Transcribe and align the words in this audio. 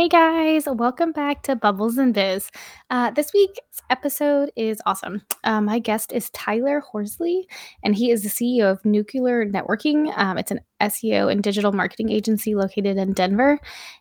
Hey 0.00 0.08
guys, 0.08 0.64
welcome 0.66 1.12
back 1.12 1.42
to 1.42 1.54
Bubbles 1.54 1.98
and 1.98 2.14
Biz. 2.14 2.50
Uh, 2.88 3.10
this 3.10 3.34
week's 3.34 3.82
episode 3.90 4.50
is 4.56 4.80
awesome. 4.86 5.20
Uh, 5.44 5.60
my 5.60 5.78
guest 5.78 6.10
is 6.10 6.30
Tyler 6.30 6.80
Horsley, 6.80 7.46
and 7.84 7.94
he 7.94 8.10
is 8.10 8.22
the 8.22 8.30
CEO 8.30 8.72
of 8.72 8.82
Nuclear 8.82 9.44
Networking. 9.44 10.10
Um, 10.16 10.38
it's 10.38 10.50
an 10.50 10.60
SEO 10.80 11.30
and 11.30 11.42
digital 11.42 11.72
marketing 11.72 12.10
agency 12.10 12.54
located 12.54 12.96
in 12.96 13.12
Denver. 13.12 13.60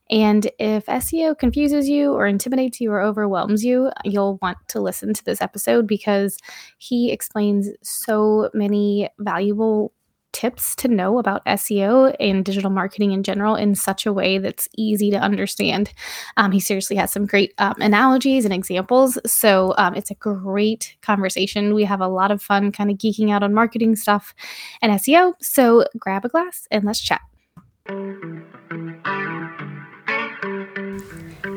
And 0.09 0.49
if 0.57 0.85
SEO 0.85 1.37
confuses 1.37 1.89
you 1.89 2.13
or 2.13 2.27
intimidates 2.27 2.79
you 2.79 2.93
or 2.93 3.01
overwhelms 3.01 3.65
you, 3.65 3.91
you'll 4.05 4.39
want 4.41 4.57
to 4.69 4.79
listen 4.79 5.13
to 5.13 5.25
this 5.25 5.41
episode 5.41 5.85
because 5.85 6.37
he 6.77 7.11
explains 7.11 7.67
so 7.83 8.49
many 8.53 9.09
valuable 9.19 9.91
tips 10.31 10.75
to 10.77 10.87
know 10.87 11.17
about 11.17 11.45
SEO 11.45 12.15
and 12.19 12.45
digital 12.45 12.69
marketing 12.69 13.11
in 13.11 13.23
general 13.23 13.55
in 13.55 13.75
such 13.75 14.05
a 14.05 14.13
way 14.13 14.37
that's 14.37 14.67
easy 14.77 15.11
to 15.11 15.17
understand. 15.17 15.91
Um, 16.37 16.51
he 16.51 16.59
seriously 16.59 16.95
has 16.97 17.11
some 17.11 17.25
great 17.25 17.53
um, 17.57 17.75
analogies 17.79 18.45
and 18.45 18.53
examples. 18.53 19.17
So 19.25 19.73
um, 19.77 19.95
it's 19.95 20.11
a 20.11 20.15
great 20.15 20.95
conversation. 21.01 21.73
We 21.73 21.83
have 21.85 22.01
a 22.01 22.07
lot 22.07 22.31
of 22.31 22.41
fun 22.41 22.71
kind 22.71 22.89
of 22.89 22.97
geeking 22.97 23.31
out 23.31 23.43
on 23.43 23.53
marketing 23.53 23.95
stuff 23.95 24.33
and 24.81 24.91
SEO. 24.93 25.33
So 25.41 25.85
grab 25.97 26.25
a 26.25 26.29
glass 26.29 26.67
and 26.71 26.83
let's 26.85 26.99
chat. 26.99 27.21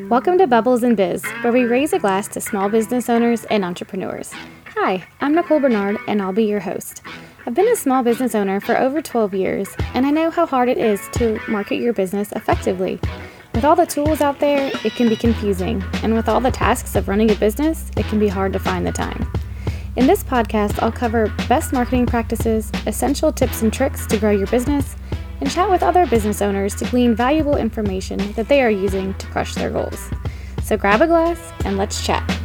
Welcome 0.09 0.37
to 0.39 0.47
Bubbles 0.47 0.83
and 0.83 0.97
Biz, 0.97 1.25
where 1.41 1.53
we 1.53 1.65
raise 1.65 1.93
a 1.95 1.99
glass 1.99 2.29
to 2.29 2.41
small 2.41 2.69
business 2.69 3.09
owners 3.09 3.45
and 3.45 3.65
entrepreneurs. 3.65 4.31
Hi, 4.77 5.07
I'm 5.21 5.35
Nicole 5.35 5.61
Bernard, 5.61 5.97
and 6.07 6.21
I'll 6.21 6.33
be 6.33 6.45
your 6.45 6.61
host. 6.61 7.03
I've 7.45 7.55
been 7.55 7.67
a 7.67 7.75
small 7.75 8.05
business 8.05 8.37
owner 8.37 8.61
for 8.61 8.79
over 8.79 9.03
12 9.03 9.35
years, 9.35 9.69
and 9.95 10.07
I 10.07 10.11
know 10.11 10.31
how 10.31 10.47
hard 10.47 10.69
it 10.69 10.79
is 10.79 11.09
to 11.15 11.41
market 11.49 11.81
your 11.81 11.93
business 11.93 12.31
effectively. 12.31 13.01
With 13.53 13.65
all 13.65 13.75
the 13.75 13.85
tools 13.85 14.21
out 14.21 14.39
there, 14.39 14.71
it 14.85 14.93
can 14.93 15.09
be 15.09 15.17
confusing, 15.17 15.83
and 16.05 16.15
with 16.15 16.29
all 16.29 16.41
the 16.41 16.53
tasks 16.53 16.95
of 16.95 17.09
running 17.09 17.33
a 17.33 17.35
business, 17.35 17.91
it 17.97 18.07
can 18.07 18.21
be 18.21 18.29
hard 18.29 18.53
to 18.53 18.61
find 18.61 18.87
the 18.87 18.93
time. 18.93 19.29
In 19.97 20.07
this 20.07 20.23
podcast, 20.23 20.81
I'll 20.81 20.93
cover 20.93 21.35
best 21.49 21.73
marketing 21.73 22.07
practices, 22.07 22.71
essential 22.87 23.33
tips 23.33 23.63
and 23.63 23.73
tricks 23.73 24.07
to 24.07 24.19
grow 24.19 24.31
your 24.31 24.47
business, 24.47 24.95
and 25.41 25.51
chat 25.51 25.69
with 25.69 25.83
other 25.83 26.07
business 26.07 26.43
owners 26.43 26.77
to 26.77 26.85
glean 26.85 27.17
valuable 27.17 27.57
information 27.57 28.19
that 28.35 28.47
they 28.47 28.63
are 28.63 28.71
using 28.71 29.15
to 29.15 29.27
crush 29.27 29.57
their 29.57 29.71
goals. 29.71 30.11
So 30.63 30.77
grab 30.77 31.03
a 31.03 31.09
glass 31.09 31.53
and 31.65 31.77
let's 31.77 32.07
chat. 32.07 32.42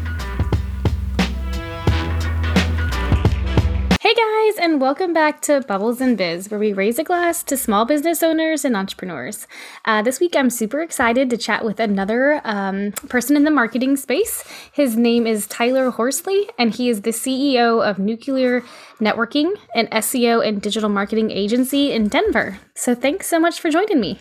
Guys, 4.48 4.58
and 4.58 4.80
welcome 4.80 5.14
back 5.14 5.42
to 5.42 5.62
Bubbles 5.62 6.00
and 6.00 6.18
Biz, 6.18 6.50
where 6.50 6.60
we 6.60 6.72
raise 6.72 7.00
a 7.00 7.04
glass 7.04 7.44
to 7.44 7.58
small 7.58 7.86
business 7.86 8.22
owners 8.24 8.64
and 8.64 8.78
entrepreneurs. 8.78 9.48
Uh, 9.84 10.02
this 10.02 10.20
week, 10.20 10.36
I'm 10.36 10.50
super 10.50 10.82
excited 10.82 11.30
to 11.30 11.38
chat 11.38 11.66
with 11.66 11.80
another 11.80 12.40
um, 12.44 12.92
person 13.10 13.36
in 13.36 13.44
the 13.44 13.52
marketing 13.52 13.98
space. 13.98 14.44
His 14.72 14.96
name 14.96 15.28
is 15.28 15.48
Tyler 15.48 15.90
Horsley, 15.90 16.50
and 16.58 16.74
he 16.74 16.90
is 16.90 17.02
the 17.02 17.12
CEO 17.12 17.84
of 17.84 18.00
Nuclear 18.00 18.62
Networking, 19.00 19.54
an 19.76 19.88
SEO 19.88 20.46
and 20.48 20.62
digital 20.62 20.90
marketing 20.90 21.32
agency 21.32 21.92
in 21.92 22.08
Denver. 22.08 22.60
So, 22.76 22.96
thanks 22.96 23.28
so 23.28 23.40
much 23.40 23.60
for 23.60 23.70
joining 23.70 24.00
me. 24.00 24.20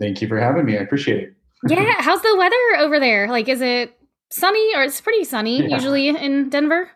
Thank 0.00 0.20
you 0.22 0.28
for 0.28 0.40
having 0.40 0.64
me. 0.64 0.76
I 0.76 0.80
appreciate 0.80 1.22
it. 1.22 1.34
yeah, 1.68 1.94
how's 1.98 2.22
the 2.22 2.36
weather 2.36 2.84
over 2.84 2.98
there? 2.98 3.28
Like, 3.28 3.48
is 3.48 3.60
it 3.60 3.96
sunny 4.30 4.74
or 4.74 4.82
it's 4.82 5.00
pretty 5.00 5.24
sunny 5.24 5.62
yeah. 5.62 5.76
usually 5.76 6.08
in 6.08 6.48
Denver? 6.48 6.90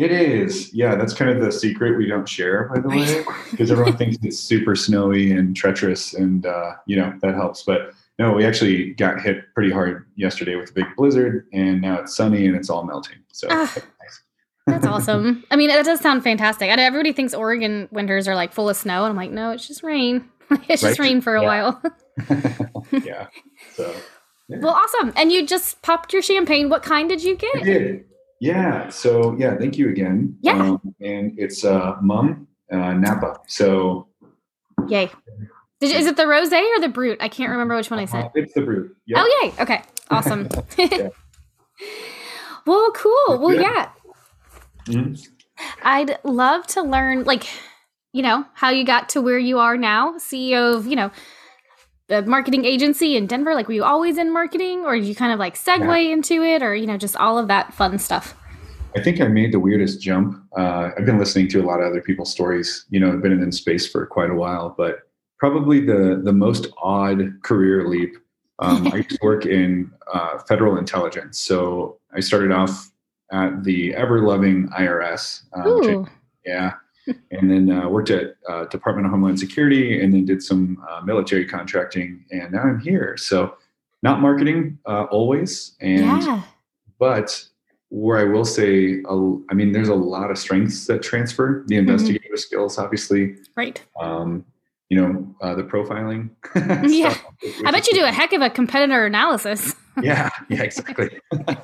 It 0.00 0.12
is. 0.12 0.72
Yeah, 0.72 0.96
that's 0.96 1.12
kind 1.12 1.30
of 1.30 1.44
the 1.44 1.52
secret 1.52 1.98
we 1.98 2.06
don't 2.06 2.26
share, 2.26 2.70
by 2.74 2.80
the 2.80 2.88
way, 2.88 3.22
because 3.50 3.70
everyone 3.70 3.96
thinks 3.98 4.16
it's 4.22 4.38
super 4.38 4.74
snowy 4.74 5.30
and 5.30 5.54
treacherous, 5.54 6.14
and 6.14 6.46
uh, 6.46 6.72
you 6.86 6.96
know 6.96 7.12
that 7.20 7.34
helps. 7.34 7.62
But 7.62 7.92
no, 8.18 8.32
we 8.32 8.46
actually 8.46 8.94
got 8.94 9.20
hit 9.20 9.52
pretty 9.52 9.70
hard 9.70 10.06
yesterday 10.16 10.56
with 10.56 10.70
a 10.70 10.72
big 10.72 10.86
blizzard, 10.96 11.46
and 11.52 11.82
now 11.82 12.00
it's 12.00 12.16
sunny 12.16 12.46
and 12.46 12.56
it's 12.56 12.70
all 12.70 12.82
melting. 12.84 13.18
So. 13.30 13.48
Ah, 13.50 13.76
that's 14.66 14.86
awesome. 14.86 15.44
I 15.50 15.56
mean, 15.56 15.68
that 15.68 15.84
does 15.84 16.00
sound 16.00 16.24
fantastic. 16.24 16.70
I, 16.70 16.82
everybody 16.82 17.12
thinks 17.12 17.34
Oregon 17.34 17.86
winters 17.92 18.26
are 18.26 18.34
like 18.34 18.54
full 18.54 18.70
of 18.70 18.78
snow, 18.78 19.04
and 19.04 19.10
I'm 19.10 19.16
like, 19.16 19.32
no, 19.32 19.50
it's 19.50 19.68
just 19.68 19.82
rain. 19.82 20.30
it's 20.50 20.82
right? 20.82 20.88
just 20.88 20.98
rain 20.98 21.20
for 21.20 21.36
a 21.36 21.42
yeah. 21.42 21.46
while. 21.46 21.82
yeah. 23.04 23.26
So. 23.74 23.94
Yeah. 24.48 24.60
Well, 24.60 24.72
awesome. 24.72 25.12
And 25.14 25.30
you 25.30 25.46
just 25.46 25.82
popped 25.82 26.14
your 26.14 26.22
champagne. 26.22 26.70
What 26.70 26.82
kind 26.82 27.06
did 27.06 27.22
you 27.22 27.36
get? 27.36 27.56
I 27.56 27.62
did. 27.62 28.04
Yeah. 28.40 28.88
So 28.88 29.36
yeah, 29.38 29.56
thank 29.56 29.78
you 29.78 29.90
again. 29.90 30.36
Yeah. 30.40 30.70
Um, 30.70 30.94
and 31.00 31.38
it's 31.38 31.64
uh, 31.64 31.96
Mumm 32.02 32.48
uh, 32.70 32.94
Napa. 32.94 33.40
So. 33.46 34.08
Yay. 34.88 35.10
Did 35.80 35.92
you, 35.92 35.96
is 35.96 36.06
it 36.06 36.16
the 36.16 36.26
rose 36.26 36.52
or 36.52 36.80
the 36.80 36.88
brut? 36.88 37.18
I 37.20 37.28
can't 37.28 37.50
remember 37.50 37.76
which 37.76 37.90
one 37.90 38.00
I 38.00 38.04
said. 38.04 38.24
Uh, 38.24 38.30
it's 38.34 38.52
the 38.52 38.60
brut. 38.60 38.88
Yep. 39.06 39.18
Oh 39.18 39.40
yay! 39.42 39.62
Okay, 39.62 39.82
awesome. 40.10 40.46
well, 42.66 42.90
cool. 42.92 43.38
Well, 43.38 43.54
yeah. 43.54 43.90
Mm-hmm. 44.86 45.14
I'd 45.82 46.18
love 46.22 46.66
to 46.68 46.82
learn, 46.82 47.24
like, 47.24 47.46
you 48.12 48.22
know, 48.22 48.44
how 48.54 48.70
you 48.70 48.84
got 48.84 49.08
to 49.10 49.22
where 49.22 49.38
you 49.38 49.58
are 49.58 49.76
now, 49.76 50.14
CEO 50.18 50.76
of, 50.76 50.86
you 50.86 50.96
know, 50.96 51.10
the 52.10 52.22
marketing 52.22 52.64
agency 52.64 53.16
in 53.16 53.26
Denver? 53.26 53.54
Like, 53.54 53.68
were 53.68 53.74
you 53.74 53.84
always 53.84 54.18
in 54.18 54.32
marketing, 54.32 54.80
or 54.84 54.96
did 54.96 55.06
you 55.06 55.14
kind 55.14 55.32
of 55.32 55.38
like 55.38 55.54
segue 55.54 55.80
yeah. 55.80 56.12
into 56.12 56.42
it, 56.42 56.62
or 56.62 56.74
you 56.74 56.86
know, 56.86 56.98
just 56.98 57.16
all 57.16 57.38
of 57.38 57.48
that 57.48 57.72
fun 57.72 57.98
stuff? 57.98 58.34
I 58.96 59.00
think 59.00 59.20
I 59.20 59.28
made 59.28 59.52
the 59.52 59.60
weirdest 59.60 60.00
jump. 60.00 60.44
Uh, 60.58 60.90
I've 60.98 61.06
been 61.06 61.18
listening 61.18 61.48
to 61.50 61.60
a 61.60 61.64
lot 61.64 61.80
of 61.80 61.86
other 61.86 62.02
people's 62.02 62.32
stories. 62.32 62.84
You 62.90 62.98
know, 62.98 63.12
I've 63.12 63.22
been 63.22 63.32
in 63.32 63.52
space 63.52 63.88
for 63.88 64.04
quite 64.04 64.30
a 64.30 64.34
while, 64.34 64.74
but 64.76 65.02
probably 65.38 65.80
the 65.80 66.20
the 66.22 66.32
most 66.32 66.66
odd 66.82 67.40
career 67.42 67.88
leap. 67.88 68.16
Um, 68.58 68.88
I 68.88 68.96
used 68.96 69.10
to 69.10 69.18
work 69.22 69.46
in 69.58 69.90
uh, 70.12 70.38
federal 70.40 70.76
intelligence, 70.76 71.38
so 71.38 71.98
I 72.14 72.20
started 72.20 72.50
off 72.50 72.90
at 73.32 73.62
the 73.62 73.94
ever 73.94 74.20
loving 74.20 74.68
IRS. 74.70 75.42
Um, 75.52 76.10
yeah, 76.44 76.72
and 77.30 77.50
then 77.50 77.70
uh, 77.70 77.88
worked 77.88 78.10
at 78.10 78.36
uh, 78.48 78.64
Department 78.66 79.06
of 79.06 79.12
Homeland 79.12 79.38
Security, 79.38 80.02
and 80.02 80.12
then 80.12 80.24
did 80.24 80.42
some 80.42 80.84
uh, 80.90 81.00
military 81.02 81.46
contracting, 81.46 82.24
and 82.30 82.52
now 82.52 82.62
I'm 82.62 82.80
here. 82.80 83.16
So, 83.16 83.56
not 84.02 84.20
marketing 84.20 84.78
uh, 84.86 85.04
always, 85.04 85.76
and 85.80 86.22
yeah. 86.22 86.42
but 86.98 87.44
where 87.90 88.18
I 88.18 88.24
will 88.24 88.44
say, 88.44 89.02
I 89.50 89.54
mean, 89.54 89.72
there's 89.72 89.88
a 89.88 89.94
lot 89.94 90.30
of 90.30 90.38
strengths 90.38 90.86
that 90.86 91.02
transfer. 91.02 91.64
The 91.66 91.74
mm-hmm. 91.74 91.88
investigative 91.88 92.28
mm-hmm. 92.28 92.36
skills, 92.36 92.78
obviously, 92.78 93.36
right. 93.56 93.82
Um, 94.00 94.44
you 94.88 95.00
know, 95.00 95.34
uh, 95.40 95.54
the 95.54 95.62
profiling. 95.62 96.30
yeah, 96.90 97.16
I 97.64 97.70
bet 97.70 97.86
you 97.86 97.94
do 97.94 98.04
a 98.04 98.12
heck 98.12 98.32
of 98.32 98.42
a 98.42 98.50
competitor 98.50 99.06
analysis. 99.06 99.74
yeah, 100.02 100.30
yeah, 100.48 100.62
exactly 100.62 101.20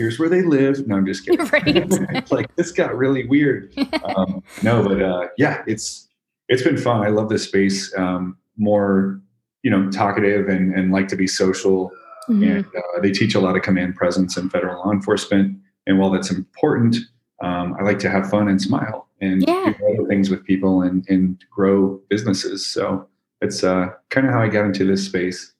here's 0.00 0.18
where 0.18 0.30
they 0.30 0.40
live. 0.40 0.86
No, 0.88 0.96
I'm 0.96 1.06
just 1.06 1.24
kidding. 1.26 1.46
Right. 1.46 2.30
like 2.32 2.56
this 2.56 2.72
got 2.72 2.96
really 2.96 3.26
weird. 3.26 3.72
Um, 4.02 4.42
no, 4.62 4.82
but 4.82 5.02
uh, 5.02 5.28
yeah, 5.36 5.62
it's 5.66 6.08
it's 6.48 6.62
been 6.62 6.78
fun. 6.78 7.06
I 7.06 7.10
love 7.10 7.28
this 7.28 7.44
space. 7.44 7.96
Um, 7.96 8.36
more, 8.56 9.20
you 9.62 9.70
know, 9.70 9.90
talkative 9.90 10.48
and 10.48 10.74
and 10.74 10.90
like 10.90 11.08
to 11.08 11.16
be 11.16 11.26
social. 11.26 11.92
Mm-hmm. 12.28 12.42
And 12.42 12.66
uh, 12.66 13.00
they 13.02 13.10
teach 13.10 13.34
a 13.34 13.40
lot 13.40 13.56
of 13.56 13.62
command 13.62 13.96
presence 13.96 14.36
in 14.36 14.50
federal 14.50 14.78
law 14.78 14.92
enforcement. 14.92 15.58
And 15.86 15.98
while 15.98 16.10
that's 16.10 16.30
important, 16.30 16.96
um, 17.42 17.74
I 17.78 17.82
like 17.82 17.98
to 18.00 18.10
have 18.10 18.30
fun 18.30 18.46
and 18.48 18.60
smile 18.60 19.08
and 19.20 19.42
yeah. 19.46 19.72
do 19.76 19.94
other 19.94 20.08
things 20.08 20.30
with 20.30 20.44
people 20.44 20.82
and 20.82 21.04
and 21.08 21.42
grow 21.50 22.00
businesses. 22.08 22.66
So 22.66 23.06
it's 23.42 23.62
uh, 23.62 23.90
kind 24.08 24.26
of 24.26 24.32
how 24.32 24.40
I 24.40 24.48
got 24.48 24.64
into 24.64 24.84
this 24.84 25.04
space. 25.04 25.52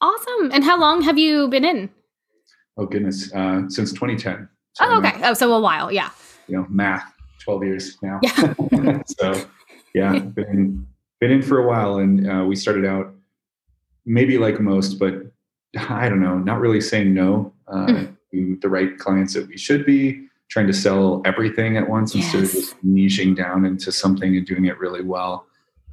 Awesome. 0.00 0.50
And 0.52 0.64
how 0.64 0.80
long 0.80 1.02
have 1.02 1.18
you 1.18 1.48
been 1.48 1.64
in? 1.64 1.90
Oh 2.76 2.86
goodness, 2.86 3.32
uh, 3.34 3.68
since 3.68 3.92
2010. 3.92 4.48
So 4.74 4.84
oh, 4.86 4.98
okay. 4.98 5.20
Oh, 5.22 5.34
so 5.34 5.52
a 5.52 5.60
while, 5.60 5.92
yeah. 5.92 6.10
You 6.48 6.58
know, 6.58 6.66
math, 6.70 7.12
12 7.40 7.64
years 7.64 7.98
now. 8.02 8.20
Yeah. 8.22 9.02
so, 9.06 9.44
yeah, 9.94 10.18
been 10.18 10.86
been 11.20 11.30
in 11.30 11.42
for 11.42 11.58
a 11.58 11.68
while, 11.68 11.98
and 11.98 12.28
uh, 12.28 12.44
we 12.44 12.56
started 12.56 12.84
out 12.84 13.14
maybe 14.06 14.38
like 14.38 14.60
most, 14.60 14.98
but 14.98 15.14
I 15.76 16.08
don't 16.08 16.20
know, 16.20 16.38
not 16.38 16.60
really 16.60 16.80
saying 16.80 17.14
no 17.14 17.52
uh, 17.68 17.86
mm. 17.86 18.16
to 18.32 18.58
the 18.60 18.68
right 18.68 18.98
clients 18.98 19.34
that 19.34 19.46
we 19.48 19.56
should 19.56 19.86
be. 19.86 20.26
Trying 20.48 20.66
to 20.66 20.74
sell 20.74 21.22
everything 21.24 21.78
at 21.78 21.88
once 21.88 22.14
yes. 22.14 22.24
instead 22.24 22.44
of 22.44 22.50
just 22.50 22.84
niching 22.84 23.34
down 23.34 23.64
into 23.64 23.90
something 23.90 24.36
and 24.36 24.46
doing 24.46 24.66
it 24.66 24.78
really 24.78 25.02
well. 25.02 25.46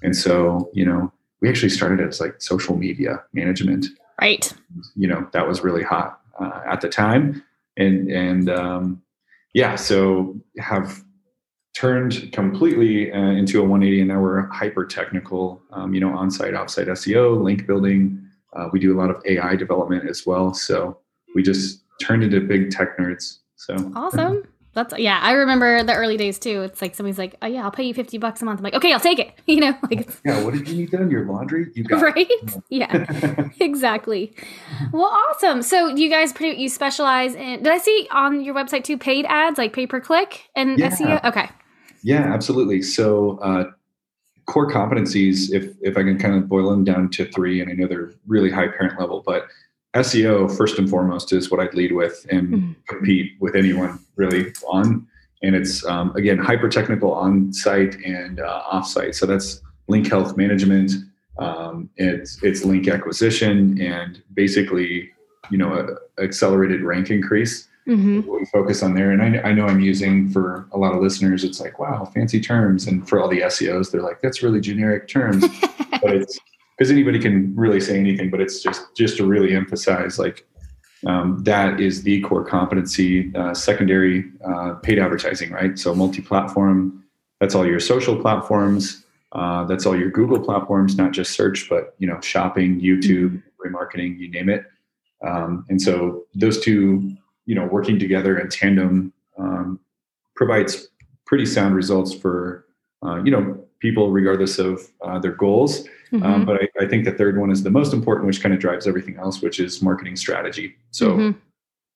And 0.03 0.13
so, 0.13 0.69
you 0.73 0.85
know, 0.85 1.13
we 1.39 1.47
actually 1.47 1.69
started 1.69 2.05
as 2.05 2.19
like 2.19 2.41
social 2.41 2.75
media 2.75 3.23
management. 3.31 3.85
Right. 4.19 4.53
You 4.97 5.07
know, 5.07 5.29
that 5.31 5.47
was 5.47 5.61
really 5.61 5.83
hot 5.83 6.18
uh, 6.39 6.61
at 6.65 6.81
the 6.81 6.89
time, 6.89 7.43
and 7.77 8.09
and 8.09 8.49
um, 8.49 9.01
yeah, 9.53 9.75
so 9.75 10.35
have 10.59 11.03
turned 11.73 12.31
completely 12.33 13.11
uh, 13.11 13.17
into 13.17 13.59
a 13.59 13.63
180, 13.63 14.01
and 14.01 14.09
now 14.09 14.19
we're 14.19 14.47
hyper 14.47 14.85
technical. 14.85 15.61
Um, 15.71 15.93
you 15.93 15.99
know, 15.99 16.15
on-site, 16.15 16.53
off-site 16.53 16.87
SEO, 16.87 17.41
link 17.41 17.65
building. 17.67 18.21
Uh, 18.53 18.67
we 18.73 18.79
do 18.79 18.93
a 18.93 18.97
lot 18.99 19.09
of 19.09 19.21
AI 19.25 19.55
development 19.55 20.09
as 20.09 20.25
well. 20.25 20.53
So 20.53 20.97
we 21.35 21.43
just 21.43 21.83
turned 22.01 22.23
into 22.23 22.41
big 22.41 22.71
tech 22.71 22.97
nerds. 22.97 23.39
So 23.55 23.91
awesome. 23.95 24.43
That's 24.73 24.93
yeah. 24.97 25.19
I 25.21 25.31
remember 25.31 25.83
the 25.83 25.93
early 25.95 26.15
days 26.15 26.37
too. 26.37 26.61
It's 26.61 26.81
like 26.81 26.93
somebody's 26.93 27.17
like, 27.17 27.35
"Oh 27.41 27.47
yeah, 27.47 27.63
I'll 27.63 27.71
pay 27.71 27.83
you 27.83 27.93
fifty 27.93 28.17
bucks 28.17 28.41
a 28.41 28.45
month." 28.45 28.59
I'm 28.59 28.63
like, 28.63 28.75
"Okay, 28.75 28.93
I'll 28.93 28.99
take 28.99 29.19
it." 29.19 29.33
You 29.49 29.61
know, 29.61 29.77
like 29.89 30.09
yeah. 30.23 30.43
What 30.43 30.53
did 30.53 30.69
you 30.69 30.77
need 30.77 30.91
done? 30.91 31.09
Your 31.09 31.25
laundry? 31.25 31.71
You 31.73 31.83
got 31.83 32.01
right? 32.15 32.29
yeah, 32.69 33.49
exactly. 33.59 34.33
Well, 34.93 35.05
awesome. 35.05 35.63
So 35.63 35.87
you 35.87 36.07
guys 36.07 36.31
pretty 36.31 36.61
you 36.61 36.69
specialize 36.69 37.33
in? 37.33 37.63
Did 37.63 37.73
I 37.73 37.79
see 37.79 38.07
on 38.11 38.41
your 38.43 38.53
website 38.53 38.83
too 38.83 38.97
paid 38.97 39.25
ads 39.25 39.57
like 39.57 39.73
pay 39.73 39.87
per 39.87 39.99
click 39.99 40.49
and 40.55 40.77
yeah. 40.77 40.89
SEO? 40.91 41.23
Okay. 41.25 41.49
Yeah, 42.03 42.31
absolutely. 42.31 42.83
So 42.83 43.39
uh, 43.39 43.71
core 44.45 44.69
competencies, 44.69 45.51
if 45.51 45.73
if 45.81 45.97
I 45.97 46.03
can 46.03 46.17
kind 46.19 46.35
of 46.35 46.47
boil 46.47 46.69
them 46.69 46.83
down 46.83 47.09
to 47.11 47.25
three, 47.31 47.59
and 47.61 47.71
I 47.71 47.73
know 47.73 47.87
they're 47.87 48.11
really 48.27 48.51
high 48.51 48.67
parent 48.67 48.99
level, 48.99 49.23
but 49.25 49.47
SEO 49.95 50.55
first 50.55 50.77
and 50.77 50.89
foremost 50.89 51.33
is 51.33 51.49
what 51.49 51.59
I'd 51.59 51.73
lead 51.73 51.93
with 51.93 52.25
and 52.29 52.47
mm-hmm. 52.47 52.71
compete 52.87 53.33
with 53.39 53.55
anyone 53.55 53.99
really 54.15 54.53
on. 54.67 55.07
And 55.41 55.55
it's 55.55 55.85
um, 55.85 56.15
again 56.15 56.37
hyper 56.37 56.69
technical 56.69 57.13
on 57.13 57.53
site 57.53 57.95
and 58.05 58.39
uh, 58.39 58.63
off 58.69 58.87
site. 58.87 59.15
So 59.15 59.25
that's 59.25 59.61
link 59.87 60.07
health 60.07 60.37
management. 60.37 60.91
Um, 61.39 61.89
it's 61.95 62.43
it's 62.43 62.65
link 62.65 62.87
acquisition 62.87 63.81
and 63.81 64.21
basically 64.33 65.09
you 65.49 65.57
know 65.57 65.73
a, 65.73 66.23
accelerated 66.23 66.81
rank 66.81 67.09
increase. 67.09 67.67
Mm-hmm. 67.87 68.29
we 68.29 68.45
focus 68.53 68.83
on 68.83 68.93
there. 68.93 69.09
And 69.09 69.21
I, 69.23 69.49
I 69.49 69.53
know 69.53 69.65
I'm 69.65 69.79
using 69.79 70.29
for 70.29 70.67
a 70.73 70.77
lot 70.77 70.93
of 70.93 71.01
listeners. 71.01 71.43
It's 71.43 71.59
like 71.59 71.79
wow, 71.79 72.05
fancy 72.13 72.39
terms. 72.39 72.85
And 72.85 73.07
for 73.09 73.19
all 73.19 73.27
the 73.27 73.41
SEOs, 73.41 73.89
they're 73.89 74.03
like 74.03 74.21
that's 74.21 74.43
really 74.43 74.61
generic 74.61 75.07
terms. 75.07 75.43
but 76.01 76.15
it's 76.15 76.37
because 76.79 76.91
anybody 76.91 77.19
can 77.19 77.53
really 77.57 77.81
say 77.81 77.99
anything, 77.99 78.29
but 78.29 78.39
it's 78.39 78.63
just 78.63 78.95
just 78.95 79.17
to 79.17 79.25
really 79.25 79.53
emphasize 79.53 80.17
like 80.17 80.47
um, 81.05 81.43
that 81.43 81.81
is 81.81 82.03
the 82.03 82.21
core 82.21 82.45
competency. 82.45 83.35
Uh, 83.35 83.53
secondary 83.53 84.31
uh, 84.47 84.75
paid 84.75 84.97
advertising, 84.97 85.51
right? 85.51 85.77
So 85.77 85.93
multi-platform. 85.93 87.03
That's 87.41 87.53
all 87.53 87.65
your 87.65 87.81
social 87.81 88.15
platforms. 88.15 89.03
Uh, 89.33 89.65
that's 89.65 89.85
all 89.85 89.97
your 89.97 90.09
Google 90.09 90.39
platforms, 90.39 90.95
not 90.95 91.11
just 91.11 91.33
search, 91.33 91.67
but 91.69 91.95
you 91.99 92.07
know, 92.07 92.19
shopping, 92.21 92.79
YouTube, 92.79 93.43
remarketing, 93.63 94.17
you 94.17 94.31
name 94.31 94.49
it. 94.49 94.65
Um, 95.25 95.65
and 95.69 95.81
so 95.81 96.25
those 96.33 96.61
two, 96.61 97.11
you 97.45 97.55
know, 97.55 97.65
working 97.65 97.99
together 97.99 98.39
in 98.39 98.47
tandem 98.47 99.11
um, 99.37 99.81
provides 100.35 100.87
pretty 101.25 101.45
sound 101.45 101.75
results 101.75 102.13
for 102.13 102.65
uh, 103.05 103.21
you 103.23 103.31
know 103.31 103.61
people 103.79 104.11
regardless 104.11 104.59
of 104.59 104.81
uh, 105.05 105.19
their 105.19 105.33
goals. 105.33 105.85
Um, 106.11 106.21
mm-hmm. 106.21 106.33
Um, 106.33 106.45
but 106.45 106.61
I, 106.61 106.85
I, 106.85 106.87
think 106.87 107.05
the 107.05 107.11
third 107.11 107.37
one 107.37 107.51
is 107.51 107.63
the 107.63 107.69
most 107.69 107.93
important, 107.93 108.27
which 108.27 108.41
kind 108.41 108.53
of 108.53 108.59
drives 108.59 108.87
everything 108.87 109.17
else, 109.17 109.41
which 109.41 109.59
is 109.59 109.81
marketing 109.81 110.15
strategy. 110.15 110.75
So 110.91 111.11
mm-hmm. 111.11 111.39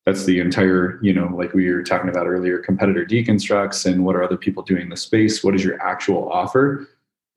that's 0.06 0.26
the 0.26 0.40
entire, 0.40 1.00
you 1.02 1.14
know, 1.14 1.34
like 1.36 1.54
we 1.54 1.72
were 1.72 1.84
talking 1.84 2.10
about 2.10 2.28
earlier, 2.28 2.60
competitor 2.60 3.06
deconstructs 3.06 3.92
and 3.92 4.06
what 4.06 4.16
are 4.16 4.24
other 4.24 4.38
people 4.38 4.62
doing 4.64 4.84
in 4.84 4.90
the 4.90 4.98
space? 4.98 5.44
What 5.44 5.56
is 5.56 5.64
your 5.64 5.82
actual 5.82 6.32
offer? 6.32 6.88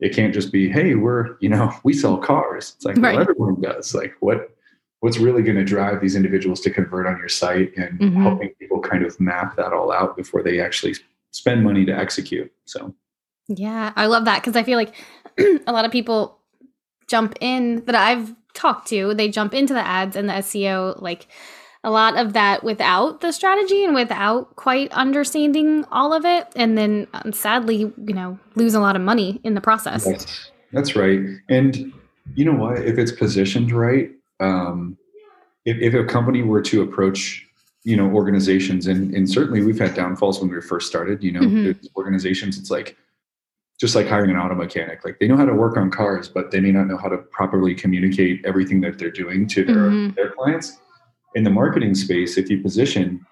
It 0.00 0.14
can't 0.14 0.34
just 0.34 0.52
be, 0.52 0.69
hey, 0.69 0.94
we're, 0.94 1.37
you 1.40 1.49
know, 1.49 1.73
we 1.82 1.94
sell 1.94 2.19
cars. 2.19 2.75
It's 2.76 2.84
like, 2.84 2.96
right. 2.99 3.14
well, 3.14 3.22
everyone 3.22 3.61
does. 3.61 3.94
Like, 3.94 4.14
what, 4.20 4.50
what's 5.00 5.19
really 5.19 5.43
going 5.43 5.56
to 5.56 5.64
drive 5.64 6.00
these 6.00 6.17
individuals 6.17 6.61
to 6.61 6.70
convert 6.70 7.06
on 7.06 7.17
your 7.19 7.29
site 7.29 7.72
and 7.76 7.99
mm-hmm. 7.99 8.22
helping 8.22 8.50
people 8.58 8.81
kind 8.81 9.05
of 9.05 9.19
map 9.20 9.56
that 9.56 9.72
all 9.72 9.93
out 9.93 10.17
before 10.17 10.43
they 10.43 10.61
actually 10.61 10.94
spend 11.31 11.64
money 11.64 11.84
to 11.84 11.96
execute. 11.96 12.52
So, 12.64 12.94
yeah, 13.49 13.93
I 13.96 14.06
love 14.06 14.25
that 14.25 14.43
because 14.43 14.56
I 14.56 14.62
feel 14.62 14.76
like 14.76 14.94
a 15.38 15.72
lot 15.72 15.84
of 15.84 15.93
people 15.93 16.38
jump 17.08 17.35
in 17.41 17.85
that 17.87 17.94
I've 17.94 18.35
talked 18.55 18.88
to, 18.88 19.14
they 19.14 19.29
jump 19.29 19.55
into 19.55 19.75
the 19.75 19.87
ads 19.87 20.17
and 20.17 20.29
the 20.29 20.35
SEO 20.35 21.00
like 21.00 21.29
a 21.85 21.91
lot 21.91 22.19
of 22.19 22.32
that 22.32 22.64
without 22.64 23.20
the 23.20 23.32
strategy 23.32 23.85
and 23.85 23.94
without 23.94 24.56
quite 24.56 24.91
understanding 24.93 25.85
all 25.93 26.12
of 26.12 26.25
it 26.25 26.49
and 26.56 26.76
then 26.76 27.06
um, 27.14 27.32
sadly, 27.32 27.93
you 27.97 28.14
know, 28.14 28.38
lose 28.56 28.75
a 28.75 28.81
lot 28.81 28.97
of 28.97 29.03
money 29.03 29.41
in 29.44 29.55
the 29.55 29.61
process. 29.61 30.05
That's, 30.05 30.50
that's 30.73 30.97
right. 30.97 31.20
And 31.49 31.93
you 32.35 32.44
know 32.44 32.55
what, 32.55 32.79
if 32.79 32.99
it's 32.99 33.12
positioned 33.12 33.70
right, 33.70 34.11
um 34.41 34.99
if, 35.64 35.79
if 35.79 35.94
a 35.94 36.05
company 36.05 36.43
were 36.43 36.62
to 36.62 36.82
approach 36.82 37.47
you 37.85 37.97
know 37.97 38.11
organizations 38.11 38.87
and 38.87 39.14
and 39.14 39.31
certainly 39.31 39.62
we've 39.62 39.79
had 39.79 39.94
downfalls 39.94 40.41
when 40.41 40.50
we 40.50 40.61
first 40.61 40.88
started 40.88 41.23
you 41.23 41.31
know 41.31 41.41
mm-hmm. 41.41 41.87
organizations 41.97 42.58
it's 42.58 42.70
like 42.70 42.97
just 43.78 43.94
like 43.94 44.06
hiring 44.06 44.31
an 44.31 44.37
auto 44.37 44.55
mechanic 44.55 45.05
like 45.05 45.19
they 45.19 45.28
know 45.28 45.37
how 45.37 45.44
to 45.44 45.55
work 45.55 45.76
on 45.76 45.90
cars 45.90 46.28
but 46.28 46.50
they 46.50 46.61
may 46.61 46.73
not 46.73 46.87
know 46.87 46.96
how 46.96 47.08
to 47.08 47.19
properly 47.19 47.75
communicate 47.75 48.44
everything 48.44 48.81
that 48.81 48.99
they're 48.99 49.11
doing 49.11 49.46
to 49.46 49.64
their 49.64 49.76
mm-hmm. 49.76 50.14
their 50.14 50.31
clients 50.31 50.78
in 51.34 51.44
the 51.44 51.50
marketing 51.50 51.94
space 51.94 52.37
if 52.37 52.49
you 52.49 52.61
position 52.61 53.25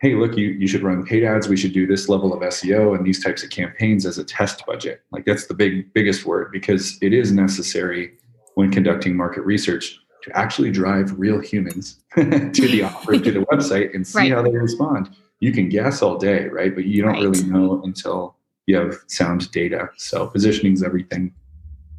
hey 0.00 0.14
look 0.14 0.36
you 0.36 0.50
you 0.50 0.66
should 0.66 0.82
run 0.82 1.04
paid 1.04 1.24
ads 1.24 1.48
we 1.48 1.56
should 1.56 1.72
do 1.72 1.86
this 1.86 2.08
level 2.08 2.32
of 2.32 2.40
seo 2.40 2.96
and 2.96 3.06
these 3.06 3.22
types 3.22 3.42
of 3.42 3.50
campaigns 3.50 4.06
as 4.06 4.18
a 4.18 4.24
test 4.24 4.64
budget 4.66 5.02
like 5.10 5.24
that's 5.24 5.46
the 5.46 5.54
big 5.54 5.92
biggest 5.92 6.24
word 6.24 6.50
because 6.52 6.98
it 7.02 7.12
is 7.12 7.32
necessary 7.32 8.12
when 8.54 8.70
conducting 8.70 9.16
market 9.16 9.42
research 9.42 9.98
to 10.22 10.36
actually 10.38 10.70
drive 10.70 11.18
real 11.18 11.40
humans 11.40 12.00
to 12.14 12.68
the 12.68 12.82
offer 12.84 13.18
to 13.18 13.32
the 13.32 13.44
website 13.52 13.94
and 13.94 14.06
see 14.06 14.18
right. 14.18 14.32
how 14.32 14.42
they 14.42 14.50
respond 14.50 15.10
you 15.40 15.52
can 15.52 15.68
guess 15.68 16.00
all 16.00 16.16
day 16.16 16.46
right 16.46 16.74
but 16.74 16.84
you 16.84 17.02
don't 17.02 17.12
right. 17.12 17.22
really 17.22 17.42
know 17.44 17.82
until 17.82 18.36
you 18.66 18.76
have 18.76 18.96
sound 19.08 19.50
data. 19.50 19.88
So 19.96 20.26
positioning 20.26 20.72
is 20.72 20.82
everything. 20.82 21.32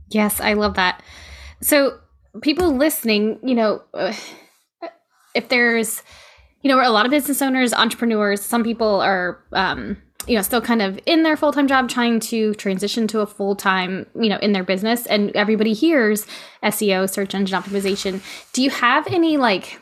Yes, 0.10 0.40
I 0.40 0.54
love 0.54 0.76
that. 0.76 1.02
So 1.62 2.00
people 2.42 2.76
listening, 2.76 3.40
you 3.44 3.56
know, 3.56 3.82
if 5.36 5.50
there's, 5.50 6.04
you 6.62 6.70
know, 6.70 6.80
a 6.80 6.92
lot 6.92 7.06
of 7.06 7.12
business 7.12 7.42
owners, 7.42 7.74
entrepreneurs, 7.74 8.42
some 8.42 8.64
people 8.64 9.02
are, 9.02 9.44
um, 9.54 9.98
you 10.28 10.36
know, 10.36 10.42
still 10.42 10.62
kind 10.62 10.82
of 10.82 11.00
in 11.06 11.24
their 11.24 11.38
full 11.38 11.52
time 11.52 11.68
job 11.68 11.90
trying 11.90 12.20
to 12.20 12.54
transition 12.56 13.08
to 13.08 13.20
a 13.20 13.28
full 13.28 13.56
time, 13.56 14.08
you 14.16 14.30
know, 14.30 14.38
in 14.38 14.54
their 14.54 14.64
business. 14.64 15.06
And 15.06 15.36
everybody 15.36 15.74
hears 15.74 16.26
SEO, 16.64 17.10
search 17.10 17.36
engine 17.36 17.62
optimization. 17.62 18.22
Do 18.54 18.64
you 18.64 18.72
have 18.72 19.06
any 19.08 19.38
like 19.38 19.80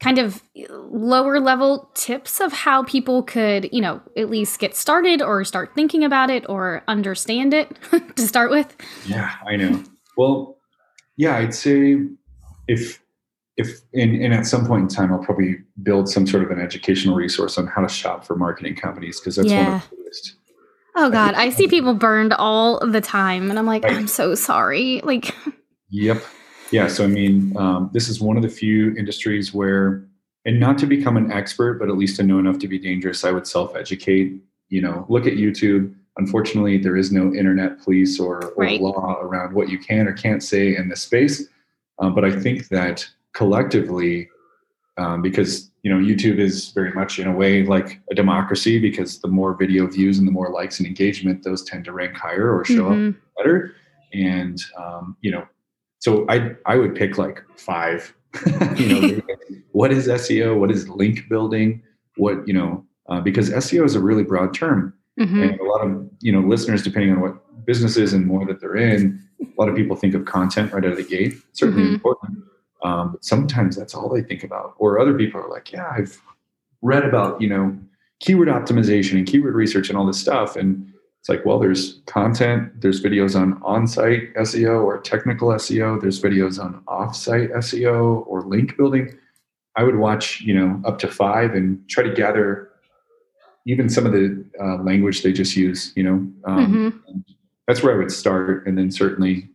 kind 0.00 0.18
of 0.18 0.42
lower 0.68 1.40
level 1.40 1.90
tips 1.94 2.40
of 2.40 2.52
how 2.52 2.82
people 2.82 3.22
could, 3.22 3.68
you 3.72 3.80
know, 3.80 4.00
at 4.16 4.28
least 4.28 4.58
get 4.58 4.76
started 4.76 5.22
or 5.22 5.44
start 5.44 5.74
thinking 5.74 6.04
about 6.04 6.30
it 6.30 6.44
or 6.48 6.82
understand 6.86 7.54
it 7.54 7.76
to 8.16 8.26
start 8.26 8.50
with? 8.50 8.76
Yeah, 9.06 9.32
I 9.46 9.56
know. 9.56 9.82
Well, 10.16 10.58
yeah, 11.16 11.36
I'd 11.36 11.54
say 11.54 11.96
if 12.68 13.02
if 13.56 13.80
and, 13.94 14.22
and 14.22 14.34
at 14.34 14.44
some 14.44 14.66
point 14.66 14.82
in 14.82 14.88
time 14.88 15.12
I'll 15.12 15.24
probably 15.24 15.56
build 15.82 16.08
some 16.08 16.26
sort 16.26 16.42
of 16.42 16.50
an 16.50 16.60
educational 16.60 17.14
resource 17.14 17.56
on 17.56 17.66
how 17.66 17.80
to 17.80 17.88
shop 17.88 18.26
for 18.26 18.36
marketing 18.36 18.76
companies 18.76 19.18
because 19.18 19.36
that's 19.36 19.48
yeah. 19.48 19.64
one 19.64 19.74
of 19.76 19.90
the 19.90 19.96
biggest. 19.96 20.36
Oh 20.98 21.10
God, 21.10 21.34
I 21.34 21.50
see 21.50 21.68
people 21.68 21.94
burned 21.94 22.32
all 22.32 22.80
the 22.86 23.02
time, 23.02 23.50
and 23.50 23.58
I'm 23.58 23.66
like, 23.66 23.84
right. 23.84 23.92
I'm 23.92 24.08
so 24.08 24.34
sorry. 24.34 25.02
Like, 25.04 25.34
yep, 25.90 26.22
yeah, 26.70 26.88
so 26.88 27.04
I 27.04 27.06
mean, 27.06 27.56
um, 27.56 27.90
this 27.92 28.08
is 28.08 28.20
one 28.20 28.36
of 28.36 28.42
the 28.42 28.48
few 28.48 28.94
industries 28.96 29.54
where, 29.54 30.04
and 30.44 30.58
not 30.58 30.78
to 30.78 30.86
become 30.86 31.16
an 31.16 31.30
expert, 31.30 31.74
but 31.78 31.88
at 31.88 31.96
least 31.96 32.16
to 32.16 32.22
know 32.22 32.38
enough 32.38 32.58
to 32.60 32.68
be 32.68 32.78
dangerous, 32.78 33.24
I 33.24 33.30
would 33.30 33.46
self 33.46 33.76
educate. 33.76 34.34
You 34.68 34.82
know, 34.82 35.06
look 35.08 35.26
at 35.26 35.34
YouTube. 35.34 35.94
Unfortunately, 36.18 36.78
there 36.78 36.96
is 36.96 37.12
no 37.12 37.32
internet 37.34 37.80
police 37.82 38.18
or, 38.18 38.52
or 38.52 38.64
right. 38.64 38.80
law 38.80 39.18
around 39.20 39.54
what 39.54 39.68
you 39.68 39.78
can 39.78 40.08
or 40.08 40.12
can't 40.12 40.42
say 40.42 40.74
in 40.74 40.88
this 40.88 41.02
space. 41.02 41.44
Um, 41.98 42.14
but 42.14 42.24
I 42.24 42.30
think 42.30 42.68
that 42.68 43.06
collectively, 43.32 44.28
um, 44.96 45.22
because 45.22 45.70
you 45.82 45.94
know 45.94 46.04
YouTube 46.04 46.38
is 46.38 46.70
very 46.72 46.92
much 46.92 47.18
in 47.18 47.28
a 47.28 47.32
way 47.32 47.62
like 47.62 48.00
a 48.10 48.14
democracy 48.14 48.78
because 48.80 49.20
the 49.20 49.28
more 49.28 49.54
video 49.54 49.86
views 49.86 50.18
and 50.18 50.26
the 50.26 50.32
more 50.32 50.50
likes 50.50 50.78
and 50.78 50.86
engagement, 50.86 51.44
those 51.44 51.62
tend 51.62 51.84
to 51.84 51.92
rank 51.92 52.16
higher 52.16 52.56
or 52.56 52.64
show 52.64 52.90
mm-hmm. 52.90 53.10
up 53.10 53.14
better. 53.36 53.74
And 54.12 54.60
um, 54.78 55.16
you 55.20 55.30
know, 55.30 55.46
so 55.98 56.26
I 56.28 56.52
I 56.66 56.76
would 56.76 56.94
pick 56.94 57.18
like 57.18 57.42
five. 57.56 58.14
you 58.76 58.88
know, 58.88 59.20
what 59.72 59.92
is 59.92 60.08
SEO? 60.08 60.58
What 60.58 60.70
is 60.70 60.88
link 60.88 61.28
building? 61.28 61.82
What 62.16 62.46
you 62.46 62.54
know, 62.54 62.84
uh, 63.08 63.20
because 63.20 63.50
SEO 63.50 63.84
is 63.84 63.94
a 63.94 64.00
really 64.00 64.22
broad 64.22 64.54
term, 64.54 64.94
mm-hmm. 65.18 65.42
and 65.42 65.60
a 65.60 65.64
lot 65.64 65.86
of 65.86 66.08
you 66.20 66.32
know 66.32 66.40
listeners, 66.40 66.82
depending 66.82 67.12
on 67.12 67.20
what 67.20 67.66
businesses 67.66 68.12
and 68.12 68.26
more 68.26 68.46
that 68.46 68.60
they're 68.60 68.76
in, 68.76 69.20
a 69.40 69.60
lot 69.60 69.68
of 69.68 69.74
people 69.74 69.96
think 69.96 70.14
of 70.14 70.24
content 70.24 70.72
right 70.72 70.84
out 70.84 70.92
of 70.92 70.96
the 70.96 71.04
gate. 71.04 71.34
Certainly 71.52 71.82
mm-hmm. 71.82 71.94
important, 71.94 72.38
um, 72.82 73.12
but 73.12 73.24
sometimes 73.24 73.76
that's 73.76 73.94
all 73.94 74.08
they 74.08 74.22
think 74.22 74.44
about. 74.44 74.74
Or 74.78 75.00
other 75.00 75.14
people 75.14 75.40
are 75.40 75.50
like, 75.50 75.72
yeah, 75.72 75.90
I've 75.90 76.20
read 76.82 77.04
about 77.04 77.40
you 77.40 77.48
know 77.48 77.76
keyword 78.20 78.48
optimization 78.48 79.18
and 79.18 79.26
keyword 79.26 79.54
research 79.54 79.88
and 79.88 79.98
all 79.98 80.06
this 80.06 80.20
stuff, 80.20 80.56
and 80.56 80.92
it's 81.26 81.28
like, 81.28 81.44
well, 81.44 81.58
there's 81.58 82.02
content, 82.06 82.80
there's 82.80 83.02
videos 83.02 83.34
on 83.34 83.60
on-site 83.64 84.32
SEO 84.34 84.84
or 84.84 85.00
technical 85.00 85.48
SEO, 85.48 86.00
there's 86.00 86.22
videos 86.22 86.62
on 86.62 86.84
off-site 86.86 87.50
SEO 87.50 88.24
or 88.28 88.42
link 88.42 88.76
building. 88.76 89.12
I 89.74 89.82
would 89.82 89.96
watch, 89.96 90.40
you 90.42 90.54
know, 90.54 90.80
up 90.84 91.00
to 91.00 91.08
five 91.08 91.54
and 91.54 91.82
try 91.88 92.04
to 92.04 92.14
gather 92.14 92.70
even 93.66 93.88
some 93.88 94.06
of 94.06 94.12
the 94.12 94.44
uh, 94.62 94.76
language 94.84 95.24
they 95.24 95.32
just 95.32 95.56
use. 95.56 95.92
You 95.96 96.04
know, 96.04 96.12
um, 96.44 96.92
mm-hmm. 96.94 97.18
that's 97.66 97.82
where 97.82 97.92
I 97.92 97.98
would 97.98 98.12
start, 98.12 98.64
and 98.68 98.78
then 98.78 98.92
certainly 98.92 99.48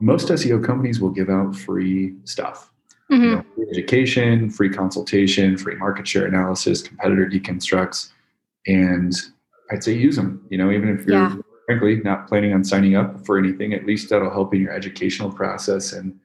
most 0.00 0.26
SEO 0.26 0.64
companies 0.64 1.00
will 1.00 1.10
give 1.10 1.30
out 1.30 1.54
free 1.54 2.16
stuff. 2.24 2.72
Mm-hmm. 3.12 3.22
You 3.22 3.30
know, 3.36 3.44
free 3.54 3.66
education, 3.70 4.50
free 4.50 4.68
consultation, 4.68 5.58
free 5.58 5.76
market 5.76 6.08
share 6.08 6.26
analysis, 6.26 6.82
competitor 6.82 7.30
deconstructs 7.30 8.10
and 8.66 9.14
I'd 9.70 9.82
say 9.84 9.92
use 9.94 10.16
them. 10.16 10.44
You 10.50 10.58
know, 10.58 10.70
even 10.70 10.88
if 10.88 11.06
you're 11.06 11.16
Yeah. 11.16 11.36
frankly 11.66 11.96
not 12.04 12.28
planning 12.28 12.52
on 12.52 12.64
signing 12.64 12.94
up 12.94 13.24
for 13.26 13.38
anything, 13.38 13.72
at 13.72 13.86
least 13.86 14.10
that'll 14.10 14.30
help 14.30 14.54
in 14.54 14.60
your 14.60 14.72
educational 14.72 15.30
process. 15.30 15.92
And 15.92 16.18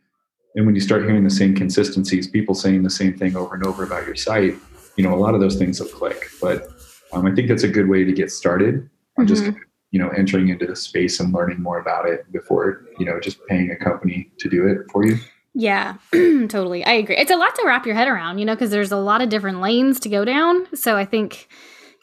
and 0.56 0.66
when 0.66 0.74
you 0.76 0.82
start 0.82 1.04
hearing 1.04 1.24
the 1.24 1.30
same 1.30 1.54
consistencies, 1.56 2.28
people 2.28 2.56
saying 2.56 2.82
the 2.84 2.90
same 2.90 3.16
thing 3.18 3.36
over 3.36 3.54
and 3.54 3.64
over 3.66 3.84
about 3.84 4.06
your 4.08 4.16
site, 4.16 4.56
you 4.98 5.04
know, 5.04 5.14
a 5.14 5.20
lot 5.20 5.36
of 5.36 5.42
those 5.42 5.58
things 5.58 5.80
will 5.80 5.88
click. 5.88 6.28
But 6.42 6.68
um, 7.14 7.26
I 7.28 7.34
think 7.36 7.48
that's 7.48 7.64
a 7.64 7.68
good 7.68 7.88
way 7.88 8.04
to 8.04 8.12
get 8.12 8.32
started 8.32 8.90
on 9.18 9.28
just 9.28 9.44
you 9.92 10.00
know 10.00 10.10
entering 10.10 10.50
into 10.50 10.66
the 10.68 10.76
space 10.76 11.20
and 11.20 11.34
learning 11.34 11.62
more 11.62 11.80
about 11.80 12.08
it 12.08 12.32
before 12.32 12.86
you 13.00 13.06
know 13.06 13.20
just 13.20 13.38
paying 13.48 13.72
a 13.72 13.76
company 13.76 14.32
to 14.40 14.50
do 14.50 14.68
it 14.68 14.90
for 14.92 15.06
you. 15.06 15.18
Yeah, 15.56 15.96
totally. 16.14 16.84
I 16.86 16.94
agree. 16.94 17.18
It's 17.18 17.32
a 17.32 17.36
lot 17.36 17.56
to 17.56 17.64
wrap 17.66 17.86
your 17.86 17.96
head 17.96 18.08
around, 18.08 18.38
you 18.38 18.46
know, 18.46 18.54
because 18.54 18.70
there's 18.70 18.92
a 18.92 18.98
lot 18.98 19.22
of 19.22 19.30
different 19.30 19.62
lanes 19.62 20.00
to 20.02 20.10
go 20.10 20.24
down. 20.24 20.68
So 20.76 20.96
I 20.96 21.06
think, 21.06 21.50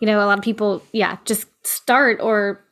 you 0.00 0.06
know, 0.06 0.18
a 0.22 0.26
lot 0.26 0.38
of 0.38 0.44
people, 0.44 0.82
yeah, 0.92 1.18
just 1.24 1.46
start 1.66 2.20
or 2.20 2.64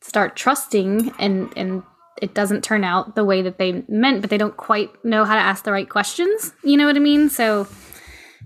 start 0.00 0.36
trusting 0.36 1.12
and 1.18 1.52
and 1.56 1.82
it 2.20 2.34
doesn't 2.34 2.64
turn 2.64 2.82
out 2.82 3.14
the 3.14 3.24
way 3.24 3.42
that 3.42 3.58
they 3.58 3.84
meant, 3.88 4.20
but 4.20 4.30
they 4.30 4.38
don't 4.38 4.56
quite 4.56 4.90
know 5.04 5.24
how 5.24 5.34
to 5.34 5.40
ask 5.40 5.64
the 5.64 5.72
right 5.72 5.88
questions. 5.88 6.52
You 6.64 6.76
know 6.76 6.86
what 6.86 6.96
I 6.96 7.00
mean? 7.00 7.28
So 7.30 7.68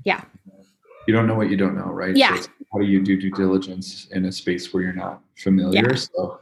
yeah 0.04 0.22
You 1.06 1.14
don't 1.14 1.26
know 1.26 1.34
what 1.34 1.50
you 1.50 1.56
don't 1.56 1.74
know, 1.74 1.86
right? 1.86 2.16
Yeah. 2.16 2.38
So 2.40 2.48
how 2.72 2.78
do 2.80 2.86
you 2.86 3.02
do 3.02 3.20
due 3.20 3.30
diligence 3.30 4.08
in 4.10 4.24
a 4.24 4.32
space 4.32 4.72
where 4.72 4.82
you're 4.82 4.92
not 4.92 5.20
familiar? 5.36 5.90
Yeah. 5.90 5.96
So, 5.96 6.40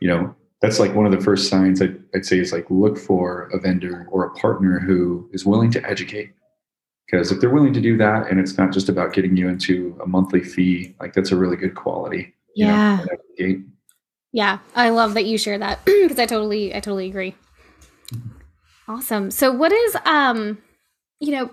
you 0.00 0.08
know, 0.08 0.34
that's 0.60 0.78
like 0.78 0.94
one 0.94 1.06
of 1.06 1.12
the 1.12 1.20
first 1.20 1.48
signs 1.48 1.82
I'd, 1.82 2.02
I'd 2.14 2.26
say 2.26 2.38
is 2.38 2.52
like 2.52 2.66
look 2.70 2.98
for 2.98 3.48
a 3.52 3.58
vendor 3.58 4.06
or 4.10 4.24
a 4.24 4.30
partner 4.34 4.80
who 4.80 5.28
is 5.32 5.44
willing 5.44 5.70
to 5.72 5.88
educate. 5.88 6.32
Because 7.10 7.30
if 7.30 7.40
they're 7.40 7.50
willing 7.50 7.72
to 7.72 7.80
do 7.80 7.96
that 7.98 8.28
and 8.30 8.40
it's 8.40 8.58
not 8.58 8.72
just 8.72 8.88
about 8.88 9.12
getting 9.12 9.36
you 9.36 9.48
into 9.48 9.96
a 10.02 10.06
monthly 10.06 10.42
fee, 10.42 10.94
like 11.00 11.12
that's 11.12 11.30
a 11.30 11.36
really 11.36 11.56
good 11.56 11.74
quality. 11.76 12.34
you 12.54 12.66
know, 12.66 12.72
Yeah. 12.72 13.04
the 13.36 13.44
gate. 13.44 13.60
Yeah, 14.32 14.58
I 14.74 14.88
love 14.90 15.14
that 15.14 15.24
you 15.24 15.38
share 15.38 15.58
that 15.58 15.82
because 15.84 16.18
I 16.18 16.26
totally 16.26 16.74
I 16.74 16.80
totally 16.80 17.06
agree. 17.08 17.34
Awesome. 18.88 19.30
So 19.30 19.52
what 19.52 19.72
is 19.72 19.96
um 20.04 20.58
you 21.20 21.32
know 21.32 21.50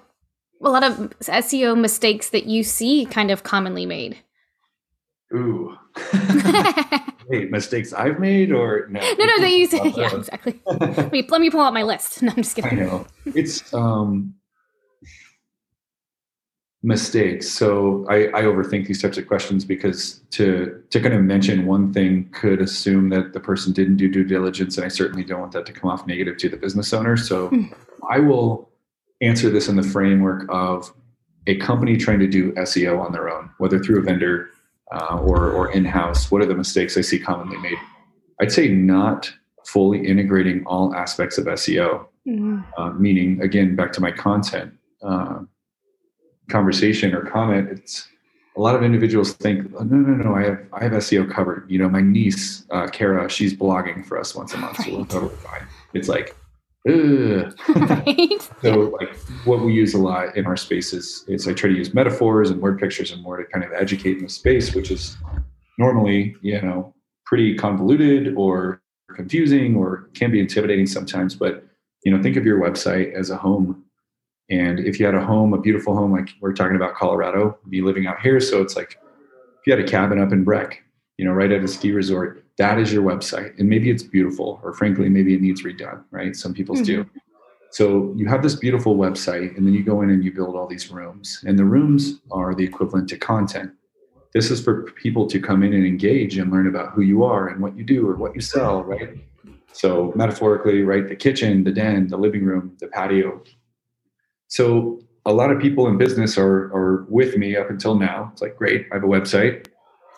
a 0.61 0.69
lot 0.69 0.83
of 0.83 0.97
SEO 1.19 1.77
mistakes 1.79 2.29
that 2.29 2.45
you 2.45 2.63
see 2.63 3.05
kind 3.05 3.31
of 3.31 3.43
commonly 3.43 3.85
made? 3.85 4.17
Ooh. 5.33 5.77
Wait, 7.27 7.51
mistakes 7.51 7.93
I've 7.93 8.19
made 8.19 8.51
or 8.51 8.87
no? 8.89 8.99
no, 9.19 9.25
no, 9.25 9.39
that 9.39 9.51
you 9.51 9.67
say 9.67 9.93
yeah, 9.95 10.15
exactly. 10.15 10.59
Let 10.65 11.11
me, 11.11 11.25
let 11.29 11.41
me 11.41 11.49
pull 11.49 11.61
out 11.61 11.73
my 11.73 11.83
list. 11.83 12.21
No, 12.21 12.31
I'm 12.31 12.37
just 12.43 12.55
kidding. 12.55 12.79
I 12.79 12.83
know. 12.83 13.05
It's 13.25 13.73
um 13.73 14.35
mistakes. 16.83 17.49
So 17.49 18.05
I, 18.09 18.27
I 18.27 18.41
overthink 18.43 18.87
these 18.87 19.01
types 19.01 19.17
of 19.17 19.25
questions 19.27 19.63
because 19.65 20.19
to 20.31 20.83
to 20.89 20.99
kind 20.99 21.13
of 21.13 21.21
mention 21.21 21.65
one 21.65 21.93
thing 21.93 22.29
could 22.33 22.61
assume 22.61 23.09
that 23.09 23.33
the 23.33 23.39
person 23.39 23.71
didn't 23.73 23.97
do 23.97 24.09
due 24.11 24.23
diligence, 24.25 24.77
and 24.77 24.85
I 24.85 24.89
certainly 24.89 25.23
don't 25.23 25.39
want 25.39 25.53
that 25.53 25.65
to 25.67 25.73
come 25.73 25.89
off 25.89 26.05
negative 26.05 26.37
to 26.37 26.49
the 26.49 26.57
business 26.57 26.93
owner. 26.93 27.15
So 27.17 27.47
Hmm. 27.47 27.63
I 28.09 28.19
will 28.19 28.69
answer 29.21 29.49
this 29.49 29.69
in 29.69 29.77
the 29.77 29.83
framework 29.83 30.45
of 30.49 30.93
a 31.47 31.55
company 31.57 31.95
trying 31.97 32.19
to 32.19 32.27
do 32.27 32.51
SEO 32.53 32.99
on 32.99 33.11
their 33.13 33.29
own, 33.29 33.49
whether 33.59 33.79
through 33.79 33.99
a 33.99 34.01
vendor 34.01 34.49
uh, 34.91 35.17
or 35.19 35.49
or 35.51 35.71
in 35.71 35.85
house. 35.85 36.29
What 36.29 36.41
are 36.41 36.45
the 36.45 36.55
mistakes 36.55 36.97
I 36.97 37.01
see 37.01 37.17
commonly 37.19 37.57
made? 37.57 37.77
I'd 38.41 38.51
say 38.51 38.67
not 38.67 39.31
fully 39.65 40.05
integrating 40.05 40.65
all 40.65 40.93
aspects 40.93 41.37
of 41.37 41.45
SEO 41.47 42.07
Mhm. 42.27 42.63
uh, 42.77 42.89
meaning 42.91 43.41
again 43.41 43.75
back 43.77 43.91
to 43.93 44.01
my 44.01 44.11
content 44.11 44.73
uh, 45.01 45.39
conversation 46.49 47.13
or 47.13 47.21
comment 47.25 47.69
it's 47.69 48.07
a 48.55 48.61
lot 48.61 48.75
of 48.75 48.83
individuals 48.83 49.33
think 49.33 49.71
oh, 49.79 49.83
no 49.83 49.97
no 49.97 50.23
no 50.23 50.35
i 50.35 50.43
have 50.43 50.59
i 50.73 50.83
have 50.83 50.91
seo 50.93 51.29
covered 51.29 51.65
you 51.69 51.79
know 51.79 51.89
my 51.89 52.01
niece 52.01 52.65
uh, 52.71 52.87
kara 52.87 53.29
she's 53.29 53.53
blogging 53.55 54.05
for 54.05 54.17
us 54.19 54.35
once 54.35 54.53
a 54.53 54.57
month 54.57 54.77
so 54.77 54.91
we're 54.91 54.99
Right. 54.99 55.09
totally 55.09 55.35
fine 55.37 55.65
it's 55.93 56.07
like 56.07 56.35
Ugh. 56.87 57.55
right? 57.75 58.49
so 58.61 58.95
like 58.99 59.15
what 59.45 59.61
we 59.63 59.73
use 59.73 59.93
a 59.93 59.97
lot 59.97 60.35
in 60.35 60.45
our 60.45 60.57
spaces 60.57 61.23
is 61.29 61.47
i 61.47 61.53
try 61.53 61.69
to 61.69 61.75
use 61.75 61.93
metaphors 61.93 62.49
and 62.49 62.61
word 62.61 62.77
pictures 62.79 63.11
and 63.11 63.21
more 63.23 63.37
to 63.37 63.45
kind 63.45 63.63
of 63.65 63.71
educate 63.71 64.17
in 64.17 64.23
the 64.23 64.29
space 64.29 64.75
which 64.75 64.91
is 64.91 65.17
normally 65.79 66.35
you 66.41 66.61
know 66.61 66.93
pretty 67.25 67.55
convoluted 67.55 68.35
or 68.35 68.81
confusing 69.15 69.75
or 69.75 70.09
can 70.13 70.29
be 70.31 70.39
intimidating 70.39 70.85
sometimes 70.85 71.35
but 71.35 71.63
you 72.03 72.15
know 72.15 72.21
think 72.21 72.35
of 72.35 72.45
your 72.45 72.59
website 72.59 73.13
as 73.13 73.29
a 73.29 73.37
home 73.37 73.82
and 74.49 74.79
if 74.79 74.99
you 74.99 75.05
had 75.05 75.15
a 75.15 75.23
home 75.23 75.53
a 75.53 75.57
beautiful 75.59 75.95
home 75.95 76.11
like 76.11 76.29
we're 76.41 76.53
talking 76.53 76.75
about 76.75 76.95
colorado 76.95 77.57
me 77.65 77.81
living 77.81 78.07
out 78.07 78.19
here. 78.19 78.39
So 78.39 78.61
it's 78.61 78.75
like 78.75 78.97
if 79.59 79.67
you 79.67 79.75
had 79.75 79.83
a 79.83 79.87
cabin 79.87 80.19
up 80.19 80.31
in 80.31 80.43
breck 80.43 80.83
you 81.17 81.25
know 81.25 81.31
right 81.31 81.51
at 81.51 81.63
a 81.63 81.67
ski 81.67 81.91
resort 81.91 82.43
that 82.57 82.77
is 82.77 82.93
your 82.93 83.03
website. 83.03 83.57
And 83.57 83.67
maybe 83.67 83.89
it's 83.89 84.03
beautiful 84.03 84.59
or 84.63 84.73
frankly 84.73 85.09
maybe 85.09 85.33
it 85.33 85.41
needs 85.41 85.63
redone 85.63 86.03
right? 86.11 86.35
Some 86.35 86.53
people's 86.53 86.81
do. 86.81 87.03
Mm-hmm. 87.03 87.17
So 87.71 88.13
you 88.15 88.27
have 88.27 88.43
this 88.43 88.55
beautiful 88.55 88.97
website 88.97 89.57
and 89.57 89.65
then 89.65 89.73
you 89.73 89.83
go 89.83 90.01
in 90.01 90.11
and 90.11 90.23
you 90.23 90.31
build 90.31 90.55
all 90.55 90.67
these 90.67 90.91
rooms. 90.91 91.43
And 91.47 91.57
the 91.57 91.65
rooms 91.65 92.21
are 92.31 92.53
the 92.53 92.63
equivalent 92.63 93.09
to 93.09 93.17
content. 93.17 93.71
This 94.33 94.51
is 94.51 94.63
for 94.63 94.83
people 94.91 95.25
to 95.27 95.39
come 95.39 95.63
in 95.63 95.73
and 95.73 95.85
engage 95.85 96.37
and 96.37 96.51
learn 96.51 96.67
about 96.67 96.93
who 96.93 97.01
you 97.01 97.23
are 97.23 97.47
and 97.47 97.61
what 97.61 97.75
you 97.75 97.83
do 97.83 98.07
or 98.07 98.15
what 98.15 98.35
you 98.35 98.41
sell 98.41 98.83
right? 98.83 99.17
So 99.71 100.13
metaphorically 100.15 100.83
right 100.83 101.07
the 101.07 101.15
kitchen 101.15 101.63
the 101.63 101.71
den 101.71 102.07
the 102.07 102.17
living 102.17 102.45
room 102.45 102.77
the 102.79 102.87
patio 102.87 103.41
so 104.47 104.99
a 105.25 105.33
lot 105.33 105.51
of 105.51 105.61
people 105.61 105.87
in 105.87 105.97
business 105.97 106.37
are 106.37 106.73
are 106.73 107.05
with 107.09 107.37
me 107.37 107.55
up 107.55 107.69
until 107.69 107.95
now 107.95 108.29
it's 108.33 108.41
like 108.41 108.55
great 108.57 108.87
i 108.91 108.95
have 108.95 109.03
a 109.03 109.07
website 109.07 109.67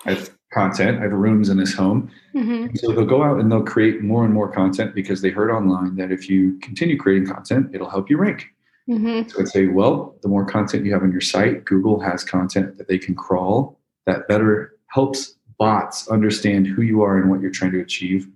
i 0.05 0.12
have 0.12 0.29
content 0.51 1.00
i 1.00 1.01
have 1.03 1.12
rooms 1.12 1.50
in 1.50 1.58
this 1.58 1.74
home 1.74 2.10
Mhm. 2.36 2.77
so 2.77 2.91
they'll 2.91 3.05
go 3.05 3.24
out 3.24 3.39
and 3.39 3.50
they'll 3.51 3.63
create 3.63 4.01
more 4.01 4.25
and 4.25 4.34
more 4.34 4.51
content 4.51 4.94
because 4.94 5.22
they 5.22 5.29
heard 5.29 5.51
online 5.51 5.96
that 5.96 6.12
if 6.12 6.29
you 6.29 6.60
continue 6.60 6.98
creating 6.98 7.27
content, 7.27 7.70
it'll 7.74 7.89
help 7.89 8.10
you 8.10 8.17
rank. 8.17 8.48
Mhm. 8.89 9.32
So 9.32 9.39
I'd 9.39 9.48
say, 9.48 9.67
well, 9.67 10.17
the 10.22 10.27
more 10.27 10.44
content 10.44 10.86
you 10.86 10.91
have 10.91 11.01
on 11.01 11.13
your 11.13 11.22
site, 11.22 11.63
Google 11.63 12.01
has 12.01 12.25
content 12.25 12.77
that 12.77 12.89
they 12.89 12.98
can 12.98 13.15
crawl 13.15 13.79
that 14.05 14.27
better 14.27 14.74
helps 14.88 15.38
bots 15.58 16.10
understand 16.10 16.67
who 16.67 16.82
you 16.82 17.01
are 17.01 17.17
and 17.17 17.29
what 17.32 17.39
you're 17.39 17.51
trying 17.51 17.72
to 17.72 17.79
achieve. 17.79 18.27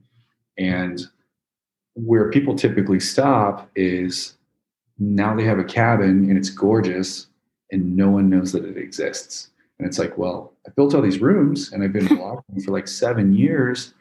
And 0.57 1.05
where 1.95 2.29
people 2.31 2.55
typically 2.55 3.01
stop 3.01 3.69
is 3.75 4.37
now 4.99 5.35
they 5.35 5.45
have 5.45 5.59
a 5.59 5.63
cabin 5.63 6.29
and 6.29 6.37
it's 6.37 6.49
gorgeous 6.49 7.27
and 7.71 7.95
no 7.95 8.09
one 8.09 8.29
knows 8.29 8.51
that 8.51 8.65
it 8.65 8.77
exists. 8.77 9.49
And 9.77 9.87
it's 9.87 9.97
like, 9.97 10.17
well, 10.17 10.53
I 10.67 10.71
built 10.71 10.93
all 10.93 11.01
these 11.01 11.21
rooms 11.21 11.71
and 11.71 11.83
I've 11.83 11.93
been 11.93 12.07
blogging 12.07 12.63
for 12.63 12.71
like 12.71 12.87
seven 12.87 13.33
years. 13.33 13.93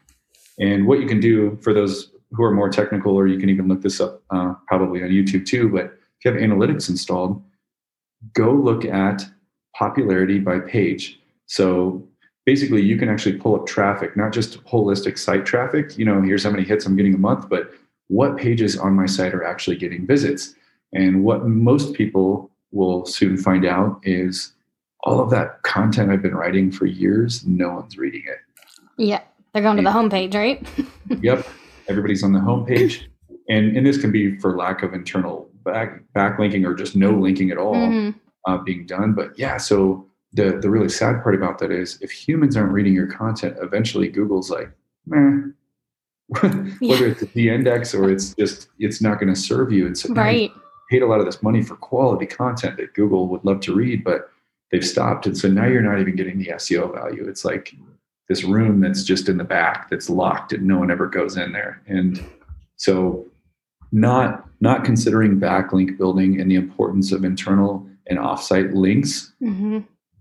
And 0.58 0.86
what 0.86 1.00
you 1.00 1.06
can 1.06 1.20
do 1.20 1.56
for 1.62 1.72
those 1.72 2.10
who 2.32 2.42
are 2.42 2.50
more 2.50 2.68
technical, 2.68 3.14
or 3.14 3.26
you 3.26 3.38
can 3.38 3.48
even 3.48 3.68
look 3.68 3.82
this 3.82 4.00
up 4.00 4.22
uh, 4.30 4.54
probably 4.66 5.02
on 5.02 5.10
YouTube 5.10 5.46
too, 5.46 5.68
but 5.68 5.84
if 5.84 6.24
you 6.24 6.32
have 6.32 6.40
analytics 6.40 6.88
installed, 6.88 7.42
go 8.34 8.52
look 8.52 8.84
at 8.84 9.24
popularity 9.74 10.40
by 10.40 10.58
page. 10.58 11.20
So 11.46 12.06
basically, 12.44 12.82
you 12.82 12.98
can 12.98 13.08
actually 13.08 13.38
pull 13.38 13.54
up 13.54 13.66
traffic, 13.66 14.16
not 14.16 14.32
just 14.32 14.62
holistic 14.64 15.16
site 15.16 15.46
traffic. 15.46 15.96
You 15.96 16.04
know, 16.04 16.20
here's 16.20 16.42
how 16.42 16.50
many 16.50 16.64
hits 16.64 16.86
I'm 16.86 16.96
getting 16.96 17.14
a 17.14 17.18
month, 17.18 17.48
but 17.48 17.72
what 18.08 18.36
pages 18.36 18.76
on 18.76 18.94
my 18.94 19.06
site 19.06 19.34
are 19.34 19.44
actually 19.44 19.76
getting 19.76 20.06
visits. 20.06 20.54
And 20.92 21.22
what 21.24 21.46
most 21.46 21.94
people 21.94 22.50
will 22.72 23.04
soon 23.06 23.36
find 23.36 23.64
out 23.66 24.00
is 24.02 24.52
all 25.04 25.20
of 25.20 25.30
that 25.30 25.62
content 25.62 26.10
I've 26.10 26.22
been 26.22 26.34
writing 26.34 26.70
for 26.72 26.86
years, 26.86 27.46
no 27.46 27.72
one's 27.74 27.96
reading 27.96 28.22
it. 28.26 28.38
Yeah, 28.96 29.20
they're 29.52 29.62
going 29.62 29.76
to 29.76 29.82
the 29.82 29.90
homepage, 29.90 30.34
right? 30.34 30.66
Yep, 31.22 31.46
everybody's 31.88 32.22
on 32.22 32.32
the 32.32 32.38
homepage. 32.40 33.02
And, 33.48 33.76
and 33.76 33.86
this 33.86 33.96
can 33.98 34.12
be 34.12 34.38
for 34.38 34.56
lack 34.56 34.82
of 34.82 34.92
internal 34.92 35.48
back 35.64 36.02
backlinking 36.14 36.66
or 36.66 36.74
just 36.74 36.94
no 36.96 37.10
linking 37.12 37.50
at 37.50 37.56
all 37.58 37.74
Mhm. 37.74 38.14
uh, 38.46 38.58
being 38.58 38.84
done. 38.86 39.14
But 39.14 39.38
yeah, 39.38 39.56
so 39.56 40.06
the 40.34 40.58
the 40.60 40.68
really 40.68 40.88
sad 40.90 41.22
part 41.22 41.34
about 41.34 41.58
that 41.60 41.70
is 41.70 41.98
if 42.02 42.10
humans 42.10 42.56
aren't 42.58 42.72
reading 42.72 42.92
your 42.92 43.06
content, 43.06 43.56
eventually 43.62 44.08
Google's 44.08 44.50
like, 44.50 44.70
meh. 45.06 45.40
Whether 46.80 47.06
it's 47.06 47.20
the 47.32 47.48
index 47.48 47.94
or 47.94 48.10
it's 48.10 48.34
just 48.34 48.68
it's 48.78 49.00
not 49.00 49.18
going 49.18 49.32
to 49.32 49.40
serve 49.40 49.72
you. 49.72 49.86
And 49.86 49.96
so 49.96 50.12
Right. 50.12 50.52
Paid 50.88 51.02
a 51.02 51.06
lot 51.06 51.20
of 51.20 51.26
this 51.26 51.42
money 51.42 51.62
for 51.62 51.76
quality 51.76 52.26
content 52.26 52.76
that 52.78 52.94
Google 52.94 53.28
would 53.28 53.44
love 53.44 53.60
to 53.60 53.74
read, 53.74 54.04
but 54.04 54.30
they've 54.70 54.86
stopped. 54.86 55.26
And 55.26 55.36
so 55.36 55.48
now 55.48 55.66
you're 55.66 55.82
not 55.82 56.00
even 56.00 56.16
getting 56.16 56.38
the 56.38 56.48
SEO 56.48 56.92
value. 56.94 57.28
It's 57.28 57.44
like 57.44 57.74
this 58.28 58.44
room 58.44 58.80
that's 58.80 59.04
just 59.04 59.28
in 59.28 59.38
the 59.38 59.44
back 59.44 59.88
that's 59.90 60.10
locked 60.10 60.52
and 60.52 60.66
no 60.66 60.78
one 60.78 60.90
ever 60.90 61.06
goes 61.06 61.36
in 61.36 61.52
there. 61.52 61.82
And 61.86 62.24
so 62.76 63.26
not 63.90 64.44
not 64.60 64.84
considering 64.84 65.40
backlink 65.40 65.96
building 65.96 66.40
and 66.40 66.50
the 66.50 66.56
importance 66.56 67.12
of 67.12 67.24
internal 67.24 67.86
and 68.06 68.18
offsite 68.18 68.74
links 68.74 69.32
hmm 69.38 69.78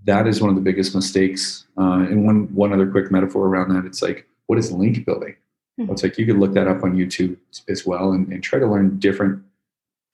that 0.08 0.26
is 0.26 0.42
one 0.42 0.50
of 0.50 0.56
the 0.56 0.62
biggest 0.62 0.96
mistakes. 0.96 1.66
Uh, 1.78 2.06
and 2.10 2.26
one 2.26 2.54
one 2.56 2.74
other 2.74 2.90
quick 2.90 3.12
metaphor 3.12 3.46
around 3.46 3.70
that, 3.76 3.86
it's 3.86 4.02
like, 4.02 4.26
what 4.48 4.58
is 4.58 4.72
link 4.72 5.06
building? 5.06 5.36
Mhm. 5.80 5.92
It's 5.92 6.02
like 6.02 6.18
you 6.18 6.26
could 6.26 6.40
look 6.40 6.54
that 6.54 6.68
up 6.68 6.84
on 6.84 6.96
YouTube 6.96 7.38
as 7.68 7.86
well 7.86 8.14
and, 8.14 8.28
and 8.32 8.42
try 8.42 8.58
to 8.58 8.66
learn 8.66 8.98
different 8.98 9.44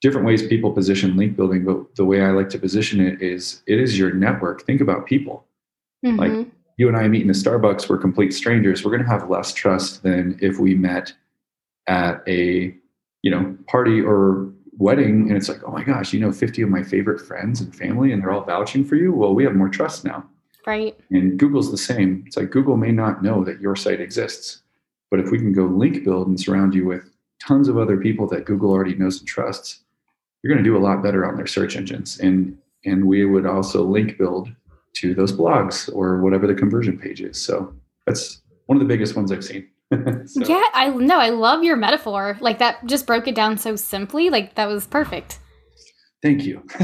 different 0.00 0.26
ways 0.26 0.46
people 0.46 0.72
position 0.72 1.16
link 1.16 1.36
building. 1.36 1.64
But 1.64 1.96
the 1.96 2.04
way 2.04 2.22
I 2.22 2.30
like 2.30 2.48
to 2.50 2.58
position 2.58 3.00
it 3.00 3.22
is, 3.22 3.62
it 3.66 3.80
is 3.80 3.98
your 3.98 4.12
network. 4.12 4.62
Think 4.66 4.80
about 4.80 5.06
people. 5.06 5.46
hmm 6.02 6.16
Like, 6.16 6.48
you 6.76 6.88
and 6.88 6.96
I 6.96 7.06
meet 7.06 7.22
in 7.22 7.30
a 7.30 7.34
Starbucks, 7.34 7.88
we're 7.88 7.98
complete 7.98 8.34
strangers. 8.34 8.84
We're 8.84 8.90
going 8.90 9.04
to 9.04 9.08
have 9.08 9.30
less 9.30 9.52
trust 9.52 10.02
than 10.02 10.36
if 10.42 10.58
we 10.58 10.74
met 10.74 11.12
at 11.86 12.22
a 12.26 12.74
you 13.22 13.30
know 13.30 13.56
party 13.66 14.00
or 14.00 14.52
wedding 14.78 15.28
and 15.28 15.36
it's 15.36 15.48
like 15.48 15.62
oh 15.64 15.70
my 15.70 15.82
gosh 15.82 16.12
you 16.12 16.20
know 16.20 16.32
50 16.32 16.62
of 16.62 16.68
my 16.68 16.82
favorite 16.82 17.20
friends 17.20 17.60
and 17.60 17.74
family 17.74 18.12
and 18.12 18.22
they're 18.22 18.30
all 18.30 18.44
vouching 18.44 18.84
for 18.84 18.96
you 18.96 19.12
well 19.12 19.34
we 19.34 19.44
have 19.44 19.54
more 19.54 19.68
trust 19.68 20.04
now 20.04 20.24
right 20.66 20.98
and 21.10 21.38
google's 21.38 21.70
the 21.70 21.78
same 21.78 22.24
it's 22.26 22.36
like 22.36 22.50
google 22.50 22.76
may 22.76 22.90
not 22.90 23.22
know 23.22 23.44
that 23.44 23.60
your 23.60 23.76
site 23.76 24.00
exists 24.00 24.62
but 25.10 25.20
if 25.20 25.30
we 25.30 25.38
can 25.38 25.52
go 25.52 25.64
link 25.64 26.04
build 26.04 26.26
and 26.26 26.40
surround 26.40 26.74
you 26.74 26.84
with 26.84 27.10
tons 27.40 27.68
of 27.68 27.78
other 27.78 27.96
people 27.96 28.26
that 28.26 28.46
google 28.46 28.70
already 28.70 28.94
knows 28.94 29.18
and 29.18 29.28
trusts 29.28 29.83
you're 30.44 30.52
going 30.52 30.62
to 30.62 30.70
do 30.70 30.76
a 30.76 30.78
lot 30.78 31.02
better 31.02 31.26
on 31.26 31.36
their 31.36 31.46
search 31.46 31.74
engines 31.74 32.20
and 32.20 32.56
and 32.84 33.06
we 33.06 33.24
would 33.24 33.46
also 33.46 33.82
link 33.82 34.18
build 34.18 34.50
to 34.94 35.14
those 35.14 35.32
blogs 35.32 35.92
or 35.94 36.20
whatever 36.20 36.46
the 36.46 36.54
conversion 36.54 36.98
page 36.98 37.20
is 37.22 37.40
so 37.40 37.74
that's 38.06 38.42
one 38.66 38.76
of 38.76 38.80
the 38.80 38.88
biggest 38.88 39.16
ones 39.16 39.32
i've 39.32 39.44
seen 39.44 39.66
so. 40.26 40.40
Yeah, 40.46 40.62
I 40.72 40.88
know. 40.88 41.18
I 41.18 41.30
love 41.30 41.62
your 41.62 41.76
metaphor. 41.76 42.36
Like 42.40 42.58
that 42.58 42.84
just 42.86 43.06
broke 43.06 43.28
it 43.28 43.34
down 43.34 43.58
so 43.58 43.76
simply. 43.76 44.30
Like 44.30 44.54
that 44.54 44.66
was 44.66 44.86
perfect. 44.86 45.38
Thank 46.22 46.44
you. 46.44 46.62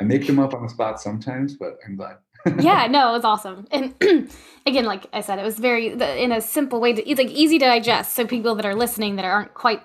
I 0.00 0.04
make 0.04 0.26
them 0.26 0.38
up 0.38 0.54
on 0.54 0.62
the 0.62 0.68
spot 0.68 1.00
sometimes, 1.00 1.54
but 1.54 1.78
I'm 1.84 1.96
glad. 1.96 2.18
yeah, 2.60 2.86
no, 2.86 3.08
it 3.10 3.12
was 3.12 3.24
awesome. 3.24 3.66
And 3.72 3.94
again, 4.66 4.84
like 4.84 5.06
I 5.12 5.20
said, 5.20 5.40
it 5.40 5.44
was 5.44 5.58
very 5.58 5.88
in 5.88 6.30
a 6.30 6.40
simple 6.40 6.80
way. 6.80 6.92
To, 6.92 7.08
it's 7.08 7.18
like 7.18 7.30
easy 7.30 7.58
to 7.58 7.66
digest. 7.66 8.14
So 8.14 8.26
people 8.26 8.54
that 8.54 8.64
are 8.64 8.76
listening 8.76 9.16
that 9.16 9.24
aren't 9.24 9.54
quite 9.54 9.82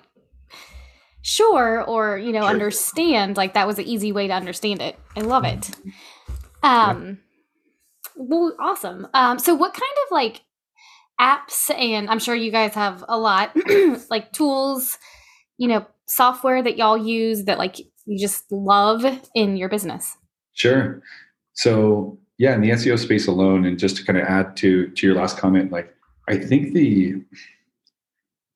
sure 1.24 1.82
or 1.82 2.16
you 2.18 2.32
know 2.32 2.42
sure. 2.42 2.50
understand, 2.50 3.36
like 3.36 3.54
that 3.54 3.66
was 3.66 3.78
an 3.78 3.86
easy 3.86 4.12
way 4.12 4.28
to 4.28 4.32
understand 4.32 4.80
it. 4.80 4.98
I 5.16 5.20
love 5.20 5.44
it. 5.44 5.60
Mm-hmm. 5.60 5.90
Um, 6.62 7.06
yeah. 7.06 8.12
well, 8.16 8.56
awesome. 8.60 9.08
Um, 9.12 9.38
so 9.38 9.54
what 9.54 9.74
kind 9.74 9.92
of 10.06 10.12
like 10.12 10.42
apps 11.20 11.70
and 11.78 12.10
i'm 12.10 12.18
sure 12.18 12.34
you 12.34 12.50
guys 12.50 12.74
have 12.74 13.04
a 13.08 13.16
lot 13.16 13.56
like 14.10 14.32
tools 14.32 14.98
you 15.58 15.68
know 15.68 15.86
software 16.06 16.62
that 16.62 16.76
y'all 16.76 16.98
use 16.98 17.44
that 17.44 17.58
like 17.58 17.78
you 17.78 18.18
just 18.18 18.50
love 18.50 19.04
in 19.34 19.56
your 19.56 19.68
business 19.68 20.16
sure 20.54 21.02
so 21.52 22.18
yeah 22.38 22.54
in 22.54 22.60
the 22.60 22.70
seo 22.70 22.98
space 22.98 23.28
alone 23.28 23.64
and 23.64 23.78
just 23.78 23.96
to 23.96 24.04
kind 24.04 24.18
of 24.18 24.24
add 24.26 24.56
to 24.56 24.88
to 24.90 25.06
your 25.06 25.14
last 25.14 25.38
comment 25.38 25.70
like 25.70 25.94
i 26.28 26.36
think 26.36 26.74
the 26.74 27.14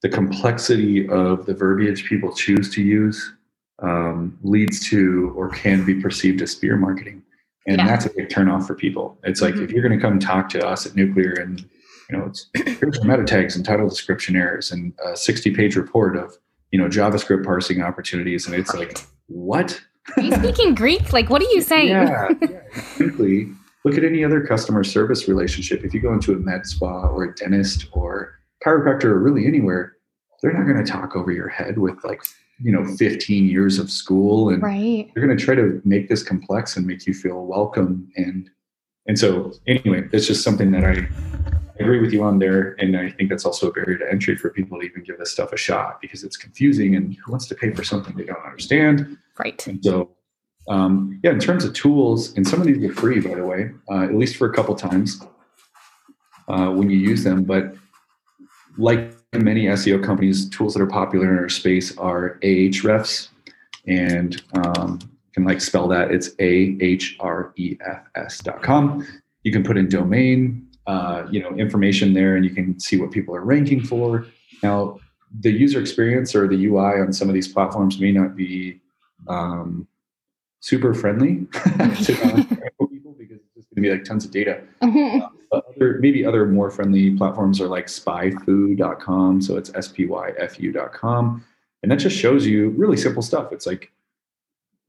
the 0.02 0.08
complexity 0.08 1.08
of 1.08 1.46
the 1.46 1.54
verbiage 1.54 2.04
people 2.04 2.32
choose 2.32 2.72
to 2.74 2.82
use 2.82 3.34
um, 3.80 4.38
leads 4.42 4.88
to 4.88 5.32
or 5.36 5.48
can 5.50 5.84
be 5.84 5.94
perceived 5.94 6.42
as 6.42 6.50
spear 6.50 6.76
marketing 6.76 7.22
and 7.66 7.78
yeah. 7.78 7.86
that's 7.86 8.06
a 8.06 8.10
big 8.10 8.28
turnoff 8.28 8.66
for 8.66 8.74
people 8.74 9.18
it's 9.24 9.40
like 9.40 9.54
mm-hmm. 9.54 9.64
if 9.64 9.70
you're 9.70 9.82
going 9.82 9.96
to 9.96 10.02
come 10.02 10.18
talk 10.18 10.48
to 10.48 10.66
us 10.66 10.86
at 10.86 10.94
nuclear 10.94 11.32
and 11.34 11.68
you 12.10 12.16
know, 12.16 12.24
it's 12.26 12.48
here's 12.54 13.02
meta 13.04 13.24
tags 13.24 13.56
and 13.56 13.64
title 13.64 13.88
description 13.88 14.36
errors 14.36 14.72
and 14.72 14.92
a 15.04 15.16
60 15.16 15.50
page 15.54 15.76
report 15.76 16.16
of, 16.16 16.36
you 16.70 16.80
know, 16.80 16.88
JavaScript 16.88 17.44
parsing 17.44 17.82
opportunities. 17.82 18.46
And 18.46 18.54
it's 18.54 18.74
like, 18.74 18.98
what? 19.26 19.80
Are 20.16 20.22
you 20.22 20.32
speaking 20.36 20.74
Greek? 20.74 21.12
Like, 21.12 21.28
what 21.28 21.42
are 21.42 21.50
you 21.50 21.60
saying? 21.60 21.88
yeah, 21.88 22.30
yeah. 22.40 22.60
Simply 22.94 23.52
look 23.84 23.98
at 23.98 24.04
any 24.04 24.24
other 24.24 24.40
customer 24.40 24.84
service 24.84 25.28
relationship. 25.28 25.84
If 25.84 25.92
you 25.92 26.00
go 26.00 26.12
into 26.14 26.32
a 26.32 26.36
med 26.36 26.64
spa 26.64 27.08
or 27.08 27.24
a 27.24 27.34
dentist 27.34 27.86
or 27.92 28.37
chiropractor 28.64 29.04
or 29.04 29.18
really 29.18 29.46
anywhere, 29.46 29.96
they're 30.42 30.52
not 30.52 30.64
going 30.64 30.84
to 30.84 30.90
talk 30.90 31.16
over 31.16 31.32
your 31.32 31.48
head 31.48 31.78
with 31.78 32.02
like, 32.04 32.22
you 32.62 32.72
know, 32.72 32.84
15 32.96 33.48
years 33.48 33.78
of 33.78 33.90
school. 33.90 34.50
And 34.50 34.62
right. 34.62 35.10
they're 35.14 35.24
going 35.24 35.36
to 35.36 35.44
try 35.44 35.54
to 35.54 35.80
make 35.84 36.08
this 36.08 36.22
complex 36.22 36.76
and 36.76 36.86
make 36.86 37.06
you 37.06 37.14
feel 37.14 37.44
welcome. 37.44 38.10
And, 38.16 38.50
and 39.06 39.18
so 39.18 39.52
anyway, 39.66 40.08
it's 40.12 40.26
just 40.26 40.42
something 40.42 40.70
that 40.72 40.84
I, 40.84 41.08
I 41.80 41.82
agree 41.82 42.00
with 42.00 42.12
you 42.12 42.22
on 42.22 42.38
there. 42.38 42.74
And 42.78 42.96
I 42.96 43.10
think 43.10 43.30
that's 43.30 43.44
also 43.44 43.68
a 43.68 43.72
barrier 43.72 43.98
to 43.98 44.10
entry 44.10 44.36
for 44.36 44.50
people 44.50 44.78
to 44.80 44.86
even 44.86 45.02
give 45.02 45.18
this 45.18 45.32
stuff 45.32 45.52
a 45.52 45.56
shot 45.56 46.00
because 46.00 46.24
it's 46.24 46.36
confusing 46.36 46.96
and 46.96 47.16
who 47.24 47.30
wants 47.30 47.46
to 47.48 47.54
pay 47.54 47.72
for 47.72 47.84
something 47.84 48.16
they 48.16 48.24
don't 48.24 48.44
understand? 48.44 49.18
Right. 49.38 49.64
And 49.66 49.84
so, 49.84 50.10
um, 50.68 51.18
yeah, 51.22 51.30
in 51.30 51.40
terms 51.40 51.64
of 51.64 51.72
tools, 51.72 52.36
and 52.36 52.46
some 52.46 52.60
of 52.60 52.66
these 52.66 52.84
are 52.84 52.92
free, 52.92 53.20
by 53.20 53.34
the 53.34 53.44
way, 53.44 53.70
uh, 53.90 54.02
at 54.02 54.14
least 54.14 54.36
for 54.36 54.50
a 54.50 54.52
couple 54.52 54.74
times 54.74 55.20
uh, 56.48 56.68
when 56.70 56.90
you 56.90 56.98
use 56.98 57.24
them. 57.24 57.44
But 57.44 57.74
like 58.78 59.14
many 59.34 59.66
SEO 59.66 60.02
companies, 60.02 60.48
tools 60.48 60.74
that 60.74 60.82
are 60.82 60.86
popular 60.86 61.30
in 61.30 61.38
our 61.38 61.48
space 61.48 61.96
are 61.98 62.38
Ahrefs. 62.42 63.28
And 63.86 64.42
um, 64.54 64.98
can 65.34 65.44
like 65.44 65.60
spell 65.60 65.88
that. 65.88 66.10
It's 66.10 66.30
A 66.38 66.76
H 66.80 67.16
R 67.20 67.52
E 67.56 67.76
F 67.86 68.02
S 68.14 68.38
dot 68.38 68.62
com. 68.62 69.06
You 69.42 69.52
can 69.52 69.62
put 69.62 69.76
in 69.76 69.88
domain, 69.88 70.68
uh, 70.88 71.26
you 71.30 71.40
know 71.42 71.50
information 71.56 72.14
there 72.14 72.36
and 72.36 72.44
you 72.46 72.50
can 72.50 72.80
see 72.80 72.96
what 72.96 73.10
people 73.10 73.36
are 73.36 73.44
ranking 73.44 73.78
for 73.84 74.26
now 74.62 74.98
the 75.40 75.50
user 75.50 75.78
experience 75.78 76.34
or 76.34 76.48
the 76.48 76.64
ui 76.64 77.00
on 77.00 77.12
some 77.12 77.28
of 77.28 77.34
these 77.34 77.46
platforms 77.46 78.00
may 78.00 78.10
not 78.10 78.34
be 78.34 78.80
um, 79.28 79.86
super 80.60 80.94
friendly 80.94 81.46
to 81.52 82.46
people 82.90 83.14
because 83.18 83.36
it's 83.36 83.54
just 83.54 83.68
going 83.68 83.76
to 83.76 83.80
be 83.82 83.90
like 83.90 84.02
tons 84.02 84.24
of 84.24 84.30
data 84.30 84.62
mm-hmm. 84.82 85.20
uh, 85.20 85.28
other, 85.52 85.98
maybe 86.00 86.24
other 86.24 86.46
more 86.46 86.70
friendly 86.70 87.16
platforms 87.16 87.60
are 87.60 87.68
like 87.68 87.86
spyfu.com 87.86 89.40
so 89.40 89.56
it's 89.56 89.74
s-p-y-f-u.com 89.74 91.44
and 91.82 91.92
that 91.92 91.96
just 91.96 92.16
shows 92.16 92.46
you 92.46 92.70
really 92.70 92.96
simple 92.96 93.22
stuff 93.22 93.52
it's 93.52 93.66
like 93.66 93.90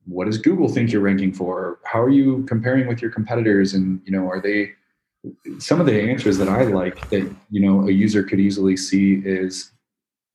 what 0.05 0.25
does 0.25 0.37
google 0.37 0.67
think 0.67 0.91
you're 0.91 1.01
ranking 1.01 1.33
for 1.33 1.79
how 1.83 2.01
are 2.01 2.09
you 2.09 2.43
comparing 2.47 2.87
with 2.87 3.01
your 3.01 3.11
competitors 3.11 3.73
and 3.73 4.01
you 4.05 4.11
know 4.11 4.27
are 4.27 4.41
they 4.41 4.71
some 5.57 5.79
of 5.79 5.85
the 5.85 6.01
answers 6.01 6.37
that 6.37 6.47
I 6.47 6.63
like 6.63 7.09
that 7.09 7.29
you 7.49 7.61
know 7.61 7.87
a 7.87 7.91
user 7.91 8.23
could 8.23 8.39
easily 8.39 8.77
see 8.77 9.21
is 9.25 9.71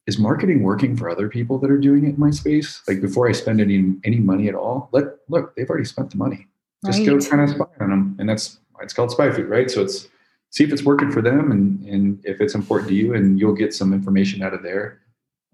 is 0.07 0.19
marketing 0.19 0.63
working 0.63 0.97
for 0.97 1.09
other 1.09 1.29
people 1.29 1.59
that 1.59 1.71
are 1.71 1.79
doing 1.79 2.05
it 2.05 2.11
in 2.11 2.21
my 2.21 2.31
space? 2.31 2.83
Like 2.87 3.01
before 3.01 3.29
I 3.29 3.33
spend 3.33 3.61
any 3.61 3.95
any 4.05 4.19
money 4.19 4.49
at 4.49 4.55
all, 4.55 4.89
let 4.93 5.05
look, 5.29 5.55
they've 5.57 5.69
already 5.69 5.87
spent 5.87 6.11
the 6.11 6.17
money. 6.17 6.47
Just 6.85 6.99
right. 6.99 7.09
go 7.09 7.19
kind 7.19 7.43
of 7.43 7.51
spy 7.51 7.65
on 7.81 7.91
them. 7.91 8.17
And 8.19 8.29
that's 8.29 8.59
it's 8.81 8.93
called 8.93 9.11
SpyFu, 9.11 9.49
right? 9.49 9.71
So 9.71 9.83
it's 9.83 10.09
see 10.55 10.63
if 10.63 10.73
it's 10.73 10.85
working 10.85 11.11
for 11.11 11.21
them 11.21 11.51
and 11.51 11.85
and 11.85 12.25
if 12.25 12.41
it's 12.41 12.55
important 12.55 12.89
to 12.89 12.95
you 12.95 13.15
and 13.15 13.41
you'll 13.41 13.55
get 13.55 13.75
some 13.75 13.93
information 13.93 14.43
out 14.43 14.55
of 14.55 14.63
there. 14.63 15.01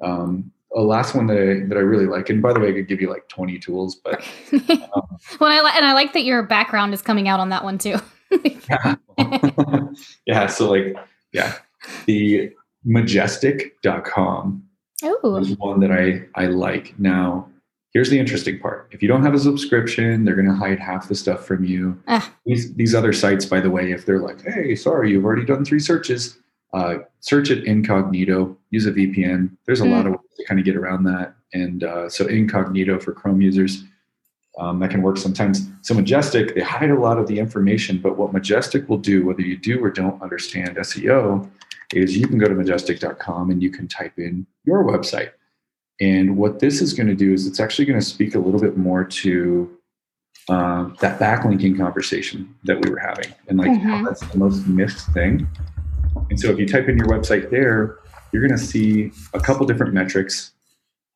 Um, 0.03 0.53
a 0.77 0.81
last 0.81 1.17
one 1.17 1.27
that 1.27 1.37
I, 1.37 1.67
that 1.67 1.77
I 1.77 1.81
really 1.81 2.07
like, 2.07 2.31
and 2.31 2.41
by 2.41 2.53
the 2.53 2.61
way, 2.61 2.69
I 2.69 2.73
could 2.73 2.87
give 2.87 3.01
you 3.01 3.11
like 3.11 3.27
20 3.29 3.59
tools, 3.59 3.97
but 3.97 4.23
um, 4.53 4.71
well, 5.41 5.51
I 5.51 5.61
li- 5.63 5.73
and 5.75 5.85
I 5.85 5.95
like 5.95 6.13
that 6.13 6.23
your 6.23 6.45
background 6.45 6.95
is 6.95 7.03
coming 7.03 7.27
out 7.27 7.41
on 7.41 7.49
that 7.49 7.65
one 7.65 7.77
too 7.77 7.97
yeah. 8.45 8.95
yeah. 10.27 10.47
So 10.47 10.71
like, 10.71 10.97
yeah, 11.33 11.57
the 12.07 12.53
majestic.com 12.85 14.63
Ooh. 15.05 15.37
is 15.39 15.57
one 15.59 15.81
that 15.81 15.91
I, 15.91 16.23
I 16.41 16.47
like. 16.47 16.95
Now, 16.99 17.49
here's 17.93 18.11
the 18.11 18.19
interesting 18.19 18.59
part. 18.59 18.89
If 18.93 19.03
you 19.03 19.09
don't 19.09 19.23
have 19.23 19.35
a 19.35 19.39
subscription, 19.39 20.25
they're 20.25 20.35
going 20.35 20.47
to 20.47 20.55
hide 20.55 20.79
half 20.79 21.09
the 21.09 21.15
stuff 21.15 21.45
from 21.45 21.65
you. 21.65 22.01
Ah. 22.09 22.33
These, 22.47 22.75
these 22.75 22.95
other 22.95 23.13
sites, 23.13 23.45
by 23.45 23.61
the 23.61 23.71
way, 23.71 23.93
if 23.93 24.07
they're 24.07 24.21
like, 24.21 24.43
hey, 24.43 24.75
sorry, 24.77 25.11
you've 25.11 25.25
already 25.25 25.45
done 25.45 25.65
three 25.65 25.81
searches, 25.81 26.39
uh, 26.73 26.99
search 27.21 27.51
it 27.51 27.65
incognito, 27.65 28.57
use 28.71 28.87
a 28.87 28.93
VPN. 28.93 29.57
There's 29.67 29.81
a 29.81 29.85
mm. 29.85 29.93
lot 29.93 30.07
of 30.07 30.13
ways 30.13 30.37
to 30.39 30.45
kind 30.45 30.61
of 30.61 30.65
get 30.65 30.77
around 30.77 31.05
that. 31.05 31.35
And 31.53 31.83
uh, 31.83 32.09
so 32.09 32.27
incognito 32.27 33.01
for 33.01 33.13
Chrome 33.13 33.41
users 33.41 33.85
um, 34.59 34.79
that 34.81 34.91
can 34.91 35.03
work 35.03 35.17
sometimes. 35.17 35.69
So 35.83 35.95
Majestic, 35.95 36.55
they 36.55 36.61
hide 36.61 36.91
a 36.91 36.99
lot 36.99 37.19
of 37.19 37.27
the 37.27 37.39
information, 37.39 37.99
but 37.99 38.17
what 38.17 38.33
Majestic 38.33 38.89
will 38.89 38.99
do, 38.99 39.27
whether 39.27 39.43
you 39.43 39.57
do 39.57 39.83
or 39.83 39.91
don't 39.91 40.21
understand 40.23 40.77
SEO, 40.77 41.51
is 41.93 42.17
you 42.17 42.29
can 42.29 42.39
go 42.39 42.47
to 42.47 42.55
majestic.com 42.55 43.51
and 43.51 43.63
you 43.63 43.71
can 43.71 43.89
type 43.89 44.17
in 44.17 44.47
your 44.65 44.85
website. 44.85 45.31
And 46.01 46.37
what 46.37 46.61
this 46.61 46.81
is 46.81 46.93
going 46.95 47.09
to 47.09 47.15
do 47.15 47.33
is 47.33 47.47
it's 47.47 47.61
actually 47.61 47.85
going 47.85 47.99
to 47.99 48.05
speak 48.05 48.35
a 48.35 48.39
little 48.39 48.61
bit 48.61 48.77
more 48.77 49.05
to 49.05 49.71
uh, 50.49 50.89
that 51.01 51.21
backlinking 51.21 51.77
conversation 51.77 52.55
that 52.65 52.83
we 52.83 52.91
were 52.91 52.99
having 52.99 53.33
and 53.49 53.59
like 53.59 53.71
mm-hmm. 53.71 54.05
that's 54.05 54.27
the 54.27 54.39
most 54.39 54.67
missed 54.67 55.09
thing. 55.13 55.47
And 56.31 56.41
so 56.41 56.51
if 56.51 56.59
you 56.59 56.67
type 56.67 56.89
in 56.89 56.97
your 56.97 57.07
website 57.07 57.51
there, 57.51 57.99
you're 58.33 58.47
going 58.47 58.59
to 58.59 58.65
see 58.65 59.13
a 59.35 59.41
couple 59.41 59.67
different 59.67 59.93
metrics 59.93 60.53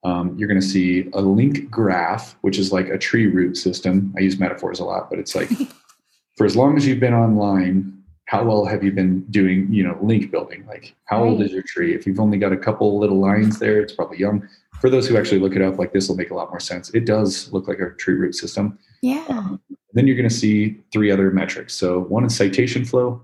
um, 0.04 0.36
you're 0.36 0.48
going 0.48 0.60
to 0.60 0.66
see 0.66 1.08
a 1.14 1.20
link 1.20 1.70
graph, 1.70 2.36
which 2.42 2.58
is 2.58 2.72
like 2.72 2.88
a 2.88 2.98
tree 2.98 3.26
root 3.26 3.56
system. 3.56 4.14
I 4.16 4.20
use 4.20 4.38
metaphors 4.38 4.78
a 4.78 4.84
lot, 4.84 5.08
but 5.08 5.18
it's 5.18 5.34
like 5.34 5.48
for 6.36 6.44
as 6.44 6.56
long 6.56 6.76
as 6.76 6.86
you've 6.86 7.00
been 7.00 7.14
online, 7.14 8.03
how 8.26 8.42
well 8.42 8.64
have 8.64 8.82
you 8.82 8.90
been 8.90 9.20
doing, 9.26 9.72
you 9.72 9.82
know, 9.82 9.98
link 10.02 10.30
building? 10.30 10.64
Like 10.66 10.94
how 11.06 11.22
right. 11.22 11.30
old 11.30 11.42
is 11.42 11.52
your 11.52 11.62
tree? 11.66 11.94
If 11.94 12.06
you've 12.06 12.20
only 12.20 12.38
got 12.38 12.52
a 12.52 12.56
couple 12.56 12.98
little 12.98 13.20
lines 13.20 13.58
there, 13.58 13.80
it's 13.80 13.92
probably 13.92 14.18
young. 14.18 14.48
For 14.80 14.90
those 14.90 15.06
who 15.08 15.16
actually 15.16 15.40
look 15.40 15.56
it 15.56 15.62
up, 15.62 15.78
like 15.78 15.92
this 15.92 16.08
will 16.08 16.16
make 16.16 16.30
a 16.30 16.34
lot 16.34 16.50
more 16.50 16.60
sense. 16.60 16.90
It 16.90 17.06
does 17.06 17.52
look 17.52 17.68
like 17.68 17.78
a 17.78 17.90
tree 17.90 18.14
root 18.14 18.34
system. 18.34 18.78
Yeah. 19.02 19.24
Um, 19.28 19.60
then 19.92 20.06
you're 20.06 20.16
going 20.16 20.28
to 20.28 20.34
see 20.34 20.80
three 20.92 21.10
other 21.10 21.30
metrics. 21.30 21.74
So 21.74 22.00
one 22.00 22.24
is 22.24 22.36
citation 22.36 22.84
flow. 22.84 23.22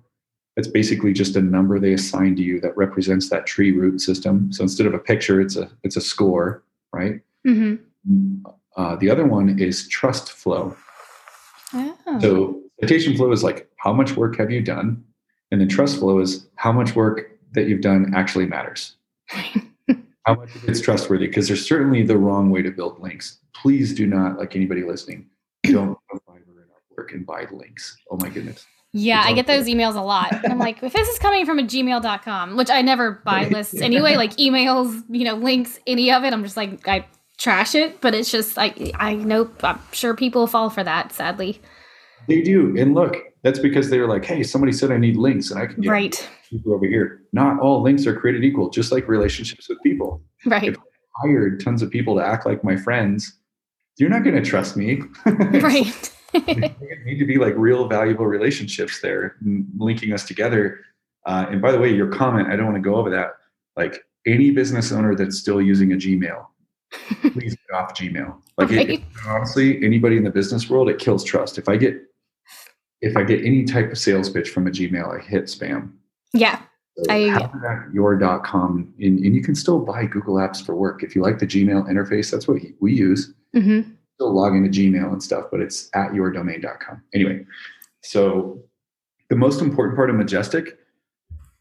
That's 0.57 0.69
basically 0.69 1.13
just 1.13 1.37
a 1.37 1.41
number 1.41 1.79
they 1.79 1.95
assign 1.95 2.37
to 2.37 2.43
you 2.43 2.61
that 2.61 2.77
represents 2.77 3.31
that 3.31 3.47
tree 3.47 3.73
root 3.73 4.01
system. 4.01 4.53
So 4.53 4.63
instead 4.63 4.87
of 4.87 4.95
a 4.95 4.99
picture, 4.99 5.41
it's 5.41 5.57
a 5.57 5.71
it's 5.83 5.97
a 5.97 6.01
score 6.01 6.63
right? 6.93 7.21
Mm-hmm. 7.47 8.43
Uh, 8.77 8.97
the 8.97 9.11
other 9.11 9.27
one 9.27 9.59
is 9.59 9.89
trust 9.89 10.33
flow. 10.33 10.77
Oh. 11.75 12.19
So, 12.21 12.63
citation 12.81 13.17
flow 13.17 13.33
is 13.33 13.43
like 13.43 13.69
how 13.77 13.93
much 13.93 14.17
work 14.17 14.37
have 14.39 14.51
you 14.51 14.61
done? 14.61 15.03
And 15.51 15.61
then 15.61 15.69
trust 15.69 15.99
flow 15.99 16.21
is 16.21 16.47
how 16.57 16.73
much 16.73 16.95
work 16.95 17.31
that 17.53 17.67
you've 17.67 17.81
done 17.81 18.13
actually 18.15 18.47
matters. 18.47 18.97
How 20.27 20.35
much 20.35 20.51
it's 20.65 20.83
trustworthy? 20.83 21.27
Because 21.27 21.49
there's 21.49 21.67
certainly 21.67 22.03
the 22.03 22.19
wrong 22.19 22.51
way 22.51 22.61
to 22.61 22.71
build 22.71 23.01
links. 23.01 23.39
Please 23.55 23.95
do 23.95 24.07
not 24.07 24.39
like 24.39 24.55
anybody 24.55 24.85
listening 24.85 25.31
don't 25.65 25.99
go 26.11 26.19
fiverr 26.29 26.63
and 26.63 26.71
upwork 26.99 27.15
and 27.15 27.27
buy 27.27 27.47
links. 27.51 27.97
Oh 28.11 28.17
my 28.17 28.29
goodness. 28.29 28.67
Yeah, 28.93 29.23
I 29.25 29.33
get 29.33 29.47
those 29.47 29.67
emails 29.67 29.95
a 29.95 30.01
lot. 30.01 30.35
I'm 30.45 30.59
like, 30.59 30.83
if 30.83 30.93
this 30.93 31.09
is 31.09 31.19
coming 31.19 31.47
from 31.47 31.61
a 31.61 31.63
gmail.com, 31.63 32.57
which 32.57 32.71
I 32.71 32.83
never 32.83 33.23
buy 33.25 33.47
lists 33.47 33.81
anyway, 33.81 34.17
like 34.17 34.37
emails, 34.37 35.05
you 35.09 35.25
know, 35.25 35.35
links, 35.35 35.79
any 35.87 36.11
of 36.11 36.25
it, 36.25 36.33
I'm 36.33 36.43
just 36.43 36.57
like, 36.57 36.89
I 36.89 37.07
trash 37.39 37.77
it. 37.77 38.01
But 38.01 38.15
it's 38.17 38.33
just 38.33 38.57
like, 38.57 38.93
I 38.97 39.15
know, 39.15 39.49
I'm 39.63 39.79
sure 39.93 40.15
people 40.17 40.49
fall 40.49 40.71
for 40.71 40.83
that, 40.83 41.13
sadly. 41.13 41.61
They 42.31 42.43
do. 42.43 42.75
And 42.79 42.95
look, 42.95 43.17
that's 43.43 43.59
because 43.59 43.91
they're 43.91 44.07
like, 44.07 44.25
hey, 44.25 44.43
somebody 44.43 44.73
said 44.73 44.91
I 44.91 44.97
need 44.97 45.17
links 45.17 45.51
and 45.51 45.61
I 45.61 45.67
can 45.67 45.83
get 45.83 45.91
right. 45.91 46.31
people 46.49 46.73
over 46.73 46.87
here. 46.87 47.23
Not 47.33 47.61
all 47.61 47.83
links 47.83 48.07
are 48.07 48.19
created 48.19 48.45
equal, 48.45 48.71
just 48.71 48.93
like 48.93 49.09
relationships 49.09 49.69
with 49.69 49.83
people. 49.83 50.23
Right. 50.47 50.65
If 50.65 50.79
I 50.79 51.29
hired 51.29 51.63
tons 51.63 51.83
of 51.83 51.91
people 51.91 52.17
to 52.17 52.25
act 52.25 52.47
like 52.47 52.65
my 52.65 52.77
friends, 52.77 53.37
you're 53.99 54.11
not 54.11 54.25
going 54.25 54.43
to 54.43 54.49
trust 54.49 54.77
me. 54.77 55.03
right 55.27 56.11
need 56.35 57.19
to 57.19 57.27
be 57.27 57.39
like 57.39 57.55
real 57.57 57.89
valuable 57.89 58.27
relationships 58.27 59.01
there 59.01 59.37
linking 59.77 60.13
us 60.13 60.25
together 60.25 60.81
uh, 61.27 61.47
and 61.51 61.61
by 61.61 61.73
the 61.73 61.79
way 61.79 61.93
your 61.93 62.09
comment 62.09 62.49
i 62.49 62.57
don't 62.57 62.67
want 62.67 62.77
to 62.77 62.81
go 62.81 62.97
over 62.97 63.11
that 63.11 63.33
like 63.77 64.05
any 64.27 64.51
business 64.51 64.93
owner 64.93 65.15
that's 65.15 65.39
still 65.39 65.61
using 65.61 65.93
a 65.93 65.97
gmail 65.97 66.47
please 67.33 67.57
get 67.57 67.77
off 67.77 67.95
gmail 67.95 68.37
like 68.59 68.71
right. 68.71 68.91
it, 68.91 69.01
honestly 69.27 69.85
anybody 69.85 70.17
in 70.17 70.25
the 70.25 70.31
business 70.31 70.69
world 70.69 70.89
it 70.89 70.99
kills 70.99 71.25
trust 71.25 71.59
if 71.59 71.69
i 71.69 71.77
get 71.77 72.01
if 73.03 73.17
i 73.17 73.23
get 73.23 73.45
any 73.45 73.65
type 73.65 73.91
of 73.91 73.99
sales 73.99 74.31
pitch 74.31 74.51
from 74.51 74.67
a 74.67 74.71
gmail 74.71 75.19
i 75.19 75.23
hit 75.23 75.45
spam 75.45 75.93
yeah 76.33 76.61
so 76.97 77.05
I, 77.09 77.89
your.com 77.95 78.93
and, 78.99 79.19
and 79.21 79.35
you 79.35 79.43
can 79.43 79.55
still 79.55 79.79
buy 79.79 80.07
google 80.07 80.35
apps 80.35 80.65
for 80.65 80.75
work 80.75 81.03
if 81.03 81.15
you 81.15 81.23
like 81.23 81.39
the 81.39 81.47
gmail 81.47 81.89
interface 81.89 82.31
that's 82.31 82.47
what 82.47 82.61
we 82.81 82.93
use 82.93 83.33
mm-hmm 83.55 83.91
still 84.21 84.35
log 84.35 84.55
into 84.55 84.69
Gmail 84.69 85.13
and 85.13 85.23
stuff, 85.23 85.47
but 85.51 85.61
it's 85.61 85.89
at 85.95 86.11
yourdomain.com. 86.11 87.03
Anyway, 87.15 87.43
so 88.03 88.63
the 89.31 89.37
most 89.37 89.63
important 89.63 89.97
part 89.97 90.11
of 90.11 90.17
Majestic, 90.17 90.79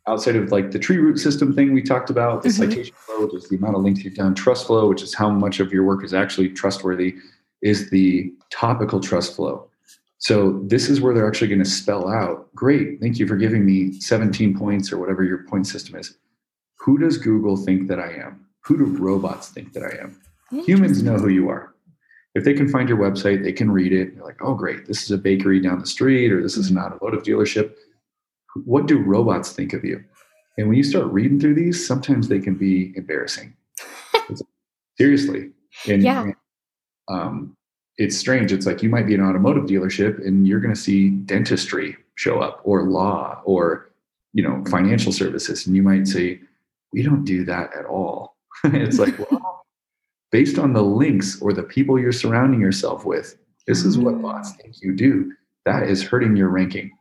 outside 0.07 0.35
of 0.35 0.51
like 0.51 0.71
the 0.71 0.79
tree 0.79 0.97
root 0.97 1.19
system 1.19 1.55
thing 1.55 1.71
we 1.71 1.81
talked 1.81 2.09
about, 2.09 2.43
the 2.43 2.49
mm-hmm. 2.49 2.69
citation 2.69 2.95
flow, 2.97 3.27
which 3.27 3.33
is 3.33 3.47
the 3.47 3.55
amount 3.55 3.77
of 3.77 3.83
links 3.83 4.03
you've 4.03 4.15
done, 4.15 4.35
trust 4.35 4.67
flow, 4.67 4.89
which 4.89 5.01
is 5.01 5.13
how 5.13 5.29
much 5.29 5.61
of 5.61 5.71
your 5.71 5.85
work 5.85 6.03
is 6.03 6.13
actually 6.13 6.49
trustworthy, 6.49 7.15
is 7.61 7.89
the 7.91 8.29
topical 8.51 8.99
trust 8.99 9.37
flow. 9.37 9.68
So 10.19 10.61
this 10.65 10.89
is 10.89 11.01
where 11.01 11.13
they're 11.13 11.27
actually 11.27 11.47
going 11.47 11.63
to 11.63 11.69
spell 11.69 12.09
out, 12.09 12.53
great, 12.53 12.99
thank 12.99 13.19
you 13.19 13.27
for 13.27 13.37
giving 13.37 13.65
me 13.65 13.99
17 13.99 14.57
points 14.57 14.91
or 14.91 14.97
whatever 14.97 15.23
your 15.23 15.45
point 15.45 15.65
system 15.65 15.95
is. 15.95 16.17
Who 16.79 16.97
does 16.97 17.17
Google 17.17 17.57
think 17.57 17.87
that 17.87 17.99
I 17.99 18.11
am? 18.13 18.45
Who 18.65 18.77
do 18.77 18.85
robots 18.85 19.49
think 19.49 19.73
that 19.73 19.83
I 19.83 20.01
am? 20.01 20.19
Humans 20.65 21.03
know 21.03 21.17
who 21.17 21.29
you 21.29 21.49
are 21.49 21.73
if 22.35 22.43
they 22.43 22.53
can 22.53 22.69
find 22.69 22.87
your 22.87 22.97
website, 22.97 23.43
they 23.43 23.51
can 23.51 23.71
read 23.71 23.91
it. 23.91 24.15
They're 24.15 24.23
like, 24.23 24.41
oh, 24.41 24.53
great, 24.53 24.85
this 24.85 25.03
is 25.03 25.11
a 25.11 25.17
bakery 25.17 25.59
down 25.59 25.79
the 25.79 25.87
street, 25.87 26.31
or 26.31 26.41
this 26.41 26.57
is 26.57 26.69
an 26.69 26.75
mm-hmm. 26.75 26.85
automotive 26.85 27.23
dealership. 27.23 27.73
What 28.65 28.85
do 28.85 28.97
robots 28.97 29.51
think 29.51 29.73
of 29.73 29.83
you? 29.83 30.03
And 30.57 30.67
when 30.67 30.77
you 30.77 30.83
start 30.83 31.05
reading 31.07 31.39
through 31.39 31.55
these, 31.55 31.85
sometimes 31.85 32.27
they 32.27 32.39
can 32.39 32.55
be 32.55 32.93
embarrassing. 32.95 33.55
Seriously. 34.97 35.51
And, 35.87 36.03
yeah. 36.03 36.31
um, 37.07 37.55
it's 37.99 38.17
strange. 38.17 38.53
It's 38.53 38.65
like 38.65 38.81
you 38.81 38.89
might 38.89 39.05
be 39.05 39.13
an 39.13 39.21
automotive 39.21 39.65
dealership 39.65 40.25
and 40.25 40.47
you're 40.47 40.61
going 40.61 40.73
to 40.73 40.79
see 40.79 41.09
dentistry 41.09 41.97
show 42.15 42.39
up 42.39 42.61
or 42.63 42.83
law 42.83 43.41
or, 43.43 43.91
you 44.31 44.41
know, 44.41 44.63
financial 44.69 45.11
services. 45.11 45.67
And 45.67 45.75
you 45.75 45.83
might 45.83 46.07
say, 46.07 46.39
we 46.93 47.03
don't 47.03 47.25
do 47.25 47.43
that 47.43 47.75
at 47.77 47.85
all. 47.85 48.37
it's 48.63 48.99
like, 48.99 49.19
well, 49.31 49.65
based 50.31 50.57
on 50.57 50.71
the 50.71 50.81
links 50.81 51.41
or 51.41 51.51
the 51.51 51.61
people 51.61 51.99
you're 51.99 52.13
surrounding 52.13 52.61
yourself 52.61 53.05
with. 53.05 53.35
This 53.67 53.83
is 53.83 53.97
what 53.97 54.21
bots 54.21 54.53
mm. 54.53 54.61
think 54.61 54.75
you 54.81 54.95
do. 54.95 55.33
That 55.65 55.83
is 55.83 56.01
hurting 56.01 56.37
your 56.37 56.47
ranking. 56.47 56.91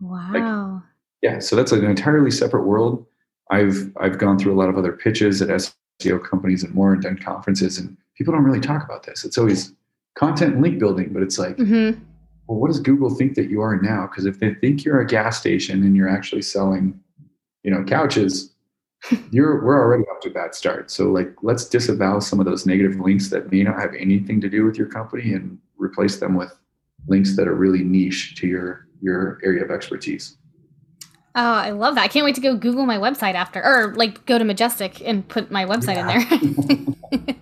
Wow. 0.00 0.30
Like, 0.32 0.82
yeah, 1.22 1.38
so 1.38 1.56
that's 1.56 1.72
an 1.72 1.84
entirely 1.84 2.30
separate 2.30 2.64
world. 2.64 3.06
I've 3.50 3.90
I've 3.98 4.18
gone 4.18 4.38
through 4.38 4.52
a 4.52 4.58
lot 4.58 4.68
of 4.68 4.76
other 4.76 4.92
pitches 4.92 5.40
at 5.42 5.48
SEO 5.48 6.22
companies 6.22 6.62
and 6.62 6.74
more 6.74 6.92
and 6.92 7.02
done 7.02 7.18
conferences 7.18 7.78
and 7.78 7.96
people 8.16 8.34
don't 8.34 8.44
really 8.44 8.60
talk 8.60 8.84
about 8.84 9.04
this. 9.04 9.24
It's 9.24 9.38
always 9.38 9.72
content 10.14 10.54
and 10.54 10.62
link 10.62 10.78
building, 10.78 11.12
but 11.12 11.22
it's 11.22 11.38
like, 11.38 11.56
mm-hmm. 11.56 11.98
well, 12.46 12.58
what 12.58 12.68
does 12.68 12.80
Google 12.80 13.10
think 13.10 13.34
that 13.34 13.48
you 13.50 13.60
are 13.60 13.80
now? 13.80 14.06
Because 14.06 14.26
if 14.26 14.38
they 14.40 14.54
think 14.54 14.84
you're 14.84 15.00
a 15.00 15.06
gas 15.06 15.38
station 15.38 15.82
and 15.82 15.96
you're 15.96 16.08
actually 16.08 16.42
selling, 16.42 16.98
you 17.62 17.70
know, 17.70 17.84
couches, 17.84 18.52
you're 19.30 19.64
we're 19.64 19.80
already 19.80 20.04
off 20.04 20.20
to 20.20 20.30
a 20.30 20.32
bad 20.32 20.54
start. 20.54 20.90
So 20.90 21.10
like 21.10 21.34
let's 21.42 21.68
disavow 21.68 22.20
some 22.20 22.38
of 22.40 22.46
those 22.46 22.66
negative 22.66 23.00
links 23.00 23.30
that 23.30 23.50
may 23.50 23.62
not 23.62 23.80
have 23.80 23.94
anything 23.94 24.40
to 24.40 24.48
do 24.48 24.64
with 24.64 24.76
your 24.76 24.86
company 24.86 25.32
and 25.32 25.58
replace 25.76 26.18
them 26.18 26.34
with 26.34 26.52
links 27.08 27.36
that 27.36 27.48
are 27.48 27.54
really 27.54 27.82
niche 27.82 28.36
to 28.36 28.46
your 28.46 28.86
your 29.00 29.40
area 29.42 29.64
of 29.64 29.70
expertise. 29.70 30.36
Oh, 31.34 31.40
I 31.40 31.70
love 31.70 31.94
that. 31.94 32.02
I 32.02 32.08
can't 32.08 32.24
wait 32.24 32.34
to 32.34 32.40
go 32.40 32.56
Google 32.56 32.84
my 32.84 32.98
website 32.98 33.34
after 33.34 33.62
or 33.64 33.94
like 33.94 34.24
go 34.26 34.38
to 34.38 34.44
Majestic 34.44 35.00
and 35.00 35.26
put 35.26 35.50
my 35.50 35.64
website 35.64 35.96
yeah. 35.96 36.36
in 36.38 36.96
there. 37.24 37.36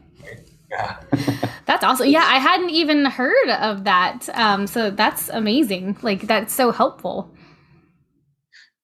yeah. 0.70 1.50
That's 1.70 1.85
awesome. 1.85 2.09
Yeah, 2.09 2.24
I 2.26 2.38
hadn't 2.38 2.70
even 2.70 3.04
heard 3.04 3.48
of 3.48 3.85
that. 3.85 4.28
Um, 4.35 4.66
so 4.66 4.90
that's 4.90 5.28
amazing. 5.28 5.96
Like 6.02 6.22
that's 6.22 6.52
so 6.52 6.72
helpful. 6.72 7.30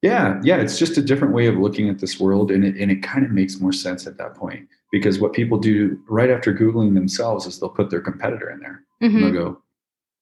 Yeah, 0.03 0.41
yeah, 0.45 0.57
it's 0.59 0.79
just 0.79 0.97
a 0.99 1.03
different 1.03 1.35
way 1.35 1.47
of 1.47 1.57
looking 1.57 1.89
at 1.89 1.99
this 1.99 2.21
world, 2.21 2.51
and 2.51 2.65
it 2.65 2.77
and 2.77 2.91
it 2.93 3.03
kind 3.03 3.25
of 3.25 3.33
makes 3.33 3.61
more 3.61 3.73
sense 3.73 4.07
at 4.07 4.19
that 4.19 4.35
point 4.35 4.69
because 4.93 5.19
what 5.19 5.33
people 5.33 5.59
do 5.59 5.99
right 6.09 6.31
after 6.31 6.55
googling 6.55 6.95
themselves 6.95 7.45
is 7.47 7.59
they'll 7.59 7.69
put 7.69 7.91
their 7.91 8.01
competitor 8.01 8.51
in 8.51 8.61
there. 8.61 8.83
Mm-hmm. 9.03 9.17
And 9.17 9.25
they'll 9.25 9.45
go, 9.45 9.63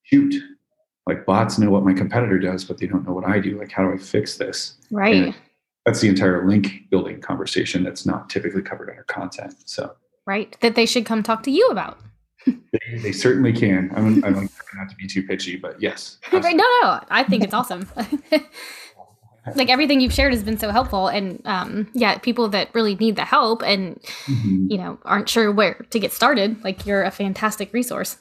shoot, 0.04 0.34
like 1.06 1.26
bots 1.26 1.58
know 1.58 1.70
what 1.70 1.84
my 1.84 1.92
competitor 1.92 2.38
does, 2.38 2.64
but 2.64 2.78
they 2.78 2.86
don't 2.86 3.06
know 3.06 3.12
what 3.12 3.26
I 3.26 3.40
do. 3.40 3.58
Like, 3.58 3.70
how 3.70 3.84
do 3.84 3.92
I 3.92 3.98
fix 3.98 4.36
this? 4.36 4.76
Right. 4.90 5.16
And 5.16 5.34
that's 5.84 6.00
the 6.00 6.08
entire 6.08 6.48
link 6.48 6.88
building 6.90 7.20
conversation 7.20 7.84
that's 7.84 8.06
not 8.06 8.30
typically 8.30 8.62
covered 8.62 8.88
under 8.88 9.02
content. 9.04 9.54
So 9.66 9.94
right, 10.26 10.56
that 10.60 10.76
they 10.76 10.86
should 10.86 11.04
come 11.04 11.22
talk 11.22 11.42
to 11.42 11.50
you 11.50 11.68
about. 11.68 11.98
They, 12.46 12.98
they, 13.02 13.12
certainly 13.12 13.52
can. 13.52 13.90
I'm, 13.94 14.24
I'm 14.24 14.48
not 14.74 14.90
to 14.90 14.96
be 14.96 15.06
too 15.06 15.22
pitchy, 15.22 15.56
but 15.56 15.80
yes. 15.80 16.18
Right. 16.32 16.56
No, 16.56 16.64
no, 16.82 17.00
I 17.10 17.24
think 17.24 17.42
it's 17.44 17.54
awesome. 17.54 17.88
like 19.54 19.68
everything 19.68 20.00
you've 20.00 20.12
shared 20.12 20.32
has 20.32 20.42
been 20.42 20.58
so 20.58 20.70
helpful 20.70 21.08
and 21.08 21.40
um, 21.44 21.88
yeah 21.94 22.18
people 22.18 22.48
that 22.48 22.74
really 22.74 22.94
need 22.96 23.16
the 23.16 23.24
help 23.24 23.62
and 23.62 24.00
mm-hmm. 24.26 24.66
you 24.70 24.78
know 24.78 24.98
aren't 25.04 25.28
sure 25.28 25.52
where 25.52 25.74
to 25.90 25.98
get 25.98 26.12
started 26.12 26.62
like 26.64 26.86
you're 26.86 27.02
a 27.02 27.10
fantastic 27.10 27.72
resource 27.72 28.18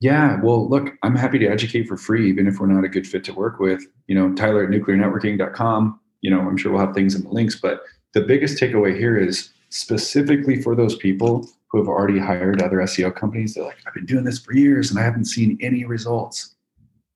yeah 0.00 0.40
well 0.42 0.68
look 0.68 0.94
i'm 1.02 1.16
happy 1.16 1.38
to 1.38 1.46
educate 1.46 1.84
for 1.84 1.96
free 1.96 2.28
even 2.28 2.46
if 2.46 2.60
we're 2.60 2.66
not 2.66 2.84
a 2.84 2.88
good 2.88 3.06
fit 3.06 3.24
to 3.24 3.32
work 3.32 3.58
with 3.58 3.82
you 4.06 4.14
know 4.14 4.32
tyler 4.34 4.64
at 4.64 4.70
nuclearnetworking.com 4.70 5.98
you 6.20 6.30
know 6.30 6.40
i'm 6.40 6.56
sure 6.56 6.72
we'll 6.72 6.84
have 6.84 6.94
things 6.94 7.14
in 7.14 7.22
the 7.22 7.30
links 7.30 7.56
but 7.56 7.82
the 8.14 8.20
biggest 8.20 8.60
takeaway 8.60 8.96
here 8.96 9.16
is 9.16 9.50
specifically 9.70 10.60
for 10.60 10.74
those 10.74 10.96
people 10.96 11.48
who 11.70 11.78
have 11.78 11.88
already 11.88 12.18
hired 12.18 12.62
other 12.62 12.78
seo 12.78 13.14
companies 13.14 13.54
they're 13.54 13.64
like 13.64 13.78
i've 13.86 13.94
been 13.94 14.06
doing 14.06 14.24
this 14.24 14.38
for 14.38 14.54
years 14.54 14.90
and 14.90 14.98
i 14.98 15.02
haven't 15.02 15.26
seen 15.26 15.58
any 15.60 15.84
results. 15.84 16.54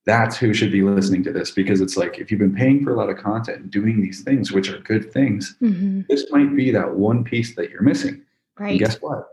That's 0.04 0.36
who 0.36 0.52
should 0.52 0.72
be 0.72 0.82
listening 0.82 1.22
to 1.24 1.32
this 1.32 1.52
because 1.52 1.80
it's 1.80 1.96
like 1.96 2.18
if 2.18 2.28
you've 2.30 2.40
been 2.40 2.56
paying 2.56 2.82
for 2.82 2.92
a 2.92 2.96
lot 2.96 3.08
of 3.08 3.18
content 3.18 3.58
and 3.58 3.70
doing 3.70 4.00
these 4.00 4.22
things 4.22 4.50
which 4.50 4.68
are 4.68 4.78
good 4.80 5.12
things 5.12 5.54
mm-hmm. 5.62 6.00
this 6.08 6.26
might 6.32 6.56
be 6.56 6.72
that 6.72 6.92
one 6.92 7.22
piece 7.22 7.54
that 7.54 7.70
you're 7.70 7.82
missing. 7.82 8.20
Right. 8.58 8.70
and 8.70 8.78
guess 8.80 8.96
what? 9.00 9.28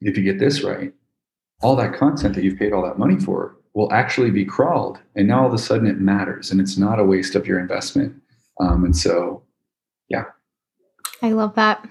If 0.00 0.16
you 0.18 0.24
get 0.24 0.40
this 0.40 0.64
right 0.64 0.92
all 1.62 1.76
that 1.76 1.94
content 1.94 2.34
that 2.34 2.42
you've 2.42 2.58
paid 2.58 2.72
all 2.72 2.82
that 2.82 2.98
money 2.98 3.20
for 3.20 3.56
will 3.74 3.92
actually 3.92 4.30
be 4.30 4.44
crawled 4.44 4.98
and 5.14 5.28
now 5.28 5.42
all 5.42 5.46
of 5.46 5.54
a 5.54 5.58
sudden 5.58 5.86
it 5.86 6.00
matters 6.00 6.50
and 6.50 6.60
it's 6.60 6.76
not 6.76 6.98
a 6.98 7.04
waste 7.04 7.36
of 7.36 7.46
your 7.46 7.60
investment. 7.60 8.14
Um, 8.58 8.84
and 8.84 8.96
so 8.96 9.44
yeah. 10.08 10.24
I 11.22 11.30
love 11.30 11.54
that 11.54 11.88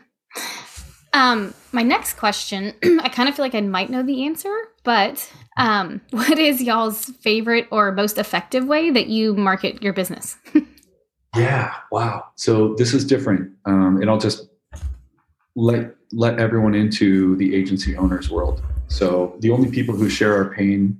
um, 1.19 1.53
my 1.73 1.84
next 1.84 2.13
question, 2.13 2.73
I 3.01 3.10
kind 3.10 3.27
of 3.27 3.36
feel 3.36 3.43
like 3.43 3.53
I 3.53 3.60
might 3.60 3.89
know 3.89 4.01
the 4.01 4.25
answer, 4.25 4.55
but 4.86 5.29
um, 5.58 5.99
what 6.12 6.39
is 6.39 6.62
y'all's 6.62 7.05
favorite 7.19 7.67
or 7.71 7.91
most 7.91 8.17
effective 8.17 8.65
way 8.65 8.89
that 8.89 9.08
you 9.08 9.36
market 9.36 9.84
your 9.84 9.91
business? 9.91 10.38
yeah, 11.36 11.73
wow. 11.91 12.23
So 12.36 12.73
this 12.75 12.93
is 12.93 13.03
different, 13.05 13.51
um, 13.65 13.97
and 14.01 14.10
I'll 14.10 14.17
just 14.17 14.47
let 15.55 15.93
let 16.13 16.39
everyone 16.39 16.73
into 16.73 17.36
the 17.36 17.53
agency 17.53 17.97
owners 17.97 18.29
world. 18.29 18.63
So 18.88 19.36
the 19.39 19.51
only 19.51 19.69
people 19.69 19.95
who 19.95 20.10
share 20.10 20.34
our 20.36 20.55
pain, 20.55 20.97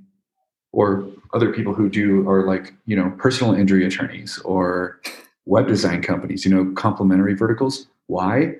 or 0.72 1.04
other 1.32 1.50
people 1.50 1.72
who 1.72 1.88
do, 1.88 2.28
are 2.28 2.46
like 2.46 2.74
you 2.84 2.94
know 2.94 3.10
personal 3.16 3.54
injury 3.54 3.86
attorneys 3.86 4.38
or 4.40 5.00
web 5.46 5.66
design 5.66 6.02
companies. 6.02 6.44
You 6.44 6.54
know, 6.54 6.72
complementary 6.74 7.34
verticals. 7.34 7.86
Why? 8.06 8.56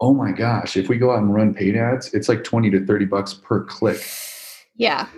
Oh 0.00 0.14
my 0.14 0.32
gosh, 0.32 0.76
if 0.76 0.88
we 0.88 0.96
go 0.96 1.10
out 1.10 1.18
and 1.18 1.34
run 1.34 1.54
paid 1.54 1.76
ads, 1.76 2.12
it's 2.14 2.28
like 2.28 2.44
20 2.44 2.70
to 2.70 2.86
30 2.86 3.04
bucks 3.06 3.34
per 3.34 3.64
click. 3.64 4.00
Yeah. 4.76 5.08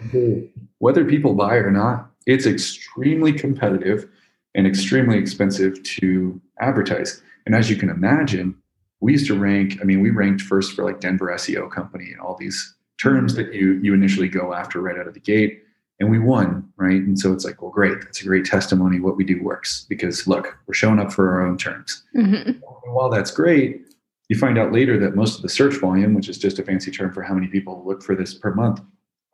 Whether 0.78 1.04
people 1.04 1.34
buy 1.34 1.56
or 1.56 1.70
not, 1.70 2.10
it's 2.26 2.46
extremely 2.46 3.32
competitive 3.32 4.08
and 4.54 4.66
extremely 4.66 5.18
expensive 5.18 5.82
to 5.82 6.40
advertise. 6.60 7.22
And 7.46 7.54
as 7.54 7.70
you 7.70 7.76
can 7.76 7.90
imagine, 7.90 8.56
we 9.00 9.12
used 9.12 9.26
to 9.26 9.38
rank, 9.38 9.78
I 9.80 9.84
mean, 9.84 10.00
we 10.00 10.10
ranked 10.10 10.42
first 10.42 10.72
for 10.72 10.84
like 10.84 11.00
Denver 11.00 11.26
SEO 11.26 11.70
company 11.70 12.10
and 12.12 12.20
all 12.20 12.36
these 12.38 12.74
terms 13.00 13.34
that 13.34 13.54
you 13.54 13.80
you 13.82 13.94
initially 13.94 14.28
go 14.28 14.52
after 14.52 14.80
right 14.80 14.98
out 14.98 15.08
of 15.08 15.14
the 15.14 15.20
gate. 15.20 15.62
And 16.00 16.10
we 16.10 16.18
won, 16.18 16.66
right? 16.76 17.02
And 17.02 17.18
so 17.18 17.30
it's 17.30 17.44
like, 17.44 17.60
well, 17.60 17.70
great. 17.70 18.00
That's 18.00 18.22
a 18.22 18.24
great 18.24 18.46
testimony. 18.46 19.00
What 19.00 19.18
we 19.18 19.24
do 19.24 19.42
works 19.42 19.84
because 19.88 20.26
look, 20.26 20.56
we're 20.66 20.74
showing 20.74 20.98
up 20.98 21.12
for 21.12 21.30
our 21.30 21.46
own 21.46 21.58
terms. 21.58 22.02
Mm-hmm. 22.16 22.50
And 22.52 22.62
while 22.94 23.10
that's 23.10 23.30
great, 23.30 23.82
you 24.30 24.38
find 24.38 24.56
out 24.56 24.72
later 24.72 24.96
that 24.96 25.16
most 25.16 25.36
of 25.36 25.42
the 25.42 25.48
search 25.48 25.74
volume, 25.74 26.14
which 26.14 26.28
is 26.28 26.38
just 26.38 26.60
a 26.60 26.62
fancy 26.62 26.92
term 26.92 27.12
for 27.12 27.20
how 27.20 27.34
many 27.34 27.48
people 27.48 27.82
look 27.84 28.00
for 28.00 28.14
this 28.14 28.32
per 28.32 28.54
month, 28.54 28.80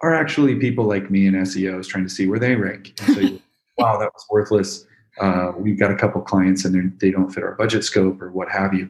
are 0.01 0.15
actually 0.15 0.57
people 0.57 0.87
like 0.87 1.11
me 1.11 1.27
and 1.27 1.37
SEOs 1.37 1.87
trying 1.87 2.05
to 2.05 2.11
see 2.11 2.27
where 2.27 2.39
they 2.39 2.55
rank. 2.55 2.95
And 3.03 3.15
so, 3.15 3.23
wow, 3.79 3.99
that 3.99 4.11
was 4.15 4.25
worthless. 4.31 4.87
Uh, 5.21 5.53
we've 5.55 5.79
got 5.79 5.91
a 5.91 5.95
couple 5.95 6.23
clients 6.23 6.65
and 6.65 6.99
they 6.99 7.11
don't 7.11 7.31
fit 7.31 7.45
our 7.45 7.55
budget 7.57 7.85
scope 7.85 8.23
or 8.23 8.33
what 8.33 8.49
have 8.49 8.73
you. 8.73 8.89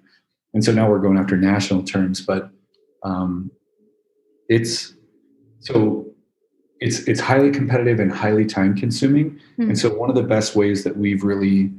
And 0.54 0.64
so 0.64 0.72
now 0.72 0.88
we're 0.88 1.00
going 1.00 1.18
after 1.18 1.36
national 1.36 1.82
terms, 1.82 2.20
but 2.20 2.50
um, 3.02 3.50
it's 4.48 4.94
so 5.58 6.06
it's 6.78 7.00
it's 7.08 7.20
highly 7.20 7.50
competitive 7.50 7.98
and 7.98 8.12
highly 8.12 8.44
time 8.44 8.76
consuming. 8.76 9.32
Mm-hmm. 9.58 9.70
And 9.70 9.78
so 9.78 9.92
one 9.92 10.08
of 10.08 10.14
the 10.14 10.22
best 10.22 10.54
ways 10.54 10.84
that 10.84 10.96
we've 10.96 11.24
really 11.24 11.72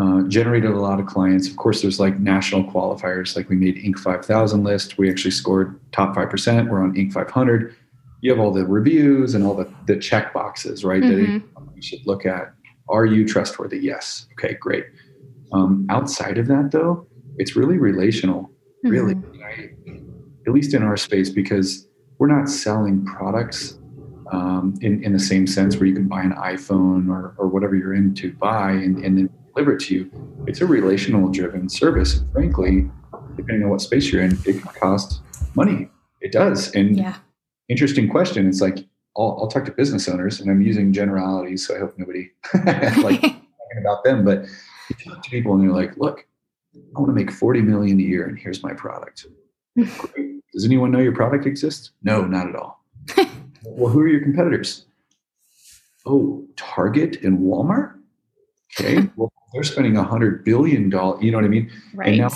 uh, 0.00 0.22
generated 0.28 0.70
a 0.70 0.78
lot 0.78 0.98
of 0.98 1.06
clients. 1.06 1.48
Of 1.48 1.56
course, 1.56 1.82
there's 1.82 2.00
like 2.00 2.18
national 2.18 2.64
qualifiers, 2.64 3.36
like 3.36 3.48
we 3.48 3.56
made 3.56 3.76
Inc. 3.76 3.98
5000 3.98 4.64
list. 4.64 4.98
We 4.98 5.10
actually 5.10 5.32
scored 5.32 5.78
top 5.92 6.14
5%. 6.14 6.68
We're 6.70 6.82
on 6.82 6.94
Inc. 6.94 7.12
500. 7.12 7.74
You 8.22 8.30
have 8.30 8.40
all 8.40 8.52
the 8.52 8.64
reviews 8.64 9.34
and 9.34 9.44
all 9.44 9.54
the, 9.54 9.70
the 9.86 9.96
check 9.96 10.32
boxes, 10.32 10.84
right? 10.84 11.02
Mm-hmm. 11.02 11.64
That 11.66 11.76
you 11.76 11.82
should 11.82 12.06
look 12.06 12.24
at. 12.24 12.52
Are 12.88 13.04
you 13.04 13.26
trustworthy? 13.26 13.78
Yes. 13.78 14.26
Okay, 14.32 14.54
great. 14.54 14.86
Um, 15.52 15.86
outside 15.90 16.38
of 16.38 16.46
that, 16.46 16.70
though, 16.70 17.06
it's 17.38 17.56
really 17.56 17.78
relational, 17.78 18.50
really, 18.82 19.14
mm-hmm. 19.14 19.40
right? 19.40 19.70
at 20.46 20.54
least 20.54 20.74
in 20.74 20.82
our 20.82 20.96
space, 20.96 21.30
because 21.30 21.86
we're 22.18 22.26
not 22.26 22.48
selling 22.48 23.04
products 23.04 23.78
um, 24.32 24.74
in, 24.80 25.02
in 25.04 25.12
the 25.12 25.18
same 25.18 25.46
sense 25.46 25.76
where 25.76 25.86
you 25.86 25.94
can 25.94 26.08
buy 26.08 26.22
an 26.22 26.32
iPhone 26.32 27.08
or, 27.10 27.34
or 27.36 27.48
whatever 27.48 27.74
you're 27.74 27.94
into 27.94 28.32
buy 28.34 28.70
and, 28.70 29.04
and 29.04 29.18
then 29.18 29.30
deliver 29.60 29.76
to 29.76 29.94
you. 29.94 30.10
It's 30.46 30.60
a 30.60 30.66
relational 30.66 31.28
driven 31.28 31.68
service. 31.68 32.18
And 32.18 32.32
frankly, 32.32 32.90
depending 33.36 33.64
on 33.64 33.70
what 33.70 33.82
space 33.82 34.10
you're 34.10 34.22
in, 34.22 34.38
it 34.46 34.60
can 34.60 34.72
cost 34.80 35.20
money. 35.54 35.90
It 36.22 36.32
does. 36.32 36.74
And 36.74 36.96
yeah. 36.96 37.16
interesting 37.68 38.08
question. 38.08 38.48
It's 38.48 38.62
like, 38.62 38.78
I'll, 39.18 39.36
I'll, 39.40 39.48
talk 39.48 39.64
to 39.66 39.72
business 39.72 40.08
owners 40.08 40.40
and 40.40 40.50
I'm 40.50 40.62
using 40.62 40.92
generalities. 40.92 41.66
So 41.66 41.76
I 41.76 41.80
hope 41.80 41.94
nobody 41.98 42.30
like 43.02 43.20
talking 43.20 43.38
about 43.80 44.02
them, 44.04 44.24
but 44.24 44.46
you 44.88 44.96
talk 45.04 45.22
to 45.22 45.30
people 45.30 45.52
and 45.52 45.62
they're 45.62 45.76
like, 45.76 45.96
look, 45.98 46.26
I 46.74 47.00
want 47.00 47.08
to 47.10 47.14
make 47.14 47.30
40 47.30 47.60
million 47.62 47.98
a 47.98 48.02
year 48.02 48.26
and 48.26 48.38
here's 48.38 48.62
my 48.62 48.72
product. 48.72 49.26
Does 49.76 50.64
anyone 50.64 50.90
know 50.90 51.00
your 51.00 51.14
product 51.14 51.44
exists? 51.44 51.90
No, 52.02 52.22
not 52.24 52.48
at 52.48 52.56
all. 52.56 52.82
well, 53.64 53.92
who 53.92 54.00
are 54.00 54.08
your 54.08 54.22
competitors? 54.22 54.86
Oh, 56.06 56.46
Target 56.56 57.22
and 57.22 57.40
Walmart? 57.40 58.00
Okay. 58.78 59.08
well, 59.16 59.32
they're 59.52 59.62
spending 59.62 59.96
a 59.96 60.02
hundred 60.02 60.44
billion 60.44 60.90
dollars. 60.90 61.22
You 61.22 61.30
know 61.30 61.38
what 61.38 61.44
I 61.44 61.48
mean? 61.48 61.70
Right. 61.94 62.08
And 62.08 62.18
now 62.18 62.30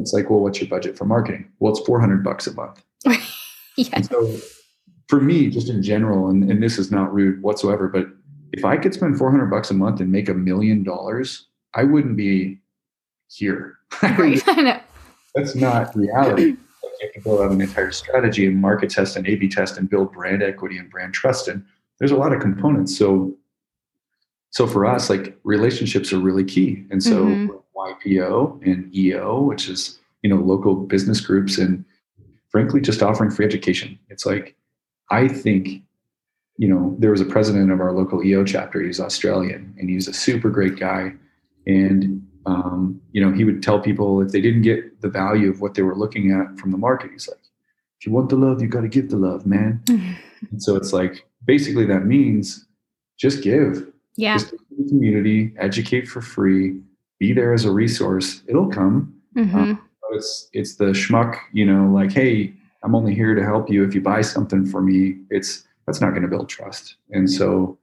it's 0.00 0.12
like, 0.12 0.30
well, 0.30 0.40
what's 0.40 0.60
your 0.60 0.68
budget 0.68 0.96
for 0.96 1.04
marketing? 1.04 1.50
Well, 1.60 1.72
it's 1.72 1.84
400 1.86 2.24
bucks 2.24 2.46
a 2.46 2.54
month. 2.54 2.82
yeah. 3.76 4.00
so 4.00 4.36
for 5.08 5.20
me, 5.20 5.48
just 5.48 5.68
in 5.68 5.82
general, 5.82 6.28
and, 6.28 6.50
and 6.50 6.62
this 6.62 6.78
is 6.78 6.90
not 6.90 7.12
rude 7.14 7.42
whatsoever, 7.42 7.88
but 7.88 8.06
if 8.52 8.64
I 8.64 8.76
could 8.76 8.94
spend 8.94 9.18
400 9.18 9.46
bucks 9.46 9.70
a 9.70 9.74
month 9.74 10.00
and 10.00 10.10
make 10.10 10.28
a 10.28 10.34
million 10.34 10.82
dollars, 10.82 11.46
I 11.74 11.84
wouldn't 11.84 12.16
be 12.16 12.58
here. 13.28 13.74
Right. 14.02 14.42
That's 15.34 15.54
not 15.54 15.94
reality. 15.94 16.56
you 17.00 17.10
can 17.12 17.22
build 17.22 17.40
out 17.40 17.52
an 17.52 17.60
entire 17.60 17.92
strategy 17.92 18.46
and 18.46 18.56
market 18.56 18.90
test 18.90 19.16
and 19.16 19.26
A/B 19.26 19.48
test 19.48 19.76
and 19.76 19.88
build 19.88 20.12
brand 20.12 20.42
equity 20.42 20.78
and 20.78 20.90
brand 20.90 21.14
trust. 21.14 21.46
And 21.46 21.64
there's 21.98 22.10
a 22.10 22.16
lot 22.16 22.32
of 22.32 22.40
components. 22.40 22.96
So 22.96 23.34
so 24.50 24.66
for 24.66 24.86
us, 24.86 25.10
like 25.10 25.36
relationships 25.44 26.12
are 26.12 26.18
really 26.18 26.44
key. 26.44 26.84
And 26.90 27.02
so 27.02 27.24
mm-hmm. 27.24 27.56
YPO 27.76 28.66
and 28.66 28.94
EO, 28.94 29.42
which 29.42 29.68
is, 29.68 29.98
you 30.22 30.30
know, 30.30 30.36
local 30.36 30.74
business 30.74 31.20
groups 31.20 31.58
and 31.58 31.84
frankly, 32.48 32.80
just 32.80 33.02
offering 33.02 33.30
free 33.30 33.44
education. 33.44 33.98
It's 34.08 34.24
like, 34.24 34.56
I 35.10 35.28
think, 35.28 35.82
you 36.56 36.68
know, 36.68 36.96
there 36.98 37.10
was 37.10 37.20
a 37.20 37.26
president 37.26 37.70
of 37.70 37.80
our 37.80 37.92
local 37.92 38.24
EO 38.24 38.44
chapter. 38.44 38.80
He's 38.80 38.98
Australian 38.98 39.74
and 39.78 39.90
he's 39.90 40.08
a 40.08 40.12
super 40.12 40.48
great 40.48 40.78
guy. 40.78 41.12
And, 41.66 42.26
um, 42.46 43.00
you 43.12 43.20
know, 43.22 43.30
he 43.30 43.44
would 43.44 43.62
tell 43.62 43.80
people 43.80 44.22
if 44.22 44.32
they 44.32 44.40
didn't 44.40 44.62
get 44.62 45.02
the 45.02 45.08
value 45.08 45.50
of 45.50 45.60
what 45.60 45.74
they 45.74 45.82
were 45.82 45.96
looking 45.96 46.32
at 46.32 46.58
from 46.58 46.70
the 46.70 46.78
market, 46.78 47.10
he's 47.10 47.28
like, 47.28 47.36
if 48.00 48.06
you 48.06 48.12
want 48.12 48.30
the 48.30 48.36
love, 48.36 48.62
you 48.62 48.68
got 48.68 48.82
to 48.82 48.88
give 48.88 49.10
the 49.10 49.16
love, 49.16 49.44
man. 49.44 49.82
and 49.88 50.62
so 50.62 50.76
it's 50.76 50.92
like, 50.92 51.26
basically 51.44 51.84
that 51.86 52.06
means 52.06 52.66
just 53.18 53.42
give 53.42 53.86
yeah. 54.16 54.38
Just 54.38 54.54
community, 54.88 55.52
educate 55.58 56.06
for 56.06 56.20
free, 56.20 56.80
be 57.18 57.32
there 57.32 57.52
as 57.52 57.64
a 57.64 57.70
resource. 57.70 58.42
It'll 58.46 58.68
come. 58.68 59.14
Mm-hmm. 59.36 59.56
Um, 59.56 59.88
it's 60.12 60.48
it's 60.52 60.76
the 60.76 60.86
schmuck, 60.86 61.38
you 61.52 61.66
know, 61.66 61.90
like, 61.92 62.12
hey, 62.12 62.54
I'm 62.82 62.94
only 62.94 63.14
here 63.14 63.34
to 63.34 63.44
help 63.44 63.70
you. 63.70 63.84
If 63.84 63.94
you 63.94 64.00
buy 64.00 64.20
something 64.20 64.64
for 64.66 64.80
me, 64.80 65.16
it's 65.30 65.66
that's 65.86 66.00
not 66.00 66.10
going 66.10 66.22
to 66.22 66.28
build 66.28 66.48
trust. 66.48 66.96
And 67.10 67.30
so 67.30 67.78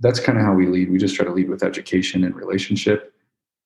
that's 0.00 0.20
kind 0.20 0.38
of 0.38 0.44
how 0.44 0.54
we 0.54 0.66
lead. 0.66 0.90
We 0.90 0.98
just 0.98 1.14
try 1.14 1.24
to 1.24 1.32
lead 1.32 1.48
with 1.48 1.62
education 1.62 2.24
and 2.24 2.34
relationship. 2.34 3.12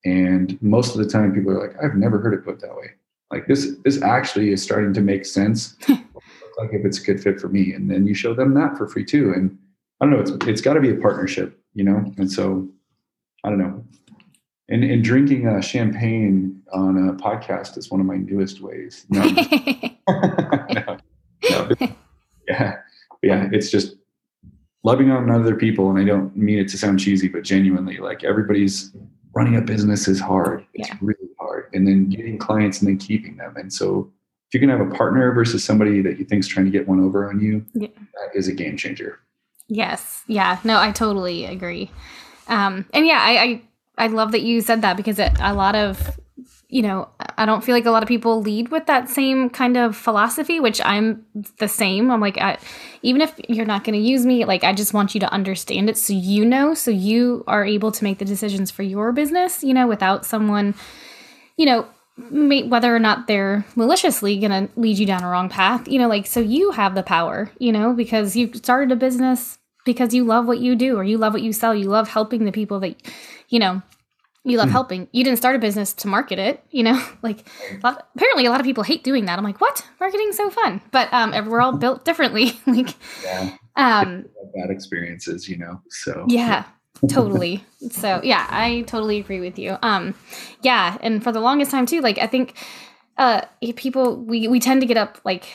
And 0.05 0.59
most 0.61 0.95
of 0.95 1.03
the 1.03 1.09
time, 1.09 1.33
people 1.33 1.51
are 1.51 1.67
like, 1.67 1.75
I've 1.83 1.95
never 1.95 2.19
heard 2.19 2.33
it 2.33 2.43
put 2.43 2.59
that 2.61 2.75
way. 2.75 2.91
Like 3.31 3.47
this, 3.47 3.75
this 3.83 4.01
actually 4.01 4.51
is 4.51 4.63
starting 4.63 4.93
to 4.93 5.01
make 5.01 5.25
sense. 5.25 5.75
like 5.87 6.73
if 6.73 6.85
it's 6.85 6.99
a 6.99 7.03
good 7.03 7.21
fit 7.21 7.39
for 7.39 7.49
me, 7.49 7.73
and 7.73 7.89
then 7.89 8.07
you 8.07 8.13
show 8.13 8.33
them 8.33 8.53
that 8.55 8.77
for 8.77 8.87
free 8.87 9.05
too. 9.05 9.33
And 9.33 9.57
I 10.01 10.05
don't 10.05 10.11
know, 10.11 10.19
it's 10.19 10.31
it's 10.47 10.61
got 10.61 10.73
to 10.73 10.81
be 10.81 10.89
a 10.89 10.95
partnership 10.95 11.61
you 11.73 11.83
know? 11.83 12.13
And 12.17 12.31
so 12.31 12.67
I 13.43 13.49
don't 13.49 13.59
know. 13.59 13.83
And, 14.69 14.83
and 14.83 15.03
drinking 15.03 15.47
uh, 15.47 15.61
champagne 15.61 16.61
on 16.73 17.09
a 17.09 17.13
podcast 17.13 17.77
is 17.77 17.91
one 17.91 17.99
of 17.99 18.05
my 18.05 18.17
newest 18.17 18.61
ways. 18.61 19.05
No, 19.09 19.21
no, 20.09 20.97
no. 21.49 21.69
yeah, 22.47 22.77
yeah. 23.21 23.49
It's 23.51 23.69
just 23.69 23.95
loving 24.83 25.11
on 25.11 25.29
other 25.29 25.55
people, 25.55 25.89
and 25.89 25.99
I 25.99 26.05
don't 26.05 26.35
mean 26.37 26.57
it 26.57 26.69
to 26.69 26.77
sound 26.77 27.01
cheesy, 27.01 27.27
but 27.27 27.43
genuinely, 27.43 27.97
like 27.97 28.23
everybody's 28.23 28.95
running 29.33 29.57
a 29.57 29.61
business 29.61 30.07
is 30.07 30.21
hard. 30.21 30.65
It's 30.73 30.87
yeah. 30.87 30.97
really 31.01 31.29
hard, 31.37 31.69
and 31.73 31.85
then 31.85 32.07
getting 32.07 32.37
clients 32.37 32.79
and 32.79 32.87
then 32.87 32.97
keeping 32.97 33.35
them. 33.35 33.57
And 33.57 33.73
so, 33.73 34.09
if 34.47 34.53
you 34.53 34.61
can 34.61 34.69
have 34.69 34.79
a 34.79 34.95
partner 34.95 35.33
versus 35.33 35.65
somebody 35.65 36.01
that 36.01 36.17
you 36.17 36.23
think's 36.23 36.47
trying 36.47 36.65
to 36.67 36.71
get 36.71 36.87
one 36.87 37.03
over 37.03 37.29
on 37.29 37.41
you, 37.41 37.65
yeah. 37.73 37.89
that 38.13 38.37
is 38.37 38.47
a 38.47 38.53
game 38.53 38.77
changer. 38.77 39.19
Yes. 39.73 40.23
Yeah. 40.27 40.59
No, 40.65 40.77
I 40.77 40.91
totally 40.91 41.45
agree. 41.45 41.89
Um, 42.47 42.85
and 42.93 43.07
yeah, 43.07 43.19
I, 43.21 43.61
I, 43.97 44.05
I 44.05 44.07
love 44.07 44.33
that 44.33 44.41
you 44.41 44.59
said 44.59 44.81
that 44.81 44.97
because 44.97 45.17
it, 45.17 45.31
a 45.39 45.53
lot 45.53 45.75
of, 45.75 46.19
you 46.67 46.81
know, 46.81 47.07
I 47.37 47.45
don't 47.45 47.63
feel 47.63 47.73
like 47.73 47.85
a 47.85 47.91
lot 47.91 48.03
of 48.03 48.09
people 48.09 48.41
lead 48.41 48.67
with 48.67 48.85
that 48.87 49.07
same 49.07 49.49
kind 49.49 49.77
of 49.77 49.95
philosophy, 49.95 50.59
which 50.59 50.81
I'm 50.83 51.25
the 51.59 51.69
same. 51.69 52.11
I'm 52.11 52.19
like, 52.19 52.37
I, 52.37 52.57
even 53.01 53.21
if 53.21 53.33
you're 53.47 53.65
not 53.65 53.85
going 53.85 53.97
to 53.97 54.05
use 54.05 54.25
me, 54.25 54.43
like, 54.43 54.65
I 54.65 54.73
just 54.73 54.93
want 54.93 55.13
you 55.13 55.21
to 55.21 55.31
understand 55.31 55.89
it 55.89 55.97
so 55.97 56.11
you 56.11 56.43
know, 56.43 56.73
so 56.73 56.91
you 56.91 57.45
are 57.47 57.63
able 57.63 57.93
to 57.93 58.03
make 58.03 58.17
the 58.17 58.25
decisions 58.25 58.71
for 58.71 58.83
your 58.83 59.13
business, 59.13 59.63
you 59.63 59.73
know, 59.73 59.87
without 59.87 60.25
someone, 60.25 60.75
you 61.55 61.65
know, 61.65 61.87
whether 62.29 62.93
or 62.93 62.99
not 62.99 63.27
they're 63.27 63.65
maliciously 63.77 64.37
going 64.37 64.67
to 64.67 64.79
lead 64.79 64.97
you 64.97 65.05
down 65.05 65.23
a 65.23 65.29
wrong 65.29 65.47
path, 65.47 65.87
you 65.87 65.97
know, 65.97 66.09
like, 66.09 66.25
so 66.27 66.41
you 66.41 66.71
have 66.71 66.93
the 66.93 67.03
power, 67.03 67.49
you 67.57 67.71
know, 67.71 67.93
because 67.93 68.35
you 68.35 68.51
started 68.53 68.91
a 68.91 68.97
business 68.97 69.57
because 69.85 70.13
you 70.13 70.23
love 70.23 70.45
what 70.45 70.59
you 70.59 70.75
do 70.75 70.97
or 70.97 71.03
you 71.03 71.17
love 71.17 71.33
what 71.33 71.41
you 71.41 71.53
sell. 71.53 71.73
You 71.73 71.89
love 71.89 72.07
helping 72.07 72.45
the 72.45 72.51
people 72.51 72.79
that, 72.81 73.01
you 73.49 73.59
know, 73.59 73.81
you 74.43 74.57
love 74.57 74.69
mm. 74.69 74.73
helping. 74.73 75.07
You 75.11 75.23
didn't 75.23 75.37
start 75.37 75.55
a 75.55 75.59
business 75.59 75.93
to 75.93 76.07
market 76.07 76.39
it, 76.39 76.63
you 76.71 76.83
know. 76.83 77.01
Like 77.21 77.47
a 77.71 77.79
lot, 77.83 78.07
apparently, 78.15 78.47
a 78.47 78.49
lot 78.49 78.59
of 78.59 78.65
people 78.65 78.83
hate 78.83 79.03
doing 79.03 79.25
that. 79.25 79.37
I'm 79.37 79.45
like, 79.45 79.61
what? 79.61 79.85
Marketing's 79.99 80.35
so 80.35 80.49
fun, 80.49 80.81
but 80.91 81.11
um, 81.13 81.31
we're 81.47 81.61
all 81.61 81.77
built 81.77 82.03
differently. 82.03 82.59
like, 82.67 82.95
yeah, 83.23 83.57
um, 83.75 84.25
bad 84.55 84.71
experiences, 84.71 85.47
you 85.47 85.57
know. 85.57 85.81
So 85.89 86.25
yeah, 86.27 86.65
totally. 87.09 87.63
So 87.91 88.21
yeah, 88.23 88.47
I 88.49 88.81
totally 88.87 89.19
agree 89.19 89.39
with 89.39 89.59
you. 89.59 89.77
Um, 89.83 90.15
yeah, 90.63 90.97
and 91.01 91.23
for 91.23 91.31
the 91.31 91.39
longest 91.39 91.69
time 91.69 91.85
too, 91.85 92.01
like 92.01 92.17
I 92.17 92.25
think, 92.25 92.55
uh, 93.17 93.41
people 93.75 94.17
we 94.17 94.47
we 94.47 94.59
tend 94.59 94.81
to 94.81 94.87
get 94.87 94.97
up 94.97 95.19
like 95.23 95.45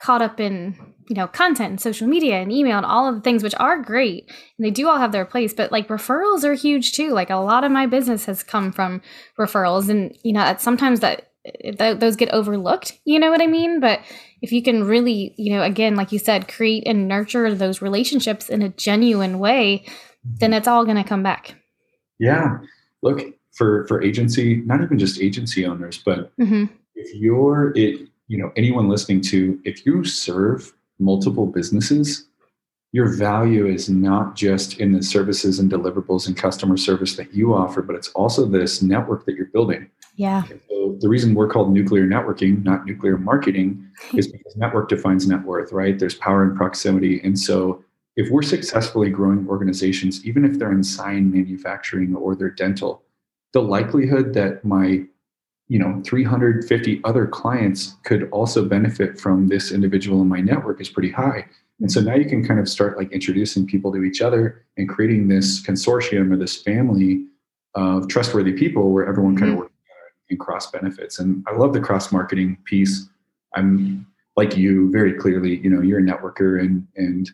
caught 0.00 0.22
up 0.22 0.40
in 0.40 0.74
you 1.08 1.16
know 1.16 1.26
content 1.26 1.70
and 1.70 1.80
social 1.80 2.06
media 2.06 2.36
and 2.40 2.52
email 2.52 2.76
and 2.76 2.86
all 2.86 3.08
of 3.08 3.14
the 3.14 3.20
things 3.20 3.42
which 3.42 3.54
are 3.58 3.80
great 3.80 4.30
and 4.56 4.64
they 4.64 4.70
do 4.70 4.88
all 4.88 4.98
have 4.98 5.12
their 5.12 5.24
place 5.24 5.52
but 5.52 5.72
like 5.72 5.88
referrals 5.88 6.44
are 6.44 6.54
huge 6.54 6.92
too 6.92 7.10
like 7.10 7.30
a 7.30 7.36
lot 7.36 7.64
of 7.64 7.72
my 7.72 7.86
business 7.86 8.24
has 8.24 8.42
come 8.42 8.72
from 8.72 9.00
referrals 9.38 9.88
and 9.88 10.16
you 10.22 10.32
know 10.32 10.54
sometimes 10.58 11.00
that 11.00 11.32
th- 11.44 11.98
those 11.98 12.16
get 12.16 12.28
overlooked 12.30 12.98
you 13.04 13.18
know 13.18 13.30
what 13.30 13.42
i 13.42 13.46
mean 13.46 13.80
but 13.80 14.00
if 14.40 14.52
you 14.52 14.62
can 14.62 14.84
really 14.84 15.34
you 15.36 15.52
know 15.52 15.62
again 15.62 15.96
like 15.96 16.12
you 16.12 16.18
said 16.18 16.48
create 16.48 16.82
and 16.86 17.08
nurture 17.08 17.54
those 17.54 17.82
relationships 17.82 18.48
in 18.48 18.62
a 18.62 18.68
genuine 18.70 19.38
way 19.38 19.84
then 20.24 20.52
it's 20.52 20.68
all 20.68 20.84
going 20.84 20.96
to 20.96 21.04
come 21.04 21.22
back. 21.22 21.56
Yeah. 22.18 22.58
Look, 23.02 23.22
for 23.52 23.86
for 23.86 24.02
agency, 24.02 24.56
not 24.64 24.80
even 24.82 24.98
just 24.98 25.20
agency 25.20 25.66
owners, 25.66 26.00
but 26.04 26.32
hmm 26.38 26.66
if 26.94 27.14
you're 27.14 27.72
it, 27.74 28.08
you 28.28 28.38
know, 28.38 28.52
anyone 28.54 28.88
listening 28.88 29.22
to, 29.22 29.58
if 29.64 29.84
you 29.86 30.04
serve 30.04 30.72
multiple 31.02 31.46
businesses, 31.46 32.26
your 32.92 33.08
value 33.08 33.66
is 33.66 33.88
not 33.88 34.36
just 34.36 34.78
in 34.78 34.92
the 34.92 35.02
services 35.02 35.58
and 35.58 35.70
deliverables 35.70 36.26
and 36.26 36.36
customer 36.36 36.76
service 36.76 37.16
that 37.16 37.32
you 37.34 37.54
offer, 37.54 37.80
but 37.80 37.96
it's 37.96 38.08
also 38.10 38.44
this 38.44 38.82
network 38.82 39.24
that 39.24 39.34
you're 39.34 39.46
building. 39.46 39.90
Yeah. 40.16 40.42
So 40.68 40.98
the 41.00 41.08
reason 41.08 41.34
we're 41.34 41.48
called 41.48 41.72
nuclear 41.72 42.06
networking, 42.06 42.62
not 42.64 42.84
nuclear 42.84 43.16
marketing, 43.16 43.88
is 44.14 44.28
because 44.28 44.56
network 44.56 44.90
defines 44.90 45.26
net 45.26 45.42
worth, 45.42 45.72
right? 45.72 45.98
There's 45.98 46.14
power 46.14 46.44
in 46.44 46.54
proximity. 46.54 47.20
And 47.24 47.38
so 47.38 47.82
if 48.16 48.30
we're 48.30 48.42
successfully 48.42 49.08
growing 49.08 49.48
organizations, 49.48 50.24
even 50.26 50.44
if 50.44 50.58
they're 50.58 50.72
in 50.72 50.84
sign 50.84 51.32
manufacturing 51.32 52.14
or 52.14 52.36
they're 52.36 52.50
dental, 52.50 53.02
the 53.54 53.62
likelihood 53.62 54.34
that 54.34 54.64
my 54.64 55.04
you 55.72 55.78
know 55.78 56.02
350 56.04 57.00
other 57.04 57.26
clients 57.26 57.96
could 58.04 58.28
also 58.30 58.62
benefit 58.62 59.18
from 59.18 59.48
this 59.48 59.72
individual 59.72 60.20
in 60.20 60.28
my 60.28 60.40
network 60.40 60.82
is 60.82 60.90
pretty 60.90 61.10
high. 61.10 61.46
And 61.80 61.90
so 61.90 62.00
now 62.02 62.14
you 62.14 62.26
can 62.26 62.46
kind 62.46 62.60
of 62.60 62.68
start 62.68 62.98
like 62.98 63.10
introducing 63.10 63.66
people 63.66 63.90
to 63.92 64.04
each 64.04 64.20
other 64.20 64.66
and 64.76 64.86
creating 64.86 65.28
this 65.28 65.62
consortium 65.66 66.30
or 66.30 66.36
this 66.36 66.60
family 66.62 67.24
of 67.74 68.06
trustworthy 68.08 68.52
people 68.52 68.92
where 68.92 69.06
everyone 69.06 69.34
kind 69.34 69.50
of 69.52 69.56
Mhm. 69.56 69.60
works 69.60 69.72
and 70.28 70.38
cross 70.38 70.70
benefits. 70.70 71.18
And 71.18 71.42
i 71.48 71.56
love 71.56 71.72
the 71.72 71.80
cross 71.80 72.12
marketing 72.12 72.58
piece. 72.64 73.08
I'm 73.54 74.06
like 74.36 74.56
you 74.58 74.90
very 74.90 75.14
clearly 75.14 75.56
you 75.64 75.70
know 75.70 75.80
you're 75.80 76.00
a 76.00 76.02
networker 76.02 76.60
and 76.60 76.86
and 76.96 77.30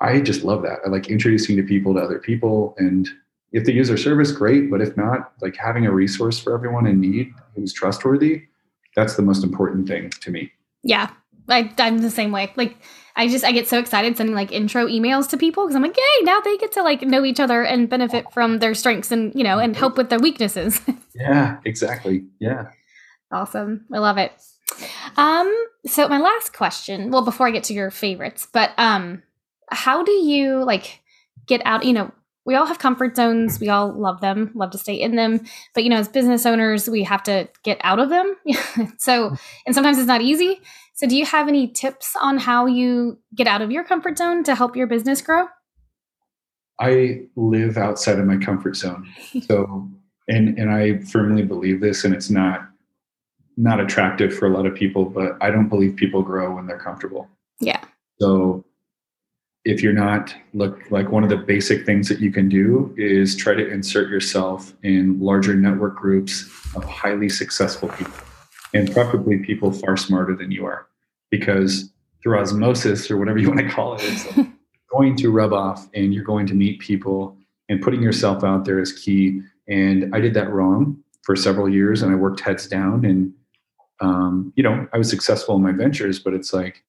i 0.00 0.20
just 0.20 0.42
love 0.42 0.62
that. 0.62 0.78
I 0.84 0.88
like 0.88 1.06
introducing 1.16 1.54
to 1.58 1.62
people 1.62 1.94
to 1.94 2.00
other 2.00 2.18
people. 2.18 2.74
And 2.78 3.08
if 3.52 3.64
they 3.64 3.72
use 3.72 3.90
our 3.90 3.96
service 3.96 4.30
great. 4.32 4.70
But 4.70 4.80
if 4.82 4.96
not 4.96 5.32
like 5.40 5.56
having 5.56 5.86
a 5.86 5.92
resource 5.92 6.38
for 6.38 6.52
everyone 6.54 6.86
in 6.86 7.00
need 7.00 7.32
who's 7.58 7.72
trustworthy 7.72 8.42
that's 8.96 9.16
the 9.16 9.22
most 9.22 9.44
important 9.44 9.86
thing 9.86 10.10
to 10.10 10.30
me 10.30 10.50
Yeah. 10.82 11.10
I, 11.50 11.72
I'm 11.78 11.98
the 11.98 12.10
same 12.10 12.30
way. 12.30 12.52
Like, 12.56 12.76
I 13.16 13.26
just, 13.26 13.42
I 13.42 13.52
get 13.52 13.66
so 13.66 13.78
excited 13.78 14.18
sending 14.18 14.34
like 14.34 14.52
intro 14.52 14.86
emails 14.86 15.30
to 15.30 15.38
people 15.38 15.64
because 15.64 15.76
I'm 15.76 15.82
like, 15.82 15.96
yay, 15.96 16.24
now 16.24 16.40
they 16.40 16.58
get 16.58 16.72
to 16.72 16.82
like 16.82 17.00
know 17.00 17.24
each 17.24 17.40
other 17.40 17.64
and 17.64 17.88
benefit 17.88 18.30
from 18.34 18.58
their 18.58 18.74
strengths 18.74 19.10
and, 19.10 19.34
you 19.34 19.44
know, 19.44 19.58
and 19.58 19.74
help 19.74 19.96
with 19.96 20.10
their 20.10 20.18
weaknesses. 20.18 20.78
yeah 21.14 21.58
exactly 21.64 22.26
yeah 22.38 22.66
Awesome. 23.30 23.84
I 23.92 23.98
love 23.98 24.18
it. 24.18 24.32
Um, 25.16 25.54
so 25.86 26.08
my 26.08 26.18
last 26.18 26.52
question, 26.52 27.10
well, 27.10 27.24
before 27.24 27.46
I 27.46 27.50
get 27.50 27.64
to 27.64 27.74
your 27.74 27.90
favorites, 27.90 28.46
but 28.52 28.72
um, 28.78 29.22
how 29.70 30.02
do 30.02 30.12
you 30.12 30.64
like 30.64 31.00
get 31.46 31.60
out, 31.64 31.84
you 31.84 31.92
know, 31.92 32.12
we 32.48 32.54
all 32.54 32.64
have 32.64 32.78
comfort 32.78 33.14
zones, 33.14 33.60
we 33.60 33.68
all 33.68 33.92
love 33.92 34.22
them, 34.22 34.50
love 34.54 34.70
to 34.70 34.78
stay 34.78 34.94
in 34.94 35.16
them, 35.16 35.42
but 35.74 35.84
you 35.84 35.90
know, 35.90 35.98
as 35.98 36.08
business 36.08 36.46
owners, 36.46 36.88
we 36.88 37.02
have 37.02 37.22
to 37.24 37.46
get 37.62 37.78
out 37.84 37.98
of 37.98 38.08
them. 38.08 38.34
so, 38.98 39.36
and 39.66 39.74
sometimes 39.74 39.98
it's 39.98 40.06
not 40.06 40.22
easy. 40.22 40.58
So 40.94 41.06
do 41.06 41.14
you 41.14 41.26
have 41.26 41.46
any 41.46 41.68
tips 41.68 42.16
on 42.22 42.38
how 42.38 42.64
you 42.64 43.18
get 43.34 43.46
out 43.46 43.60
of 43.60 43.70
your 43.70 43.84
comfort 43.84 44.16
zone 44.16 44.44
to 44.44 44.54
help 44.54 44.76
your 44.76 44.86
business 44.86 45.20
grow? 45.20 45.46
i 46.80 47.22
live 47.34 47.76
outside 47.76 48.20
of 48.20 48.24
my 48.24 48.36
comfort 48.36 48.76
zone 48.76 49.04
so 49.42 49.90
and 50.28 50.56
and 50.56 50.70
i 50.70 50.96
firmly 50.98 51.42
believe 51.42 51.80
this 51.80 52.04
and 52.04 52.14
it's 52.14 52.30
not 52.30 52.68
not 53.56 53.80
attractive 53.80 54.32
for 54.32 54.46
a 54.46 54.50
lot 54.50 54.64
of 54.64 54.76
people 54.76 55.04
but 55.04 55.36
i 55.40 55.50
don't 55.50 55.68
believe 55.68 55.96
people 55.96 56.22
grow 56.22 56.54
when 56.54 56.68
they're 56.68 56.78
comfortable 56.78 57.28
Yeah. 57.58 57.80
So 58.20 58.64
if 59.68 59.82
you're 59.82 59.92
not 59.92 60.34
look 60.54 60.80
like 60.90 61.10
one 61.10 61.22
of 61.22 61.28
the 61.28 61.36
basic 61.36 61.84
things 61.84 62.08
that 62.08 62.20
you 62.20 62.32
can 62.32 62.48
do 62.48 62.94
is 62.96 63.36
try 63.36 63.52
to 63.52 63.70
insert 63.70 64.08
yourself 64.08 64.72
in 64.82 65.20
larger 65.20 65.54
network 65.54 65.94
groups 65.94 66.48
of 66.74 66.82
highly 66.84 67.28
successful 67.28 67.90
people 67.90 68.14
and 68.72 68.90
preferably 68.90 69.36
people 69.36 69.70
far 69.70 69.94
smarter 69.94 70.34
than 70.34 70.50
you 70.50 70.64
are 70.64 70.86
because 71.30 71.92
through 72.22 72.38
osmosis 72.38 73.10
or 73.10 73.18
whatever 73.18 73.36
you 73.36 73.48
want 73.48 73.60
to 73.60 73.68
call 73.68 73.94
it 73.94 74.00
it's 74.04 74.34
like 74.38 74.46
going 74.90 75.14
to 75.14 75.30
rub 75.30 75.52
off 75.52 75.86
and 75.92 76.14
you're 76.14 76.24
going 76.24 76.46
to 76.46 76.54
meet 76.54 76.80
people 76.80 77.36
and 77.68 77.82
putting 77.82 78.02
yourself 78.02 78.42
out 78.42 78.64
there 78.64 78.80
is 78.80 78.94
key 78.94 79.42
and 79.68 80.14
i 80.14 80.18
did 80.18 80.32
that 80.32 80.48
wrong 80.50 80.96
for 81.24 81.36
several 81.36 81.68
years 81.68 82.00
and 82.00 82.10
i 82.10 82.14
worked 82.14 82.40
heads 82.40 82.66
down 82.66 83.04
and 83.04 83.34
um, 84.00 84.50
you 84.56 84.62
know 84.62 84.88
i 84.94 84.96
was 84.96 85.10
successful 85.10 85.56
in 85.56 85.62
my 85.62 85.72
ventures 85.72 86.18
but 86.18 86.32
it's 86.32 86.54
like 86.54 86.84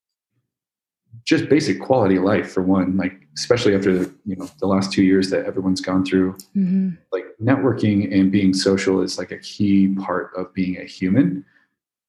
just 1.26 1.50
basic 1.50 1.80
quality 1.80 2.16
of 2.16 2.24
life 2.24 2.52
for 2.52 2.64
one 2.64 2.98
like 2.98 3.14
especially 3.38 3.76
after 3.76 3.94
the 3.98 4.14
you 4.26 4.36
know 4.36 4.50
the 4.60 4.68
last 4.68 4.92
two 4.92 5.04
years 5.04 5.30
that 5.30 5.46
everyone's 5.46 5.82
gone 5.82 6.04
through 6.06 6.34
Mm-hmm. 6.56 6.90
like 7.12 7.26
networking 7.42 8.12
and 8.14 8.32
being 8.32 8.54
social 8.54 9.02
is 9.02 9.18
like 9.18 9.32
a 9.32 9.38
key 9.38 9.96
part 9.96 10.32
of 10.36 10.54
being 10.54 10.78
a 10.78 10.86
human 10.86 11.46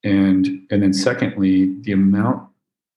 and 0.05 0.49
and 0.71 0.83
then 0.83 0.93
secondly 0.93 1.75
the 1.83 1.93
amount 1.93 2.49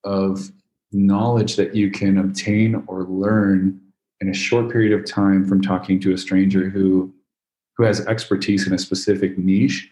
of 0.03 0.51
knowledge 0.91 1.55
that 1.57 1.75
you 1.75 1.89
can 1.91 2.17
obtain 2.17 2.83
or 2.87 3.03
learn 3.03 3.79
in 4.21 4.29
a 4.29 4.33
short 4.33 4.71
period 4.71 4.93
of 4.97 5.05
time 5.05 5.45
from 5.45 5.61
talking 5.61 5.99
to 5.99 6.13
a 6.13 6.17
stranger 6.17 6.69
who 6.69 7.13
who 7.75 7.83
has 7.83 8.05
expertise 8.07 8.67
in 8.67 8.73
a 8.73 8.77
specific 8.77 9.37
niche 9.37 9.89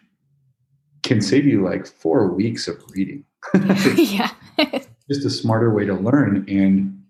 can 1.03 1.19
save 1.19 1.45
you 1.45 1.63
like 1.63 1.85
four 1.87 2.27
weeks 2.27 2.67
of 2.67 2.77
reading 2.91 3.23
yeah. 3.95 4.31
just 5.11 5.25
a 5.25 5.29
smarter 5.29 5.73
way 5.73 5.85
to 5.85 5.93
learn. 5.93 6.45
And 6.47 7.03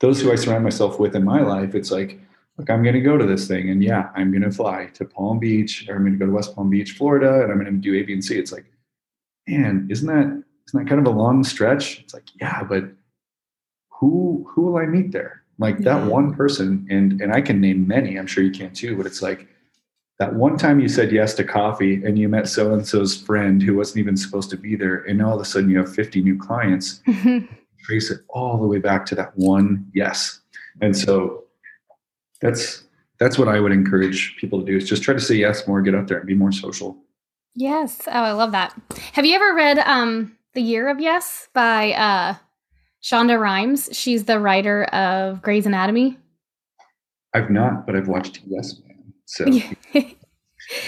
those 0.00 0.20
who 0.20 0.30
I 0.32 0.36
surround 0.36 0.64
myself 0.64 0.98
with 1.00 1.16
in 1.16 1.24
my 1.24 1.40
life, 1.40 1.74
it's 1.74 1.90
like, 1.90 2.20
look, 2.56 2.70
I'm 2.70 2.82
going 2.82 2.94
to 2.94 3.00
go 3.00 3.16
to 3.16 3.26
this 3.26 3.48
thing, 3.48 3.70
and 3.70 3.82
yeah, 3.82 4.10
I'm 4.14 4.30
going 4.30 4.42
to 4.42 4.50
fly 4.50 4.90
to 4.94 5.04
Palm 5.04 5.38
Beach, 5.38 5.88
or 5.88 5.96
I'm 5.96 6.02
going 6.02 6.12
to 6.12 6.18
go 6.18 6.26
to 6.26 6.32
West 6.32 6.54
Palm 6.54 6.70
Beach, 6.70 6.92
Florida, 6.92 7.42
and 7.42 7.50
I'm 7.50 7.58
going 7.58 7.72
to 7.72 7.78
do 7.80 7.94
A, 7.96 8.02
B, 8.02 8.12
and 8.12 8.24
C. 8.24 8.38
It's 8.38 8.52
like, 8.52 8.66
man, 9.48 9.88
isn't 9.90 10.06
that 10.06 10.42
isn't 10.68 10.84
that 10.84 10.88
kind 10.88 11.04
of 11.04 11.12
a 11.12 11.16
long 11.16 11.42
stretch? 11.44 12.00
It's 12.00 12.14
like, 12.14 12.28
yeah, 12.40 12.62
but 12.62 12.84
who 13.90 14.46
who 14.48 14.62
will 14.62 14.76
I 14.76 14.86
meet 14.86 15.10
there? 15.12 15.42
Like 15.58 15.76
Yeah. 15.78 15.98
that 15.98 16.10
one 16.10 16.34
person, 16.34 16.86
and 16.90 17.20
and 17.20 17.32
I 17.32 17.40
can 17.40 17.60
name 17.60 17.86
many. 17.86 18.16
I'm 18.16 18.26
sure 18.26 18.44
you 18.44 18.52
can 18.52 18.72
too. 18.72 18.96
But 18.96 19.06
it's 19.06 19.22
like 19.22 19.48
that 20.18 20.34
one 20.34 20.56
time 20.56 20.80
you 20.80 20.88
said 20.88 21.10
yes 21.10 21.34
to 21.34 21.44
coffee, 21.44 22.02
and 22.04 22.18
you 22.18 22.28
met 22.28 22.48
so 22.48 22.72
and 22.72 22.86
so's 22.86 23.16
friend 23.16 23.62
who 23.62 23.76
wasn't 23.76 23.98
even 23.98 24.16
supposed 24.16 24.50
to 24.50 24.56
be 24.56 24.76
there, 24.76 25.02
and 25.04 25.18
now 25.18 25.30
all 25.30 25.34
of 25.36 25.40
a 25.40 25.44
sudden 25.44 25.70
you 25.70 25.78
have 25.78 25.92
50 25.92 26.22
new 26.22 26.38
clients 26.38 27.00
trace 27.84 28.10
it 28.10 28.20
all 28.28 28.58
the 28.60 28.66
way 28.66 28.78
back 28.78 29.04
to 29.06 29.14
that 29.14 29.36
one 29.36 29.86
yes. 29.94 30.40
And 30.80 30.96
so 30.96 31.44
that's 32.40 32.84
that's 33.18 33.38
what 33.38 33.48
I 33.48 33.60
would 33.60 33.72
encourage 33.72 34.36
people 34.36 34.60
to 34.60 34.66
do 34.66 34.76
is 34.76 34.88
just 34.88 35.02
try 35.02 35.14
to 35.14 35.20
say 35.20 35.36
yes 35.36 35.66
more, 35.68 35.80
get 35.82 35.94
out 35.94 36.08
there 36.08 36.18
and 36.18 36.26
be 36.26 36.34
more 36.34 36.52
social. 36.52 36.96
Yes. 37.54 38.02
Oh, 38.08 38.10
I 38.10 38.32
love 38.32 38.52
that. 38.52 38.74
Have 39.12 39.24
you 39.24 39.34
ever 39.34 39.54
read 39.54 39.78
um 39.78 40.36
The 40.54 40.62
Year 40.62 40.88
of 40.88 41.00
Yes 41.00 41.48
by 41.54 41.92
uh 41.92 42.34
Shonda 43.02 43.38
Rhimes? 43.38 43.90
She's 43.92 44.24
the 44.24 44.40
writer 44.40 44.84
of 44.84 45.42
Grey's 45.42 45.66
Anatomy. 45.66 46.18
I've 47.34 47.50
not, 47.50 47.86
but 47.86 47.96
I've 47.96 48.08
watched 48.08 48.40
Yes. 48.46 48.74
So 49.34 49.46
Yeah. 49.46 49.72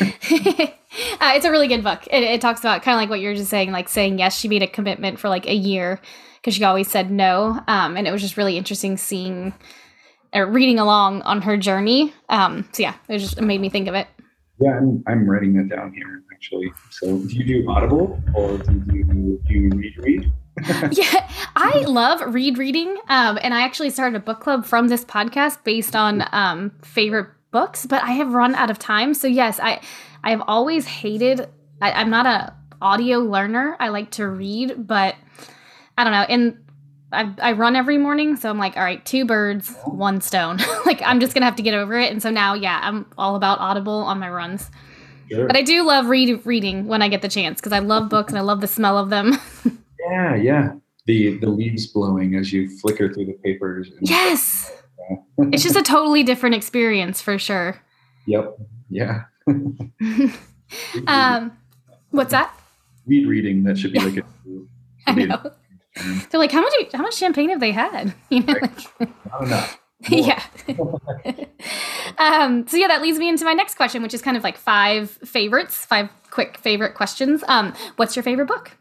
uh, 0.00 1.32
it's 1.34 1.44
a 1.44 1.50
really 1.50 1.68
good 1.68 1.82
book. 1.82 2.06
It, 2.10 2.22
it 2.22 2.40
talks 2.40 2.60
about 2.60 2.82
kind 2.82 2.94
of 2.94 3.00
like 3.00 3.10
what 3.10 3.20
you're 3.20 3.34
just 3.34 3.50
saying, 3.50 3.72
like 3.72 3.88
saying 3.88 4.18
yes. 4.18 4.38
She 4.38 4.48
made 4.48 4.62
a 4.62 4.68
commitment 4.68 5.18
for 5.18 5.28
like 5.28 5.46
a 5.46 5.54
year 5.54 6.00
because 6.36 6.54
she 6.54 6.64
always 6.64 6.88
said 6.88 7.10
no, 7.10 7.60
um, 7.66 7.96
and 7.96 8.06
it 8.06 8.12
was 8.12 8.22
just 8.22 8.36
really 8.36 8.56
interesting 8.56 8.96
seeing 8.96 9.52
or 10.32 10.46
reading 10.46 10.78
along 10.78 11.22
on 11.22 11.42
her 11.42 11.56
journey. 11.56 12.14
Um, 12.28 12.68
so 12.72 12.84
yeah, 12.84 12.94
it 13.08 13.18
just 13.18 13.36
it 13.36 13.42
made 13.42 13.60
me 13.60 13.68
think 13.68 13.88
of 13.88 13.94
it. 13.94 14.06
yeah, 14.60 14.78
I'm 14.78 15.02
I'm 15.08 15.28
writing 15.28 15.54
that 15.54 15.74
down 15.74 15.92
here 15.92 16.22
actually. 16.32 16.72
So 16.90 17.18
do 17.18 17.34
you 17.34 17.44
do 17.44 17.68
Audible 17.68 18.22
or 18.34 18.58
do 18.58 18.72
you 18.92 19.40
do 19.44 19.54
you 19.54 19.70
read 19.70 19.98
read? 19.98 20.32
yeah, 20.92 21.28
I 21.54 21.80
love 21.86 22.22
read 22.32 22.56
reading, 22.56 22.96
um, 23.08 23.38
and 23.42 23.52
I 23.52 23.62
actually 23.62 23.90
started 23.90 24.16
a 24.16 24.20
book 24.20 24.40
club 24.40 24.64
from 24.64 24.88
this 24.88 25.04
podcast 25.04 25.64
based 25.64 25.94
on 25.94 26.26
um, 26.32 26.72
favorite 26.82 27.28
books. 27.50 27.86
But 27.86 28.02
I 28.02 28.12
have 28.12 28.32
run 28.32 28.54
out 28.54 28.70
of 28.70 28.78
time, 28.78 29.14
so 29.14 29.26
yes, 29.28 29.58
I 29.60 29.80
I 30.24 30.30
have 30.30 30.42
always 30.46 30.86
hated. 30.86 31.48
I, 31.80 31.92
I'm 31.92 32.10
not 32.10 32.26
a 32.26 32.54
audio 32.82 33.18
learner. 33.18 33.76
I 33.80 33.88
like 33.88 34.10
to 34.12 34.28
read, 34.28 34.86
but 34.86 35.14
I 35.98 36.04
don't 36.04 36.12
know. 36.12 36.22
And 36.28 36.58
I, 37.12 37.32
I 37.40 37.52
run 37.52 37.76
every 37.76 37.98
morning, 37.98 38.36
so 38.36 38.50
I'm 38.50 38.58
like, 38.58 38.76
all 38.76 38.82
right, 38.82 39.04
two 39.04 39.24
birds, 39.24 39.72
one 39.84 40.20
stone. 40.20 40.58
like 40.86 41.00
I'm 41.02 41.20
just 41.20 41.34
gonna 41.34 41.46
have 41.46 41.56
to 41.56 41.62
get 41.62 41.74
over 41.74 41.98
it. 41.98 42.10
And 42.12 42.22
so 42.22 42.30
now, 42.30 42.54
yeah, 42.54 42.80
I'm 42.82 43.06
all 43.16 43.36
about 43.36 43.60
Audible 43.60 43.92
on 44.00 44.18
my 44.18 44.28
runs. 44.30 44.70
Sure. 45.30 45.46
But 45.46 45.56
I 45.56 45.62
do 45.62 45.84
love 45.84 46.06
read 46.06 46.44
reading 46.46 46.86
when 46.86 47.02
I 47.02 47.08
get 47.08 47.20
the 47.22 47.28
chance 47.28 47.60
because 47.60 47.72
I 47.72 47.80
love 47.80 48.08
books 48.08 48.30
and 48.32 48.38
I 48.38 48.42
love 48.42 48.60
the 48.60 48.66
smell 48.68 48.98
of 48.98 49.10
them. 49.10 49.38
Yeah, 50.08 50.36
yeah. 50.36 50.72
The 51.06 51.36
the 51.38 51.48
leaves 51.48 51.88
blowing 51.88 52.36
as 52.36 52.52
you 52.52 52.68
flicker 52.78 53.12
through 53.12 53.26
the 53.26 53.32
papers. 53.42 53.90
and- 53.90 54.08
yes. 54.08 54.70
It's 55.52 55.62
just 55.62 55.76
a 55.76 55.82
totally 55.82 56.22
different 56.22 56.54
experience 56.54 57.20
for 57.20 57.38
sure. 57.38 57.80
Yep. 58.26 58.56
Yeah. 58.90 59.22
um, 61.06 61.56
what's 62.10 62.32
that? 62.32 62.52
read 63.06 63.26
reading 63.26 63.62
that 63.64 63.78
should 63.78 63.92
be 63.92 64.00
like 64.00 64.16
a 64.16 64.22
I 65.06 65.14
know. 65.14 65.50
They're 66.30 66.40
like, 66.40 66.52
how 66.52 66.60
much? 66.60 66.74
How 66.92 67.02
much 67.02 67.16
champagne 67.16 67.48
have 67.50 67.60
they 67.60 67.72
had? 67.72 68.14
You 68.30 68.42
know, 68.42 68.54
like, 68.60 69.08
not 69.30 69.42
enough. 69.42 69.80
yeah. 70.08 70.42
um, 72.18 72.66
so 72.66 72.76
yeah, 72.76 72.88
that 72.88 73.00
leads 73.00 73.18
me 73.18 73.28
into 73.28 73.44
my 73.44 73.54
next 73.54 73.76
question, 73.76 74.02
which 74.02 74.12
is 74.12 74.20
kind 74.20 74.36
of 74.36 74.42
like 74.42 74.58
five 74.58 75.10
favorites, 75.10 75.86
five 75.86 76.10
quick 76.30 76.58
favorite 76.58 76.94
questions. 76.94 77.42
Um, 77.48 77.72
what's 77.96 78.14
your 78.14 78.22
favorite 78.22 78.46
book? 78.46 78.72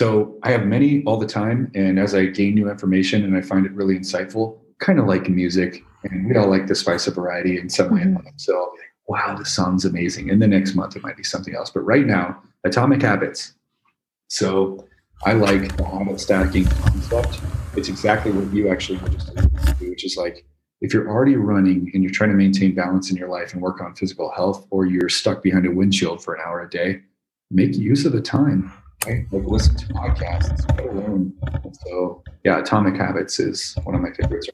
So 0.00 0.34
I 0.42 0.50
have 0.52 0.64
many 0.64 1.04
all 1.04 1.18
the 1.18 1.26
time, 1.26 1.70
and 1.74 1.98
as 1.98 2.14
I 2.14 2.24
gain 2.24 2.54
new 2.54 2.70
information 2.70 3.22
and 3.22 3.36
I 3.36 3.42
find 3.42 3.66
it 3.66 3.72
really 3.72 3.98
insightful, 3.98 4.56
kind 4.78 4.98
of 4.98 5.04
like 5.04 5.28
music, 5.28 5.84
and 6.04 6.26
we 6.26 6.38
all 6.38 6.48
like 6.48 6.66
the 6.66 6.74
spice 6.74 7.06
of 7.06 7.16
variety 7.16 7.58
in 7.58 7.68
some 7.68 7.92
way. 7.92 8.00
Mm-hmm. 8.00 8.28
So 8.36 8.56
I'll 8.56 8.72
be 8.72 8.78
like, 8.78 8.88
wow, 9.08 9.36
this 9.36 9.52
song's 9.52 9.84
amazing. 9.84 10.30
And 10.30 10.40
the 10.40 10.46
next 10.46 10.74
month 10.74 10.96
it 10.96 11.02
might 11.02 11.18
be 11.18 11.22
something 11.22 11.54
else. 11.54 11.68
But 11.68 11.80
right 11.80 12.06
now, 12.06 12.42
Atomic 12.64 13.02
Habits. 13.02 13.52
So 14.28 14.88
I 15.26 15.34
like 15.34 15.76
the 15.76 15.84
habit 15.84 16.18
stacking 16.18 16.64
concept. 16.64 17.38
It's 17.76 17.90
exactly 17.90 18.32
what 18.32 18.50
you 18.54 18.70
actually 18.70 18.96
were 19.00 19.10
just 19.10 19.36
doing, 19.36 19.50
which 19.90 20.06
is 20.06 20.16
like 20.16 20.46
if 20.80 20.94
you're 20.94 21.10
already 21.10 21.36
running 21.36 21.90
and 21.92 22.02
you're 22.02 22.10
trying 22.10 22.30
to 22.30 22.36
maintain 22.36 22.74
balance 22.74 23.10
in 23.10 23.18
your 23.18 23.28
life 23.28 23.52
and 23.52 23.60
work 23.60 23.82
on 23.82 23.94
physical 23.94 24.32
health, 24.34 24.66
or 24.70 24.86
you're 24.86 25.10
stuck 25.10 25.42
behind 25.42 25.66
a 25.66 25.70
windshield 25.70 26.24
for 26.24 26.32
an 26.32 26.40
hour 26.42 26.62
a 26.62 26.70
day, 26.70 27.02
make 27.50 27.76
use 27.76 28.06
of 28.06 28.12
the 28.12 28.22
time. 28.22 28.72
Right? 29.06 29.24
Like 29.32 29.46
listen 29.46 29.76
to 29.76 29.86
podcasts, 29.86 30.68
let 30.76 30.86
alone. 30.86 31.32
So 31.86 32.22
yeah, 32.44 32.58
Atomic 32.58 32.96
Habits 32.96 33.40
is 33.40 33.74
one 33.84 33.94
of 33.94 34.00
my 34.00 34.12
favorites 34.12 34.48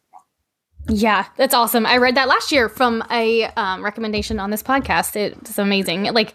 yeah, 0.89 1.27
that's 1.37 1.55
awesome. 1.55 1.85
I 1.85 1.97
read 1.97 2.15
that 2.17 2.29
last 2.29 2.53
year 2.53 2.69
from 2.69 3.03
a 3.11 3.45
um, 3.57 3.85
recommendation 3.85 4.39
on 4.39 4.51
this 4.51 4.63
podcast. 4.63 5.17
It's 5.17 5.59
amazing. 5.59 6.05
Like, 6.05 6.35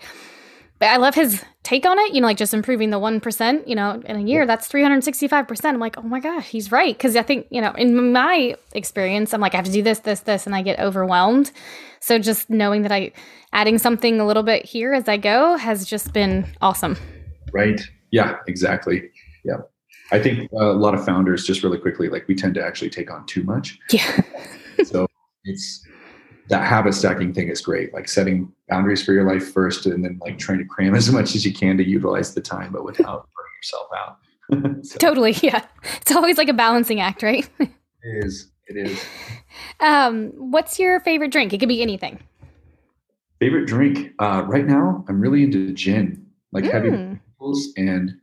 I 0.82 0.98
love 0.98 1.16
his 1.16 1.44
take 1.64 1.86
on 1.86 1.98
it. 2.00 2.14
You 2.14 2.22
know, 2.22 2.28
like 2.28 2.38
just 2.38 2.54
improving 2.54 2.90
the 2.90 3.00
one 3.00 3.22
percent. 3.22 3.68
You 3.68 3.76
know, 3.76 4.02
in 4.06 4.18
a 4.18 4.22
year, 4.22 4.46
that's 4.46 4.68
three 4.68 4.84
hundred 4.84 5.04
sixty-five 5.04 5.48
percent. 5.48 5.76
I'm 5.76 5.80
like, 5.80 5.98
oh 5.98 6.02
my 6.02 6.20
gosh, 6.20 6.48
he's 6.48 6.72
right. 6.72 6.96
Because 6.96 7.16
I 7.16 7.22
think 7.22 7.48
you 7.50 7.62
know, 7.62 7.72
in 7.74 8.12
my 8.12 8.56
experience, 8.74 9.34
I'm 9.34 9.40
like, 9.40 9.54
I 9.54 9.58
have 9.58 9.66
to 9.68 9.72
do 9.72 9.84
this, 9.84 10.00
this, 10.00 10.22
this, 10.22 10.46
and 10.46 10.56
I 10.56 10.64
get 10.64 10.80
overwhelmed. 10.80 11.52
So 12.02 12.20
just 12.20 12.50
knowing 12.50 12.82
that 12.82 12.92
I 12.92 13.14
adding 13.54 13.78
something 13.78 14.20
a 14.20 14.28
little 14.28 14.44
bit 14.44 14.66
here 14.66 14.94
as 14.94 15.08
I 15.08 15.18
go 15.18 15.56
has 15.56 15.86
just 15.86 16.12
been 16.12 16.46
awesome. 16.62 16.98
Right. 17.54 17.80
Yeah. 18.12 18.38
Exactly. 18.48 19.10
Yeah. 19.44 19.58
I 20.12 20.20
think 20.20 20.52
a 20.52 20.66
lot 20.66 20.94
of 20.94 21.06
founders, 21.06 21.46
just 21.46 21.64
really 21.64 21.78
quickly, 21.78 22.10
like 22.10 22.28
we 22.28 22.36
tend 22.36 22.56
to 22.56 22.66
actually 22.66 22.90
take 22.90 23.10
on 23.10 23.26
too 23.26 23.44
much. 23.44 23.80
Yeah. 23.92 24.22
so 24.84 25.08
it's 25.46 25.86
that 26.50 26.68
habit 26.68 26.94
stacking 26.94 27.34
thing 27.34 27.48
is 27.48 27.62
great. 27.62 27.94
Like 27.94 28.10
setting 28.10 28.52
boundaries 28.68 29.04
for 29.04 29.14
your 29.14 29.24
life 29.24 29.54
first, 29.54 29.86
and 29.86 30.04
then 30.04 30.20
like 30.22 30.38
trying 30.38 30.60
to 30.60 30.66
cram 30.66 30.96
as 31.02 31.10
much 31.12 31.36
as 31.36 31.46
you 31.46 31.54
can 31.54 31.78
to 31.78 31.88
utilize 31.88 32.34
the 32.34 32.42
time, 32.42 32.74
but 32.74 32.84
without 32.84 33.28
burning 33.36 33.54
yourself 33.58 33.88
out. 33.98 34.86
so, 34.86 34.98
totally. 34.98 35.32
Yeah. 35.42 35.66
It's 36.02 36.12
always 36.12 36.38
like 36.38 36.50
a 36.50 36.54
balancing 36.54 37.00
act, 37.00 37.24
right? 37.24 37.50
it 37.60 37.70
is. 38.04 38.52
It 38.68 38.88
is. 38.88 39.04
Um, 39.80 40.32
what's 40.36 40.78
your 40.78 41.00
favorite 41.02 41.32
drink? 41.32 41.54
It 41.54 41.60
could 41.60 41.70
be 41.70 41.82
anything. 41.82 42.20
Favorite 43.40 43.66
drink? 43.66 44.14
Uh, 44.20 44.44
right 44.46 44.66
now, 44.66 45.04
I'm 45.10 45.20
really 45.20 45.44
into 45.44 45.74
gin, 45.74 46.26
like 46.52 46.66
mm. 46.66 46.72
heavy 46.72 47.20
and 47.78 48.14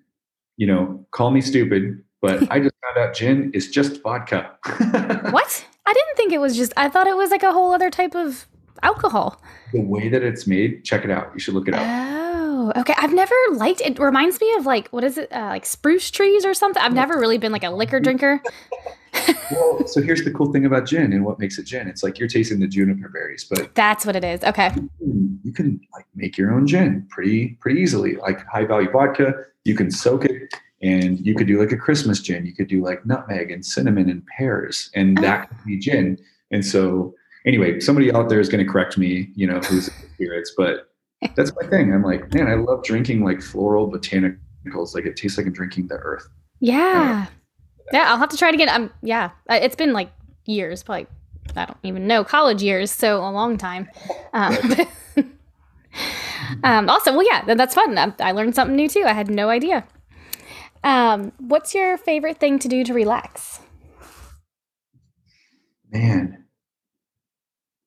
you 0.59 0.67
know, 0.67 1.07
call 1.13 1.31
me 1.31 1.41
stupid, 1.41 2.03
but 2.21 2.43
I 2.51 2.61
just 2.61 2.75
found 2.83 2.99
out 2.99 3.15
gin 3.15 3.51
is 3.55 3.71
just 3.71 4.03
vodka. 4.03 4.51
what? 5.31 5.67
I 5.87 5.93
didn't 5.95 6.17
think 6.17 6.33
it 6.33 6.41
was 6.41 6.55
just, 6.57 6.75
I 6.77 6.91
thought 6.91 7.07
it 7.07 7.17
was 7.17 7.31
like 7.31 7.43
a 7.43 7.53
whole 7.53 7.73
other 7.73 7.89
type 7.89 8.15
of 8.15 8.47
alcohol. 8.83 9.41
The 9.73 9.81
way 9.81 10.11
that 10.11 10.23
it's 10.23 10.47
made, 10.47 10.85
check 10.85 11.05
it 11.05 11.11
out. 11.11 11.31
You 11.33 11.41
should 11.41 11.55
look 11.55 11.69
it 11.69 11.75
up. 11.75 11.81
Oh, 11.83 12.73
okay. 12.77 12.95
I've 12.99 13.15
never 13.15 13.35
liked 13.53 13.81
it. 13.81 13.99
Reminds 13.99 14.39
me 14.41 14.53
of 14.57 14.67
like, 14.67 14.89
what 14.89 15.05
is 15.05 15.17
it? 15.17 15.33
Uh, 15.33 15.47
like 15.47 15.65
spruce 15.65 16.11
trees 16.11 16.45
or 16.45 16.53
something. 16.53 16.83
I've 16.83 16.93
never 16.93 17.19
really 17.19 17.39
been 17.39 17.53
like 17.53 17.65
a 17.65 17.71
liquor 17.71 18.01
drinker. 18.01 18.43
well, 19.51 19.87
so 19.87 20.03
here's 20.03 20.25
the 20.25 20.31
cool 20.31 20.53
thing 20.53 20.65
about 20.65 20.87
gin 20.87 21.13
and 21.13 21.25
what 21.25 21.39
makes 21.39 21.59
it 21.59 21.65
gin. 21.65 21.89
It's 21.89 22.03
like 22.03 22.19
you're 22.19 22.29
tasting 22.29 22.61
the 22.61 22.69
juniper 22.69 23.09
berries, 23.09 23.45
but 23.45 23.75
that's 23.75 24.05
what 24.05 24.17
it 24.17 24.25
is. 24.25 24.43
Okay. 24.45 24.73
You 25.45 25.53
can, 25.53 25.81
like 25.93 26.07
make 26.15 26.37
your 26.37 26.53
own 26.53 26.67
gin 26.67 27.07
pretty 27.11 27.57
pretty 27.61 27.81
easily. 27.81 28.17
Like 28.17 28.45
high 28.47 28.65
value 28.65 28.91
vodka, 28.91 29.35
you 29.65 29.75
can 29.75 29.91
soak 29.91 30.25
it 30.25 30.53
and 30.83 31.25
you 31.27 31.35
could 31.35 31.47
do 31.47 31.59
like 31.59 31.73
a 31.73 31.77
Christmas 31.77 32.21
gin. 32.21 32.47
You 32.47 32.55
could 32.55 32.69
do 32.69 32.83
like 32.83 33.05
nutmeg 33.05 33.51
and 33.51 33.65
cinnamon 33.65 34.09
and 34.09 34.25
pears, 34.27 34.91
and 34.95 35.19
oh. 35.19 35.23
that 35.23 35.49
could 35.49 35.65
be 35.67 35.79
gin. 35.79 36.19
And 36.51 36.65
so, 36.65 37.15
anyway, 37.47 37.81
somebody 37.81 38.13
out 38.13 38.29
there 38.29 38.41
is 38.41 38.49
going 38.49 38.65
to 38.65 38.71
correct 38.71 38.97
me, 38.97 39.31
you 39.35 39.47
know, 39.47 39.61
who's 39.61 39.91
spirits, 40.15 40.53
but 40.57 40.91
that's 41.35 41.53
my 41.61 41.69
thing. 41.69 41.93
I'm 41.93 42.03
like, 42.03 42.33
man, 42.33 42.47
I 42.47 42.55
love 42.55 42.85
drinking 42.85 43.25
like 43.25 43.43
floral 43.43 43.91
botanicals. 43.91 44.95
Like 44.95 45.05
it 45.05 45.17
tastes 45.17 45.37
like 45.37 45.47
I'm 45.47 45.53
drinking 45.53 45.89
the 45.89 45.97
earth. 45.97 46.29
Yeah. 46.61 47.27
Uh, 47.27 47.33
Yeah, 47.93 48.11
I'll 48.11 48.19
have 48.19 48.29
to 48.31 48.37
try 48.37 48.49
it 48.49 48.55
again. 48.55 48.69
I'm 48.69 48.91
yeah. 49.03 49.31
It's 49.49 49.77
been 49.77 49.93
like 49.93 50.11
years, 50.45 50.83
probably 50.83 51.07
I 51.57 51.65
don't 51.65 51.79
even 51.83 52.07
know 52.07 52.25
college 52.25 52.63
years, 52.63 52.91
so 52.91 53.19
a 53.19 53.31
long 53.31 53.57
time. 53.57 53.89
Um, 54.33 54.57
um, 56.65 56.89
awesome. 56.89 57.17
Well, 57.17 57.27
yeah, 57.27 57.55
that's 57.55 57.75
fun. 57.75 57.97
I, 57.97 58.13
I, 58.21 58.33
learned 58.33 58.55
something 58.55 58.77
new 58.77 58.89
too. 58.89 59.05
I 59.07 59.13
had 59.13 59.31
no 59.31 59.49
idea. 59.49 59.87
Um, 60.85 61.33
what's 61.39 61.75
your 61.75 61.97
favorite 61.99 62.39
thing 62.39 62.59
to 62.61 62.69
do 62.69 62.85
to 62.85 62.95
relax? 62.95 63.61
Man. 65.91 66.45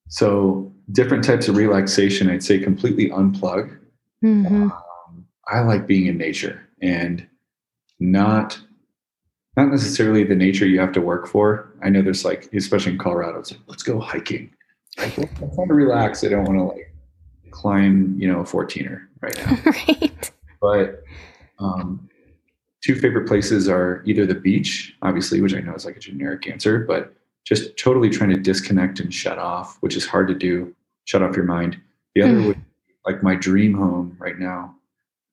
So 0.08 0.72
different 0.90 1.24
types 1.24 1.48
of 1.48 1.56
relaxation. 1.56 2.28
I'd 2.28 2.42
say 2.42 2.58
completely 2.58 3.08
unplug. 3.10 3.78
Mm-hmm. 4.22 4.64
Um, 4.64 5.26
I 5.48 5.60
like 5.60 5.86
being 5.86 6.06
in 6.06 6.18
nature 6.18 6.68
and 6.82 7.26
not 7.98 8.60
not 9.56 9.70
necessarily 9.70 10.24
the 10.24 10.34
nature 10.34 10.66
you 10.66 10.80
have 10.80 10.92
to 10.92 11.00
work 11.00 11.26
for. 11.26 11.72
I 11.82 11.90
know 11.90 12.02
there's 12.02 12.24
like, 12.24 12.52
especially 12.54 12.92
in 12.92 12.98
Colorado, 12.98 13.38
it's 13.40 13.50
like, 13.50 13.60
let's 13.66 13.82
go 13.82 14.00
hiking. 14.00 14.50
Like, 14.98 15.18
I 15.18 15.28
want 15.40 15.68
to 15.68 15.74
relax. 15.74 16.24
I 16.24 16.28
don't 16.28 16.44
want 16.44 16.58
to 16.58 16.64
like 16.64 16.94
climb, 17.50 18.16
you 18.18 18.30
know, 18.30 18.40
a 18.40 18.44
14er 18.44 19.06
right 19.20 19.36
now. 19.36 19.58
right. 19.88 20.32
But 20.60 21.02
um, 21.58 22.08
two 22.82 22.94
favorite 22.94 23.28
places 23.28 23.68
are 23.68 24.02
either 24.06 24.26
the 24.26 24.34
beach, 24.34 24.96
obviously, 25.02 25.40
which 25.40 25.54
I 25.54 25.60
know 25.60 25.74
is 25.74 25.84
like 25.84 25.96
a 25.96 26.00
generic 26.00 26.48
answer, 26.48 26.80
but 26.80 27.14
just 27.44 27.76
totally 27.76 28.08
trying 28.08 28.30
to 28.30 28.36
disconnect 28.36 29.00
and 29.00 29.12
shut 29.12 29.38
off, 29.38 29.76
which 29.80 29.96
is 29.96 30.06
hard 30.06 30.28
to 30.28 30.34
do, 30.34 30.74
shut 31.04 31.22
off 31.22 31.36
your 31.36 31.44
mind. 31.44 31.80
The 32.14 32.22
other 32.22 32.32
mm. 32.34 32.46
would, 32.48 32.64
like 33.04 33.22
my 33.22 33.34
dream 33.34 33.74
home 33.74 34.16
right 34.18 34.38
now, 34.38 34.76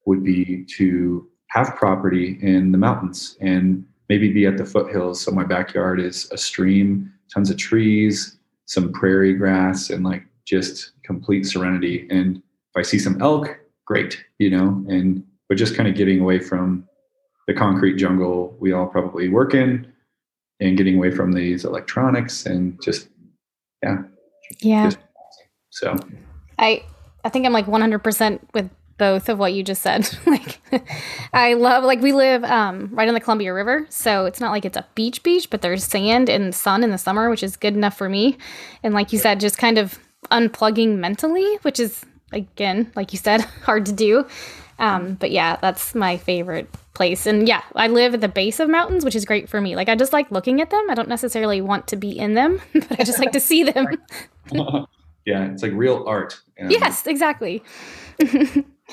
would 0.05 0.23
be 0.23 0.65
to 0.77 1.27
have 1.49 1.75
property 1.75 2.39
in 2.41 2.71
the 2.71 2.77
mountains 2.77 3.37
and 3.41 3.85
maybe 4.09 4.31
be 4.31 4.45
at 4.45 4.57
the 4.57 4.65
foothills. 4.65 5.21
So 5.21 5.31
my 5.31 5.43
backyard 5.43 5.99
is 5.99 6.29
a 6.31 6.37
stream, 6.37 7.13
tons 7.33 7.49
of 7.49 7.57
trees, 7.57 8.37
some 8.65 8.91
prairie 8.91 9.33
grass, 9.33 9.89
and 9.89 10.03
like 10.03 10.23
just 10.45 10.91
complete 11.03 11.45
serenity. 11.45 12.07
And 12.09 12.37
if 12.37 12.77
I 12.77 12.81
see 12.81 12.99
some 12.99 13.21
elk, 13.21 13.59
great, 13.85 14.23
you 14.39 14.49
know, 14.49 14.83
and 14.89 15.23
but 15.47 15.57
just 15.57 15.75
kind 15.75 15.89
of 15.89 15.95
getting 15.95 16.19
away 16.19 16.39
from 16.39 16.87
the 17.49 17.53
concrete 17.55 17.95
jungle 17.95 18.55
we 18.59 18.71
all 18.73 18.85
probably 18.85 19.27
work 19.27 19.55
in 19.55 19.91
and 20.59 20.77
getting 20.77 20.97
away 20.97 21.09
from 21.09 21.31
these 21.31 21.65
electronics 21.65 22.45
and 22.45 22.79
just 22.79 23.09
yeah 23.81 24.03
yeah 24.61 24.83
just, 24.83 24.99
so 25.71 25.97
i 26.59 26.83
i 27.23 27.29
think 27.29 27.47
i'm 27.47 27.51
like 27.51 27.65
100% 27.65 28.39
with 28.53 28.69
both 28.99 29.29
of 29.29 29.39
what 29.39 29.53
you 29.53 29.63
just 29.63 29.81
said 29.81 30.07
like 30.27 30.59
i 31.33 31.55
love 31.55 31.83
like 31.83 32.01
we 32.01 32.11
live 32.11 32.43
um, 32.43 32.89
right 32.91 33.07
on 33.07 33.15
the 33.15 33.19
columbia 33.19 33.51
river 33.51 33.87
so 33.89 34.25
it's 34.25 34.39
not 34.39 34.51
like 34.51 34.65
it's 34.65 34.77
a 34.77 34.85
beach 34.93 35.23
beach 35.23 35.49
but 35.49 35.61
there's 35.61 35.83
sand 35.83 36.29
and 36.29 36.53
sun 36.53 36.83
in 36.83 36.91
the 36.91 36.97
summer 36.97 37.29
which 37.29 37.41
is 37.41 37.57
good 37.57 37.73
enough 37.73 37.97
for 37.97 38.09
me 38.09 38.37
and 38.83 38.93
like 38.93 39.11
you 39.11 39.17
said 39.17 39.39
just 39.39 39.57
kind 39.57 39.79
of 39.79 39.97
unplugging 40.29 40.97
mentally 40.97 41.57
which 41.63 41.79
is 41.79 42.05
again 42.31 42.91
like 42.95 43.11
you 43.11 43.17
said 43.17 43.41
hard 43.63 43.87
to 43.87 43.91
do 43.91 44.27
um, 44.77 45.15
but 45.15 45.31
yeah 45.31 45.55
that's 45.55 45.95
my 45.95 46.17
favorite 46.17 46.69
place. 46.99 47.25
And 47.25 47.47
yeah, 47.47 47.63
I 47.75 47.87
live 47.87 48.13
at 48.13 48.19
the 48.19 48.27
base 48.27 48.59
of 48.59 48.69
mountains, 48.69 49.05
which 49.05 49.15
is 49.15 49.23
great 49.23 49.47
for 49.47 49.61
me. 49.61 49.73
Like 49.77 49.87
I 49.87 49.95
just 49.95 50.11
like 50.11 50.29
looking 50.31 50.59
at 50.59 50.69
them. 50.69 50.85
I 50.89 50.95
don't 50.95 51.07
necessarily 51.07 51.61
want 51.61 51.87
to 51.87 51.95
be 51.95 52.11
in 52.11 52.33
them, 52.33 52.61
but 52.73 52.99
I 52.99 53.03
just 53.05 53.19
like 53.19 53.31
to 53.31 53.39
see 53.39 53.63
them. 53.63 53.87
yeah, 55.25 55.45
it's 55.45 55.63
like 55.63 55.71
real 55.73 56.03
art. 56.05 56.41
yes, 56.59 57.07
exactly. 57.07 57.63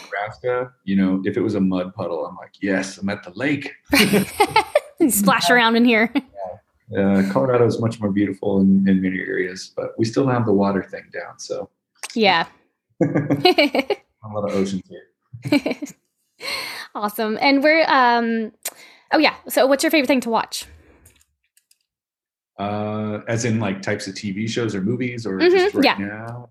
Nebraska, 0.02 0.72
you 0.84 0.96
know, 0.96 1.22
if 1.24 1.36
it 1.36 1.40
was 1.40 1.54
a 1.54 1.60
mud 1.60 1.94
puddle, 1.94 2.26
I'm 2.26 2.36
like, 2.36 2.52
yes, 2.60 2.98
I'm 2.98 3.08
at 3.08 3.22
the 3.22 3.32
lake. 3.34 3.72
splash 5.08 5.50
around 5.50 5.76
in 5.76 5.84
here. 5.84 6.12
Yeah. 6.14 6.98
Uh, 6.98 7.32
Colorado 7.32 7.66
is 7.66 7.80
much 7.80 8.00
more 8.00 8.12
beautiful 8.12 8.60
in, 8.60 8.88
in 8.88 9.02
many 9.02 9.18
areas, 9.18 9.72
but 9.74 9.98
we 9.98 10.04
still 10.04 10.26
have 10.28 10.46
the 10.46 10.52
water 10.52 10.82
thing 10.82 11.02
down. 11.12 11.38
So, 11.38 11.68
yeah. 12.14 12.46
a 13.02 14.28
lot 14.32 14.48
of 14.48 14.54
oceans 14.54 14.82
here. 14.88 15.76
awesome. 16.94 17.38
And 17.40 17.62
we're 17.62 17.84
um 17.88 18.52
oh 19.12 19.18
yeah. 19.18 19.34
So 19.48 19.66
what's 19.66 19.82
your 19.84 19.90
favorite 19.90 20.08
thing 20.08 20.20
to 20.22 20.30
watch? 20.30 20.66
Uh 22.58 23.20
as 23.28 23.44
in 23.44 23.60
like 23.60 23.82
types 23.82 24.06
of 24.06 24.14
TV 24.14 24.48
shows 24.48 24.74
or 24.74 24.80
movies 24.80 25.26
or 25.26 25.38
mm-hmm, 25.38 25.54
just 25.54 25.74
right 25.74 25.84
yeah. 25.84 25.96
now? 25.98 26.50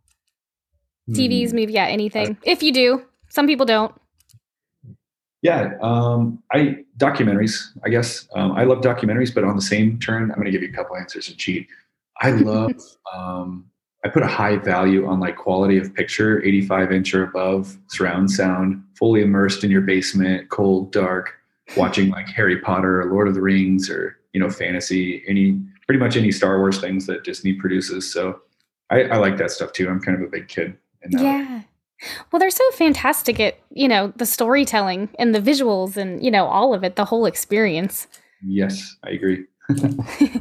TVs, 1.10 1.52
hmm. 1.52 1.58
movie, 1.58 1.74
yeah, 1.74 1.86
anything. 1.86 2.32
Uh, 2.32 2.36
if 2.44 2.64
you 2.64 2.74
do. 2.74 3.06
Some 3.30 3.48
people 3.48 3.66
don't. 3.66 3.94
Yeah, 5.42 5.74
um, 5.82 6.42
I 6.52 6.78
documentaries. 6.98 7.68
I 7.84 7.90
guess 7.90 8.28
um, 8.36 8.54
I 8.54 8.64
love 8.64 8.80
documentaries, 8.80 9.34
but 9.34 9.44
on 9.44 9.56
the 9.56 9.62
same 9.62 10.00
turn, 10.00 10.24
I'm 10.24 10.36
going 10.38 10.46
to 10.46 10.52
give 10.52 10.64
you 10.64 10.70
a 10.70 10.74
couple 10.74 10.98
answers 10.98 11.28
and 11.28 11.38
cheat. 11.38 11.68
I 12.22 12.32
love. 12.32 12.74
um, 13.14 13.66
I 14.04 14.08
put 14.08 14.22
a 14.22 14.28
high 14.28 14.58
value 14.58 15.08
on 15.08 15.20
like 15.20 15.36
quality 15.36 15.80
of 15.80 15.94
picture, 15.96 16.44
85 16.44 16.92
inch 16.92 17.14
or 17.16 17.24
above, 17.24 17.76
surround 17.88 18.30
sound, 18.30 18.84
fully 18.96 19.22
immersed 19.22 19.64
in 19.64 19.72
your 19.72 19.82
basement, 19.82 20.50
cold, 20.50 20.92
dark, 20.92 21.34
watching 21.76 22.10
like 22.10 22.28
Harry 22.28 22.60
Potter 22.60 23.02
or 23.02 23.12
Lord 23.12 23.28
of 23.28 23.34
the 23.34 23.42
Rings 23.42 23.90
or 23.90 24.18
you 24.34 24.40
know 24.40 24.50
fantasy, 24.50 25.24
any 25.28 25.60
pretty 25.88 26.00
much 26.00 26.18
any 26.18 26.32
Star 26.32 26.60
Wars 26.60 26.80
things 26.80 27.08
that 27.08 27.24
Disney 27.24 27.54
produces. 27.54 28.12
So 28.12 28.42
I, 28.92 29.04
I 29.04 29.18
like 29.18 29.38
that 29.38 29.52
stuff 29.52 29.74
too. 29.74 29.90
I'm 29.90 30.00
kind 30.00 30.22
of 30.22 30.28
a 30.28 30.30
big 30.30 30.48
kid. 30.48 30.78
yeah. 31.10 31.58
Way. 31.58 31.66
Well, 32.32 32.40
they're 32.40 32.50
so 32.50 32.70
fantastic 32.72 33.40
at, 33.40 33.58
you 33.72 33.88
know, 33.88 34.14
the 34.16 34.26
storytelling 34.26 35.10
and 35.18 35.34
the 35.34 35.40
visuals 35.40 35.98
and, 35.98 36.24
you 36.24 36.30
know, 36.30 36.46
all 36.46 36.74
of 36.74 36.84
it, 36.84 36.96
the 36.96 37.06
whole 37.06 37.26
experience. 37.26 38.08
Yes, 38.46 38.96
I 39.04 39.12
agree. 39.12 39.46
uh, 39.70 40.40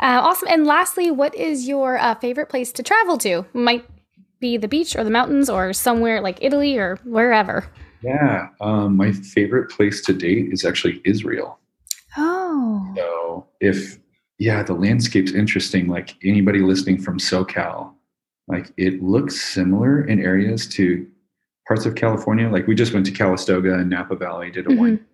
awesome. 0.00 0.48
And 0.48 0.66
lastly, 0.66 1.10
what 1.10 1.34
is 1.34 1.66
your 1.66 1.98
uh, 1.98 2.14
favorite 2.16 2.48
place 2.48 2.70
to 2.72 2.82
travel 2.82 3.18
to? 3.18 3.46
Might 3.54 3.84
be 4.40 4.56
the 4.56 4.68
beach 4.68 4.94
or 4.94 5.04
the 5.04 5.10
mountains 5.10 5.48
or 5.48 5.72
somewhere 5.72 6.20
like 6.20 6.38
Italy 6.42 6.76
or 6.76 6.96
wherever. 7.04 7.70
Yeah. 8.02 8.48
Um, 8.60 8.96
my 8.96 9.12
favorite 9.12 9.70
place 9.70 10.02
to 10.02 10.12
date 10.12 10.52
is 10.52 10.64
actually 10.64 11.00
Israel. 11.04 11.58
Oh. 12.16 12.92
So 12.96 13.46
if, 13.60 13.98
yeah, 14.38 14.62
the 14.62 14.74
landscape's 14.74 15.32
interesting. 15.32 15.88
Like 15.88 16.14
anybody 16.22 16.60
listening 16.60 17.00
from 17.00 17.18
SoCal, 17.18 17.95
like 18.48 18.72
it 18.76 19.02
looks 19.02 19.40
similar 19.40 20.04
in 20.04 20.20
areas 20.20 20.66
to 20.68 21.06
parts 21.66 21.84
of 21.84 21.94
California. 21.94 22.48
Like 22.48 22.66
we 22.66 22.74
just 22.74 22.94
went 22.94 23.06
to 23.06 23.12
Calistoga 23.12 23.74
and 23.74 23.90
Napa 23.90 24.16
Valley, 24.16 24.50
did 24.50 24.66
a 24.66 24.70
mm-hmm. 24.70 24.78
wine. 24.78 25.06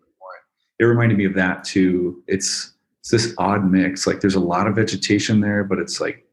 It 0.78 0.84
reminded 0.84 1.16
me 1.16 1.24
of 1.24 1.34
that 1.34 1.64
too. 1.64 2.22
It's 2.26 2.72
it's 3.00 3.10
this 3.10 3.34
odd 3.38 3.70
mix. 3.70 4.06
Like 4.06 4.20
there's 4.20 4.34
a 4.34 4.40
lot 4.40 4.66
of 4.66 4.76
vegetation 4.76 5.40
there, 5.40 5.64
but 5.64 5.78
it's 5.78 6.00
like 6.00 6.26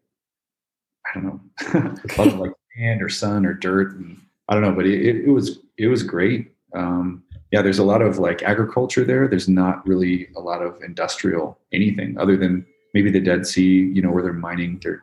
I 1.07 1.13
don't 1.13 1.25
know, 1.25 1.41
a 1.73 2.17
lot 2.17 2.27
of 2.27 2.39
like 2.39 2.51
sand 2.77 3.01
or 3.01 3.09
sun 3.09 3.45
or 3.45 3.53
dirt, 3.53 3.95
and 3.95 4.19
I 4.47 4.53
don't 4.53 4.63
know. 4.63 4.73
But 4.73 4.85
it, 4.85 5.01
it, 5.01 5.15
it 5.27 5.29
was 5.29 5.59
it 5.77 5.87
was 5.87 6.03
great. 6.03 6.51
Um, 6.75 7.23
yeah, 7.51 7.61
there's 7.61 7.79
a 7.79 7.83
lot 7.83 8.01
of 8.01 8.19
like 8.19 8.43
agriculture 8.43 9.03
there. 9.03 9.27
There's 9.27 9.49
not 9.49 9.85
really 9.87 10.29
a 10.35 10.39
lot 10.39 10.61
of 10.61 10.81
industrial 10.83 11.59
anything 11.71 12.17
other 12.19 12.37
than 12.37 12.65
maybe 12.93 13.11
the 13.11 13.19
Dead 13.19 13.45
Sea, 13.45 13.91
you 13.93 14.01
know, 14.01 14.11
where 14.11 14.23
they're 14.23 14.33
mining 14.33 14.77
dirt 14.79 15.01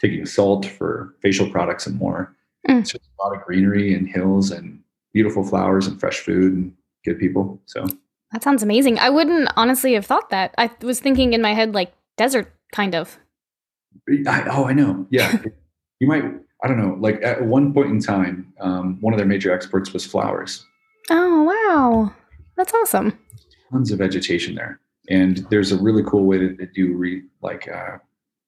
taking 0.00 0.26
salt 0.26 0.66
for 0.66 1.14
facial 1.22 1.50
products 1.50 1.86
and 1.86 1.96
more. 1.98 2.34
Mm. 2.68 2.80
It's 2.80 2.92
just 2.92 3.04
a 3.04 3.22
lot 3.22 3.36
of 3.36 3.42
greenery 3.44 3.94
and 3.94 4.08
hills 4.08 4.50
and 4.50 4.80
beautiful 5.12 5.44
flowers 5.44 5.86
and 5.86 5.98
fresh 5.98 6.20
food 6.20 6.52
and 6.52 6.72
good 7.04 7.18
people. 7.18 7.60
So 7.66 7.86
that 8.32 8.42
sounds 8.42 8.62
amazing. 8.62 8.98
I 8.98 9.10
wouldn't 9.10 9.48
honestly 9.56 9.94
have 9.94 10.04
thought 10.04 10.30
that. 10.30 10.54
I 10.58 10.70
was 10.82 11.00
thinking 11.00 11.32
in 11.32 11.40
my 11.40 11.54
head 11.54 11.74
like 11.74 11.92
desert 12.16 12.52
kind 12.72 12.94
of. 12.94 13.18
I, 14.26 14.44
oh, 14.50 14.64
I 14.64 14.72
know. 14.72 15.06
Yeah, 15.10 15.40
you 16.00 16.06
might. 16.06 16.24
I 16.64 16.68
don't 16.68 16.78
know. 16.78 16.96
Like 16.98 17.22
at 17.22 17.42
one 17.44 17.72
point 17.72 17.90
in 17.90 18.00
time, 18.00 18.52
um, 18.60 18.98
one 19.00 19.12
of 19.12 19.18
their 19.18 19.26
major 19.26 19.52
exports 19.52 19.92
was 19.92 20.04
flowers. 20.04 20.64
Oh 21.10 21.42
wow, 21.44 22.12
that's 22.56 22.74
awesome. 22.74 23.18
Tons 23.70 23.92
of 23.92 23.98
vegetation 23.98 24.54
there, 24.54 24.80
and 25.08 25.46
there's 25.50 25.72
a 25.72 25.78
really 25.80 26.02
cool 26.04 26.24
way 26.24 26.38
that 26.38 26.58
they 26.58 26.66
do 26.66 26.94
re, 26.94 27.22
like 27.42 27.68
uh, 27.68 27.98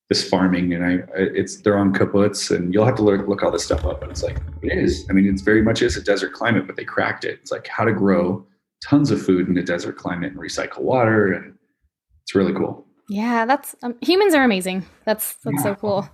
this 0.09 0.27
farming 0.27 0.73
and 0.73 0.85
I 0.85 0.99
it's 1.15 1.61
they're 1.61 1.77
on 1.77 1.93
kibbutz 1.93 2.55
and 2.55 2.73
you'll 2.73 2.87
have 2.87 2.97
to 2.97 3.03
look, 3.03 3.29
look 3.29 3.43
all 3.43 3.51
this 3.51 3.65
stuff 3.65 3.85
up 3.85 4.01
but 4.01 4.11
it's 4.11 4.23
like 4.23 4.39
it 4.63 4.73
is. 4.73 5.07
I 5.11 5.13
mean 5.13 5.27
it's 5.27 5.43
very 5.43 5.63
much 5.63 5.83
is 5.83 5.97
a 5.97 6.03
desert 6.03 6.33
climate 6.33 6.67
but 6.67 6.77
they 6.77 6.85
cracked 6.85 7.25
it. 7.25 7.39
It's 7.43 7.53
like 7.53 7.69
how 7.69 7.85
to 7.85 7.93
grow 7.93 8.45
tons 8.83 9.11
of 9.11 9.23
food 9.25 9.49
in 9.49 9.57
a 9.59 9.63
desert 9.63 9.97
climate 9.97 10.33
and 10.33 10.41
recycle 10.41 10.81
water 10.81 11.33
and 11.33 11.55
it's 12.23 12.35
really 12.35 12.55
cool. 12.55 12.87
Yeah 13.11 13.45
that's 13.45 13.75
um, 13.83 13.97
humans 14.01 14.35
are 14.35 14.45
amazing. 14.45 14.87
That's 15.05 15.35
that's 15.45 15.59
yeah. 15.59 15.63
so 15.63 15.75
cool 15.75 16.09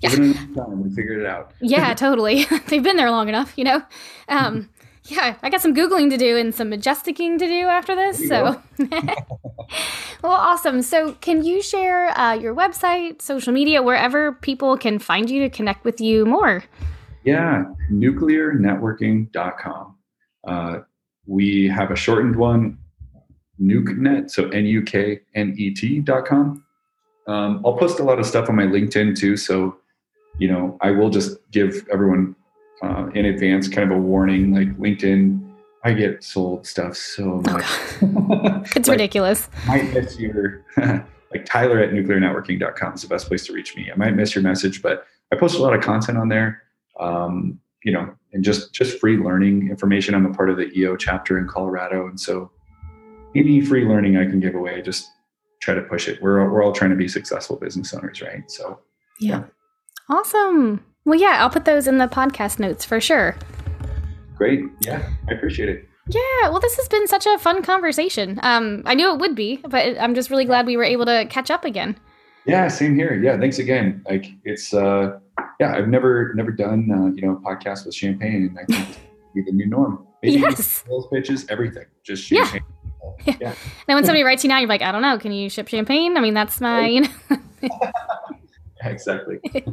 yeah. 0.00 0.16
we 0.16 0.90
figured 0.94 1.20
it 1.20 1.26
out. 1.26 1.52
Yeah 1.60 1.92
totally. 1.94 2.44
They've 2.68 2.82
been 2.82 2.96
there 2.96 3.10
long 3.10 3.28
enough 3.28 3.52
you 3.56 3.64
know? 3.64 3.82
Um 4.28 4.70
yeah, 5.04 5.36
I 5.42 5.50
got 5.50 5.60
some 5.60 5.74
Googling 5.74 6.08
to 6.10 6.16
do 6.16 6.36
and 6.36 6.54
some 6.54 6.70
majesticing 6.70 7.38
to 7.38 7.46
do 7.46 7.66
after 7.66 7.94
this. 7.94 8.28
So, 8.28 8.60
well, 10.22 10.32
awesome. 10.32 10.82
So, 10.82 11.12
can 11.14 11.44
you 11.44 11.62
share 11.62 12.08
uh, 12.18 12.34
your 12.34 12.54
website, 12.54 13.22
social 13.22 13.52
media, 13.52 13.82
wherever 13.82 14.32
people 14.32 14.76
can 14.76 14.98
find 14.98 15.30
you 15.30 15.40
to 15.42 15.50
connect 15.50 15.84
with 15.84 16.00
you 16.00 16.26
more? 16.26 16.64
Yeah, 17.24 17.64
nuclearnetworking.com. 17.92 19.96
Uh, 20.46 20.78
we 21.26 21.68
have 21.68 21.90
a 21.90 21.96
shortened 21.96 22.36
one, 22.36 22.78
NukeNet, 23.60 24.30
so 24.30 24.48
N 24.48 24.64
U 24.66 24.82
K 24.82 25.20
N 25.34 25.54
E 25.56 25.74
T.com. 25.74 26.64
Um, 27.26 27.62
I'll 27.64 27.76
post 27.76 28.00
a 28.00 28.02
lot 28.02 28.18
of 28.18 28.26
stuff 28.26 28.48
on 28.48 28.56
my 28.56 28.64
LinkedIn 28.64 29.18
too. 29.18 29.36
So, 29.36 29.76
you 30.38 30.48
know, 30.48 30.78
I 30.80 30.90
will 30.90 31.10
just 31.10 31.36
give 31.50 31.86
everyone 31.92 32.34
uh, 32.82 33.08
in 33.14 33.26
advance, 33.26 33.68
kind 33.68 33.90
of 33.90 33.96
a 33.96 34.00
warning. 34.00 34.54
Like 34.54 34.68
LinkedIn, 34.78 35.46
I 35.84 35.92
get 35.92 36.22
sold 36.22 36.66
stuff 36.66 36.96
so 36.96 37.42
much. 37.46 37.64
it's 38.76 38.88
like, 38.88 38.96
ridiculous. 38.96 39.48
Might 39.66 39.92
miss 39.92 40.18
your 40.18 40.64
like 40.76 41.44
Tyler 41.44 41.78
at 41.78 41.90
nuclearnetworking.com 41.90 42.94
is 42.94 43.02
the 43.02 43.08
best 43.08 43.28
place 43.28 43.46
to 43.46 43.52
reach 43.52 43.76
me. 43.76 43.90
I 43.90 43.96
might 43.96 44.14
miss 44.14 44.34
your 44.34 44.42
message, 44.42 44.82
but 44.82 45.06
I 45.32 45.36
post 45.36 45.56
a 45.56 45.62
lot 45.62 45.74
of 45.74 45.82
content 45.82 46.18
on 46.18 46.28
there. 46.28 46.62
Um, 46.98 47.60
you 47.84 47.92
know, 47.92 48.12
and 48.32 48.44
just 48.44 48.74
just 48.74 48.98
free 48.98 49.16
learning 49.16 49.68
information. 49.70 50.14
I'm 50.14 50.26
a 50.26 50.34
part 50.34 50.50
of 50.50 50.56
the 50.56 50.70
EO 50.78 50.96
chapter 50.96 51.38
in 51.38 51.48
Colorado, 51.48 52.06
and 52.06 52.20
so 52.20 52.50
any 53.34 53.60
free 53.60 53.86
learning 53.86 54.16
I 54.16 54.24
can 54.24 54.40
give 54.40 54.54
away, 54.54 54.82
just 54.82 55.08
try 55.60 55.74
to 55.74 55.82
push 55.82 56.08
it. 56.08 56.20
We're 56.20 56.50
we're 56.50 56.62
all 56.62 56.72
trying 56.72 56.90
to 56.90 56.96
be 56.96 57.08
successful 57.08 57.56
business 57.56 57.94
owners, 57.94 58.20
right? 58.20 58.50
So 58.50 58.80
yeah. 59.18 59.38
yeah. 59.38 59.44
Awesome. 60.08 60.84
Well, 61.04 61.18
yeah, 61.18 61.38
I'll 61.40 61.50
put 61.50 61.64
those 61.64 61.86
in 61.86 61.98
the 61.98 62.06
podcast 62.06 62.58
notes 62.58 62.84
for 62.84 63.00
sure. 63.00 63.36
Great. 64.36 64.60
Yeah, 64.80 65.08
I 65.28 65.34
appreciate 65.34 65.68
it. 65.68 65.88
Yeah, 66.08 66.48
well, 66.48 66.60
this 66.60 66.76
has 66.76 66.88
been 66.88 67.06
such 67.06 67.26
a 67.26 67.38
fun 67.38 67.62
conversation. 67.62 68.40
Um, 68.42 68.82
I 68.84 68.94
knew 68.94 69.12
it 69.12 69.20
would 69.20 69.34
be, 69.34 69.60
but 69.68 69.98
I'm 70.00 70.14
just 70.14 70.30
really 70.30 70.44
glad 70.44 70.66
we 70.66 70.76
were 70.76 70.84
able 70.84 71.06
to 71.06 71.26
catch 71.26 71.50
up 71.50 71.64
again. 71.64 71.96
Yeah, 72.46 72.68
same 72.68 72.94
here. 72.94 73.14
Yeah, 73.22 73.38
thanks 73.38 73.58
again. 73.58 74.02
Like 74.08 74.26
it's, 74.44 74.74
uh, 74.74 75.18
yeah, 75.60 75.74
I've 75.74 75.88
never 75.88 76.32
never 76.34 76.50
done 76.50 76.90
uh, 76.90 77.14
you 77.14 77.22
know 77.22 77.32
a 77.32 77.40
podcast 77.40 77.84
with 77.86 77.94
champagne, 77.94 78.46
and 78.46 78.58
I 78.58 78.64
think 78.64 78.98
be 79.34 79.42
the 79.42 79.52
new 79.52 79.66
norm. 79.66 80.06
Maybe 80.22 80.40
yes. 80.40 80.84
Sales 80.86 81.06
pitches, 81.12 81.46
everything, 81.48 81.84
just 82.02 82.24
champagne. 82.24 82.62
Yeah. 83.26 83.36
yeah. 83.40 83.54
And 83.88 83.96
when 83.96 84.04
somebody 84.04 84.22
writes 84.22 84.42
you 84.42 84.48
now, 84.48 84.58
you're 84.58 84.68
like, 84.68 84.82
I 84.82 84.92
don't 84.92 85.02
know, 85.02 85.18
can 85.18 85.32
you 85.32 85.48
ship 85.48 85.68
champagne? 85.68 86.16
I 86.16 86.20
mean, 86.20 86.34
that's 86.34 86.60
my, 86.60 86.86
you 86.86 87.00
know. 87.02 87.08
exactly. 88.84 89.40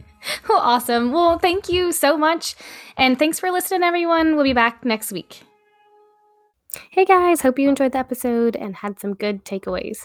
well, 0.50 0.60
awesome. 0.60 1.12
Well, 1.12 1.40
thank 1.40 1.70
you 1.70 1.92
so 1.92 2.18
much. 2.18 2.56
And 2.98 3.18
thanks 3.18 3.40
for 3.40 3.52
listening, 3.52 3.84
everyone. 3.84 4.36
We'll 4.36 4.44
be 4.44 4.54
back 4.54 4.84
next 4.84 5.12
week. 5.12 5.44
Hey 6.92 7.06
guys, 7.06 7.42
hope 7.42 7.58
you 7.58 7.70
enjoyed 7.70 7.94
the 7.94 7.98
episode 7.98 8.56
and 8.56 8.76
had 8.76 9.00
some 9.00 9.14
good 9.14 9.46
takeaways. 9.46 10.00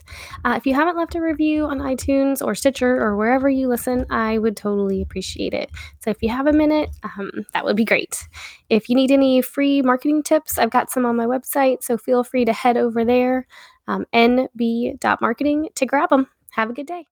Uh, 0.45 0.55
if 0.57 0.65
you 0.65 0.75
haven't 0.75 0.97
left 0.97 1.15
a 1.15 1.21
review 1.21 1.65
on 1.65 1.81
iTunes 1.81 2.41
or 2.41 2.55
Stitcher 2.55 3.01
or 3.01 3.17
wherever 3.17 3.49
you 3.49 3.69
listen, 3.69 4.07
I 4.11 4.39
would 4.39 4.57
totally 4.57 5.03
appreciate 5.03 5.55
it. 5.55 5.71
So 5.99 6.11
if 6.11 6.23
you 6.23 6.29
have 6.31 6.47
a 6.47 6.53
minute, 6.53 6.91
um, 7.03 7.31
that 7.53 7.65
would 7.65 7.77
be 7.77 7.85
great. 7.85 8.27
If 8.71 8.89
you 8.89 8.95
need 8.95 9.11
any 9.11 9.43
free 9.43 9.83
marketing 9.83 10.23
tips, 10.23 10.57
I've 10.57 10.71
got 10.71 10.91
some 10.91 11.05
on 11.05 11.17
my 11.17 11.27
website, 11.27 11.83
so 11.83 11.99
feel 11.99 12.25
free 12.25 12.45
to 12.45 12.53
head 12.53 12.77
over 12.77 13.05
there, 13.05 13.47
um, 13.89 14.07
nb.marketing, 14.15 15.69
to 15.75 15.87
grab 15.87 16.11
them. 16.11 16.29
Have 16.53 16.71
a 16.71 16.75
good 16.75 16.87
day. 16.87 17.07